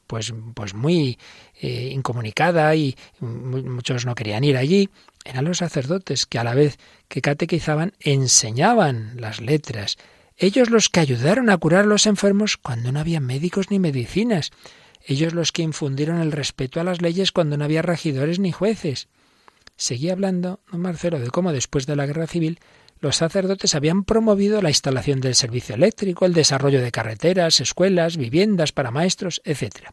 pues, 0.07 0.35
pues 0.55 0.75
muy 0.75 1.19
eh, 1.61 1.91
incomunicada 1.93 2.77
y 2.77 2.95
muchos 3.21 4.05
no 4.05 4.15
querían 4.15 4.45
ir 4.45 4.59
allí, 4.59 4.91
eran 5.25 5.47
los 5.47 5.59
sacerdotes 5.59 6.27
que 6.27 6.39
a 6.39 6.45
la 6.45 6.55
vez 6.55 6.79
que 7.09 7.23
catequizaban 7.23 7.95
enseñaban 8.01 9.15
las 9.17 9.41
letras. 9.41 9.97
Ellos 10.37 10.69
los 10.69 10.91
que 10.91 11.01
ayudaron 11.01 11.49
a 11.49 11.57
curar 11.57 11.85
a 11.85 11.87
los 11.87 12.07
enfermos 12.07 12.59
cuando 12.59 12.93
no 12.93 13.01
había 13.01 13.21
médicos 13.21 13.71
ni 13.71 13.79
medicinas. 13.79 14.51
Ellos 15.05 15.35
los 15.35 15.53
que 15.53 15.63
infundieron 15.63 16.21
el 16.21 16.33
respeto 16.33 16.81
a 16.81 16.85
las 16.85 17.03
leyes 17.03 17.33
cuando 17.33 17.57
no 17.57 17.65
había 17.65 17.83
regidores 17.83 18.39
ni 18.39 18.53
jueces. 18.53 19.09
Seguía 19.77 20.13
hablando 20.13 20.61
don 20.71 20.81
Marcelo 20.81 21.19
de 21.19 21.31
cómo 21.31 21.53
después 21.53 21.87
de 21.87 21.97
la 21.97 22.07
guerra 22.07 22.27
civil 22.27 22.61
los 23.01 23.17
sacerdotes 23.17 23.75
habían 23.75 24.05
promovido 24.05 24.63
la 24.63 24.71
instalación 24.71 25.21
del 25.21 25.35
servicio 25.35 25.75
eléctrico, 25.75 26.25
el 26.25 26.35
desarrollo 26.35 26.81
de 26.81 26.93
carreteras, 26.93 27.61
escuelas, 27.61 28.17
viviendas 28.17 28.71
para 28.71 28.93
maestros, 28.93 29.43
etc. 29.45 29.89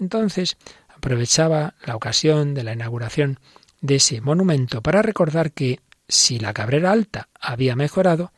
Entonces 0.00 0.56
aprovechaba 0.88 1.74
la 1.84 1.94
ocasión 1.94 2.54
de 2.54 2.64
la 2.64 2.72
inauguración 2.72 3.38
de 3.82 3.96
ese 3.96 4.22
monumento 4.22 4.80
para 4.80 5.02
recordar 5.02 5.52
que 5.52 5.80
si 6.08 6.38
la 6.38 6.54
Cabrera 6.54 6.92
Alta 6.92 7.28
había 7.38 7.76
mejorado, 7.76 8.32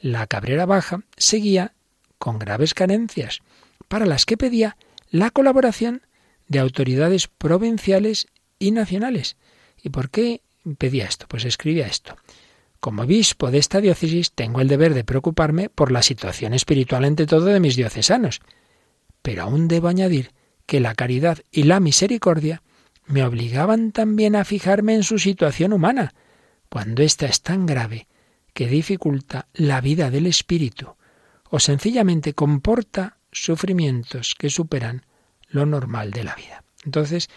la 0.00 0.26
Cabrera 0.26 0.66
Baja 0.66 1.02
seguía 1.16 1.74
con 2.18 2.38
graves 2.38 2.74
carencias, 2.74 3.40
para 3.88 4.06
las 4.06 4.26
que 4.26 4.36
pedía 4.36 4.76
la 5.10 5.30
colaboración 5.30 6.02
de 6.48 6.58
autoridades 6.58 7.28
provinciales 7.28 8.26
y 8.58 8.70
nacionales. 8.70 9.36
¿Y 9.82 9.90
por 9.90 10.10
qué 10.10 10.42
pedía 10.78 11.06
esto? 11.06 11.26
Pues 11.28 11.44
escribía 11.44 11.86
esto. 11.86 12.16
Como 12.80 13.02
obispo 13.02 13.50
de 13.50 13.58
esta 13.58 13.80
diócesis 13.80 14.32
tengo 14.32 14.60
el 14.60 14.68
deber 14.68 14.94
de 14.94 15.04
preocuparme 15.04 15.68
por 15.68 15.90
la 15.90 16.02
situación 16.02 16.54
espiritual 16.54 17.04
ante 17.04 17.26
todo 17.26 17.46
de 17.46 17.60
mis 17.60 17.76
diocesanos. 17.76 18.40
Pero 19.22 19.42
aún 19.42 19.68
debo 19.68 19.88
añadir 19.88 20.32
que 20.66 20.80
la 20.80 20.94
caridad 20.94 21.38
y 21.50 21.64
la 21.64 21.80
misericordia 21.80 22.62
me 23.06 23.24
obligaban 23.24 23.92
también 23.92 24.36
a 24.36 24.44
fijarme 24.44 24.94
en 24.94 25.02
su 25.02 25.18
situación 25.18 25.72
humana, 25.72 26.14
cuando 26.68 27.02
ésta 27.02 27.26
es 27.26 27.40
tan 27.40 27.66
grave 27.66 28.08
que 28.52 28.66
dificulta 28.66 29.48
la 29.52 29.80
vida 29.80 30.10
del 30.10 30.26
espíritu, 30.26 30.96
o 31.50 31.60
sencillamente 31.60 32.34
comporta 32.34 33.15
sufrimientos 33.44 34.34
que 34.38 34.50
superan 34.50 35.04
lo 35.48 35.66
normal 35.66 36.10
de 36.10 36.24
la 36.24 36.34
vida. 36.34 36.64
Entonces, 36.84 37.28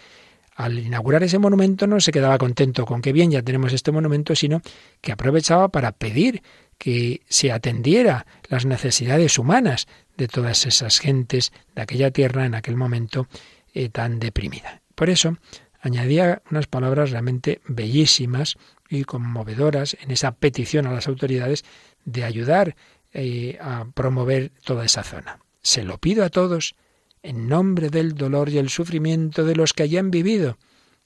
al 0.54 0.78
inaugurar 0.78 1.22
ese 1.22 1.38
monumento 1.38 1.86
no 1.86 2.00
se 2.00 2.12
quedaba 2.12 2.38
contento 2.38 2.84
con 2.84 3.00
que 3.00 3.12
bien 3.12 3.30
ya 3.30 3.42
tenemos 3.42 3.72
este 3.72 3.92
monumento, 3.92 4.34
sino 4.34 4.60
que 5.00 5.12
aprovechaba 5.12 5.68
para 5.68 5.92
pedir 5.92 6.42
que 6.76 7.22
se 7.28 7.52
atendiera 7.52 8.26
las 8.48 8.66
necesidades 8.66 9.38
humanas 9.38 9.86
de 10.16 10.28
todas 10.28 10.66
esas 10.66 10.98
gentes 10.98 11.52
de 11.74 11.82
aquella 11.82 12.10
tierra 12.10 12.46
en 12.46 12.54
aquel 12.54 12.76
momento 12.76 13.26
eh, 13.72 13.88
tan 13.88 14.18
deprimida. 14.18 14.82
Por 14.94 15.08
eso 15.08 15.38
añadía 15.80 16.42
unas 16.50 16.66
palabras 16.66 17.10
realmente 17.10 17.60
bellísimas 17.66 18.56
y 18.88 19.04
conmovedoras 19.04 19.96
en 20.02 20.10
esa 20.10 20.32
petición 20.32 20.86
a 20.86 20.92
las 20.92 21.08
autoridades 21.08 21.64
de 22.04 22.24
ayudar 22.24 22.76
eh, 23.12 23.58
a 23.60 23.86
promover 23.94 24.52
toda 24.64 24.84
esa 24.84 25.02
zona. 25.02 25.38
Se 25.62 25.84
lo 25.84 25.98
pido 25.98 26.24
a 26.24 26.30
todos 26.30 26.74
en 27.22 27.48
nombre 27.48 27.90
del 27.90 28.14
dolor 28.14 28.48
y 28.48 28.58
el 28.58 28.70
sufrimiento 28.70 29.44
de 29.44 29.56
los 29.56 29.72
que 29.72 29.82
allí 29.82 29.98
han 29.98 30.10
vivido, 30.10 30.58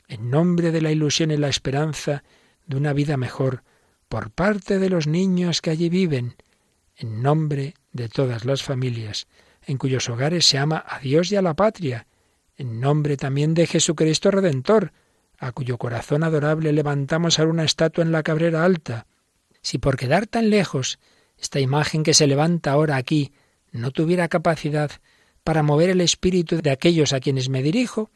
en 0.06 0.30
nombre 0.30 0.70
de 0.70 0.80
la 0.80 0.92
ilusión 0.92 1.30
y 1.30 1.36
la 1.36 1.48
esperanza 1.48 2.22
de 2.66 2.76
una 2.76 2.92
vida 2.92 3.16
mejor 3.16 3.64
por 4.08 4.30
parte 4.30 4.78
de 4.78 4.90
los 4.90 5.06
niños 5.06 5.60
que 5.60 5.70
allí 5.70 5.88
viven, 5.88 6.36
en 6.96 7.22
nombre 7.22 7.74
de 7.92 8.08
todas 8.08 8.44
las 8.44 8.62
familias 8.62 9.26
en 9.66 9.78
cuyos 9.78 10.08
hogares 10.08 10.46
se 10.46 10.58
ama 10.58 10.84
a 10.86 10.98
Dios 10.98 11.32
y 11.32 11.36
a 11.36 11.42
la 11.42 11.54
patria, 11.54 12.06
en 12.56 12.80
nombre 12.80 13.16
también 13.16 13.54
de 13.54 13.66
Jesucristo 13.66 14.30
Redentor, 14.30 14.92
a 15.38 15.52
cuyo 15.52 15.78
corazón 15.78 16.22
adorable 16.22 16.72
levantamos 16.72 17.38
ahora 17.38 17.52
una 17.52 17.64
estatua 17.64 18.04
en 18.04 18.12
la 18.12 18.22
Cabrera 18.22 18.64
Alta. 18.64 19.06
Si 19.62 19.78
por 19.78 19.96
quedar 19.96 20.26
tan 20.26 20.50
lejos 20.50 20.98
esta 21.38 21.60
imagen 21.60 22.02
que 22.02 22.14
se 22.14 22.26
levanta 22.26 22.72
ahora 22.72 22.96
aquí 22.96 23.32
no 23.74 23.90
tuviera 23.90 24.28
capacidad 24.28 24.90
para 25.42 25.62
mover 25.62 25.90
el 25.90 26.00
espíritu 26.00 26.62
de 26.62 26.70
aquellos 26.70 27.12
a 27.12 27.20
quienes 27.20 27.48
me 27.48 27.62
dirijo, 27.62 28.10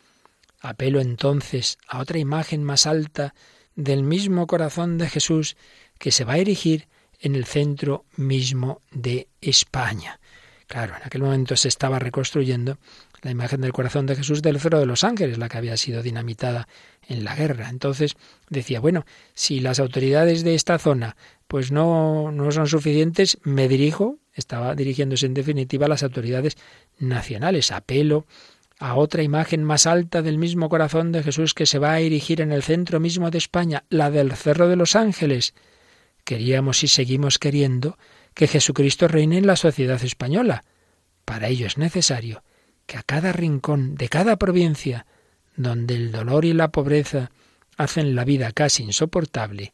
apelo 0.61 1.01
entonces 1.01 1.79
a 1.87 1.99
otra 1.99 2.19
imagen 2.19 2.65
más 2.65 2.87
alta 2.87 3.35
del 3.75 4.03
mismo 4.03 4.47
corazón 4.47 4.99
de 4.99 5.09
Jesús 5.09 5.57
que 5.99 6.13
se 6.13 6.25
va 6.25 6.35
a 6.35 6.39
erigir 6.39 6.89
en 7.21 7.35
el 7.35 7.45
centro 7.45 8.05
mismo 8.17 8.83
de 8.93 9.29
España. 9.41 10.21
Claro, 10.69 10.95
en 10.97 11.03
aquel 11.05 11.23
momento 11.23 11.57
se 11.57 11.69
estaba 11.69 11.99
reconstruyendo 11.99 12.79
la 13.23 13.33
imagen 13.33 13.61
del 13.61 13.73
corazón 13.73 14.07
de 14.07 14.15
Jesús 14.15 14.43
del 14.43 14.61
Cero 14.61 14.79
de 14.79 14.87
los 14.87 15.03
Ángeles, 15.03 15.39
la 15.39 15.49
que 15.49 15.59
había 15.59 15.77
sido 15.77 16.03
dinamitada 16.03 16.69
en 17.09 17.25
la 17.25 17.35
guerra. 17.35 17.69
Entonces 17.69 18.17
decía, 18.49 18.79
bueno, 18.79 19.05
si 19.35 19.59
las 19.59 19.81
autoridades 19.81 20.45
de 20.45 20.55
esta 20.55 20.79
zona 20.79 21.17
pues 21.49 21.73
no, 21.73 22.31
no 22.31 22.53
son 22.53 22.69
suficientes, 22.69 23.39
me 23.43 23.69
dirijo, 23.69 24.19
estaba 24.41 24.75
dirigiéndose 24.75 25.27
en 25.27 25.35
definitiva 25.35 25.87
a 25.87 25.89
las 25.89 26.03
autoridades 26.03 26.57
nacionales. 26.99 27.73
Apelo 27.73 28.27
a 28.79 28.95
otra 28.95 29.23
imagen 29.23 29.65
más 29.65 29.87
alta 29.87 30.23
del 30.23 30.39
mismo 30.39 30.69
corazón 30.69 31.13
de 31.13 31.23
Jesús 31.23 31.55
que 31.55 31.67
se 31.67 31.79
va 31.79 31.93
a 31.93 32.01
erigir 32.01 32.41
en 32.41 32.53
el 32.53 32.63
centro 32.63 33.01
mismo 33.01 33.31
de 33.31 33.39
España, 33.39 33.85
la 33.89 34.11
del 34.11 34.33
Cerro 34.33 34.69
de 34.69 34.77
los 34.77 34.95
Ángeles. 34.95 35.55
Queríamos 36.25 36.85
y 36.85 36.89
seguimos 36.89 37.39
queriendo 37.39 37.99
que 38.35 38.47
Jesucristo 38.47 39.09
reine 39.09 39.39
en 39.39 39.47
la 39.47 39.57
sociedad 39.57 40.03
española. 40.05 40.63
Para 41.25 41.49
ello 41.49 41.67
es 41.67 41.77
necesario 41.77 42.45
que 42.87 42.99
a 42.99 43.03
cada 43.03 43.33
rincón 43.33 43.97
de 43.97 44.09
cada 44.09 44.37
provincia, 44.37 45.07
donde 45.57 45.95
el 45.95 46.13
dolor 46.13 46.45
y 46.45 46.53
la 46.53 46.69
pobreza 46.69 47.31
hacen 47.77 48.15
la 48.15 48.25
vida 48.25 48.53
casi 48.53 48.85
insoportable, 48.85 49.73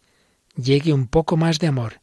llegue 0.57 0.93
un 0.93 1.09
poco 1.09 1.37
más 1.37 1.59
de 1.59 1.67
amor 1.67 2.01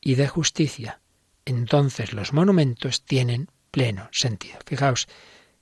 y 0.00 0.14
de 0.14 0.28
justicia. 0.28 1.00
Entonces 1.44 2.12
los 2.12 2.32
monumentos 2.32 3.04
tienen 3.04 3.48
pleno 3.70 4.08
sentido. 4.12 4.58
Fijaos 4.66 5.08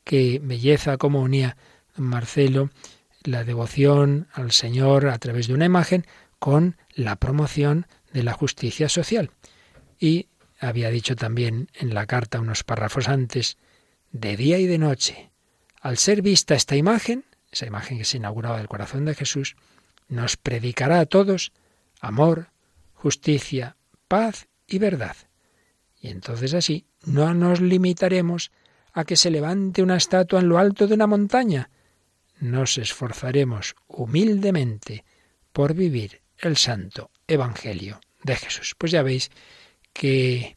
qué 0.05 0.41
belleza 0.43 0.99
como 0.99 1.21
unía 1.23 1.57
Marcelo 1.97 2.71
la 3.25 3.45
devoción 3.45 4.29
al 4.33 4.53
Señor 4.53 5.09
a 5.09 5.19
través 5.19 5.47
de 5.47 5.55
una 5.55 5.65
imagen 5.65 6.07
con 6.39 6.77
la 6.95 7.17
promoción 7.17 7.87
de 8.13 8.23
la 8.23 8.33
justicia 8.33 8.89
social. 8.89 9.31
Y 9.99 10.29
había 10.59 10.91
dicho 10.91 11.17
también 11.17 11.69
en 11.75 11.95
la 11.95 12.07
carta 12.07 12.41
unos 12.41 12.65
párrafos 12.65 13.09
antes, 13.09 13.57
de 14.11 14.37
día 14.37 14.59
y 14.59 14.67
de 14.67 14.79
noche. 14.79 15.31
Al 15.81 15.99
ser 15.99 16.23
vista 16.23 16.55
esta 16.55 16.77
imagen, 16.77 17.25
esa 17.51 17.67
imagen 17.67 17.99
que 17.99 18.05
se 18.05 18.19
inauguraba 18.19 18.59
del 18.59 18.69
corazón 18.69 19.05
de 19.05 19.15
Jesús, 19.15 19.57
nos 20.09 20.37
predicará 20.37 21.01
a 21.01 21.07
todos 21.07 21.53
amor, 22.01 22.49
justicia, 22.95 23.77
paz 24.09 24.49
y 24.67 24.79
verdad. 24.79 25.17
Y 26.03 26.09
entonces 26.09 26.53
así 26.53 26.85
no 27.05 27.33
nos 27.33 27.61
limitaremos 27.61 28.51
a 28.93 29.05
que 29.05 29.17
se 29.17 29.31
levante 29.31 29.83
una 29.83 29.97
estatua 29.97 30.41
en 30.41 30.49
lo 30.49 30.59
alto 30.59 30.89
de 30.89 30.95
una 30.95 31.07
montaña. 31.07 31.71
Nos 32.41 32.77
esforzaremos 32.77 33.77
humildemente 33.87 35.05
por 35.53 35.75
vivir 35.75 36.21
el 36.39 36.57
santo 36.57 37.11
Evangelio 37.29 38.01
de 38.25 38.35
Jesús. 38.35 38.75
Pues 38.77 38.91
ya 38.91 39.03
veis 39.03 39.31
que, 39.93 40.57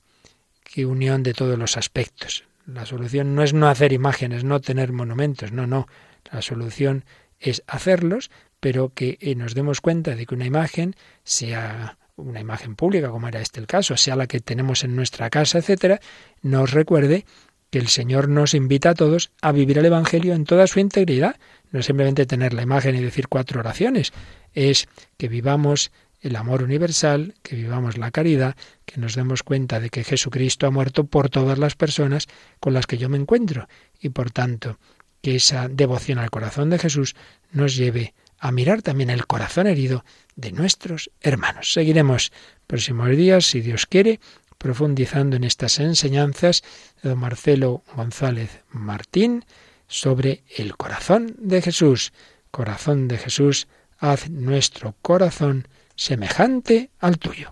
que 0.63 0.87
unión 0.87 1.21
de 1.21 1.33
todos 1.33 1.59
los 1.59 1.77
aspectos. 1.77 2.43
La 2.65 2.87
solución 2.87 3.35
no 3.35 3.43
es 3.43 3.53
no 3.53 3.69
hacer 3.69 3.93
imágenes, 3.93 4.43
no 4.43 4.59
tener 4.59 4.91
monumentos, 4.91 5.51
no, 5.51 5.67
no. 5.67 5.87
La 6.31 6.41
solución 6.41 7.05
es 7.39 7.63
hacerlos, 7.67 8.31
pero 8.59 8.89
que 8.89 9.19
eh, 9.21 9.35
nos 9.35 9.53
demos 9.53 9.79
cuenta 9.79 10.15
de 10.15 10.25
que 10.25 10.33
una 10.33 10.47
imagen 10.47 10.95
sea 11.23 11.99
una 12.15 12.39
imagen 12.39 12.75
pública, 12.75 13.09
como 13.09 13.27
era 13.27 13.41
este 13.41 13.59
el 13.59 13.67
caso, 13.67 13.97
sea 13.97 14.15
la 14.15 14.27
que 14.27 14.39
tenemos 14.39 14.83
en 14.83 14.95
nuestra 14.95 15.29
casa, 15.29 15.57
etcétera, 15.57 15.99
nos 16.41 16.71
recuerde 16.71 17.25
que 17.69 17.79
el 17.79 17.87
Señor 17.87 18.29
nos 18.29 18.53
invita 18.53 18.91
a 18.91 18.93
todos 18.95 19.31
a 19.41 19.51
vivir 19.51 19.77
el 19.77 19.85
Evangelio 19.85 20.33
en 20.33 20.45
toda 20.45 20.67
su 20.67 20.79
integridad. 20.79 21.35
No 21.71 21.79
es 21.79 21.87
simplemente 21.87 22.25
tener 22.25 22.53
la 22.53 22.61
imagen 22.61 22.95
y 22.95 23.01
decir 23.01 23.27
cuatro 23.27 23.59
oraciones, 23.59 24.13
es 24.53 24.87
que 25.17 25.27
vivamos 25.27 25.91
el 26.21 26.35
amor 26.37 26.63
universal, 26.63 27.35
que 27.43 27.55
vivamos 27.55 27.97
la 27.97 28.11
caridad, 28.11 28.55
que 28.85 28.99
nos 28.99 29.15
demos 29.15 29.43
cuenta 29.43 29.79
de 29.79 29.89
que 29.89 30.03
Jesucristo 30.03 30.65
ha 30.65 30.71
muerto 30.71 31.03
por 31.05 31.29
todas 31.29 31.59
las 31.59 31.75
personas 31.75 32.27
con 32.59 32.73
las 32.73 32.87
que 32.87 32.97
yo 32.97 33.09
me 33.09 33.17
encuentro 33.17 33.67
y 33.99 34.09
por 34.09 34.31
tanto 34.31 34.79
que 35.21 35.35
esa 35.35 35.67
devoción 35.67 36.17
al 36.17 36.31
corazón 36.31 36.69
de 36.69 36.79
Jesús 36.79 37.15
nos 37.51 37.75
lleve 37.75 38.13
a 38.45 38.51
mirar 38.51 38.83
también 38.83 39.09
el 39.09 39.25
corazón 39.25 39.65
herido 39.65 40.05
de 40.35 40.51
nuestros 40.51 41.09
hermanos. 41.19 41.73
Seguiremos 41.73 42.31
próximos 42.67 43.09
días, 43.09 43.47
si 43.47 43.59
Dios 43.61 43.87
quiere, 43.87 44.19
profundizando 44.59 45.35
en 45.35 45.43
estas 45.43 45.79
enseñanzas 45.79 46.61
de 47.01 47.09
don 47.09 47.19
Marcelo 47.19 47.83
González 47.95 48.61
Martín 48.69 49.45
sobre 49.87 50.43
el 50.57 50.77
corazón 50.77 51.35
de 51.39 51.63
Jesús. 51.63 52.13
Corazón 52.51 53.07
de 53.07 53.17
Jesús, 53.17 53.67
haz 53.97 54.29
nuestro 54.29 54.93
corazón 55.01 55.67
semejante 55.95 56.91
al 56.99 57.17
tuyo. 57.17 57.51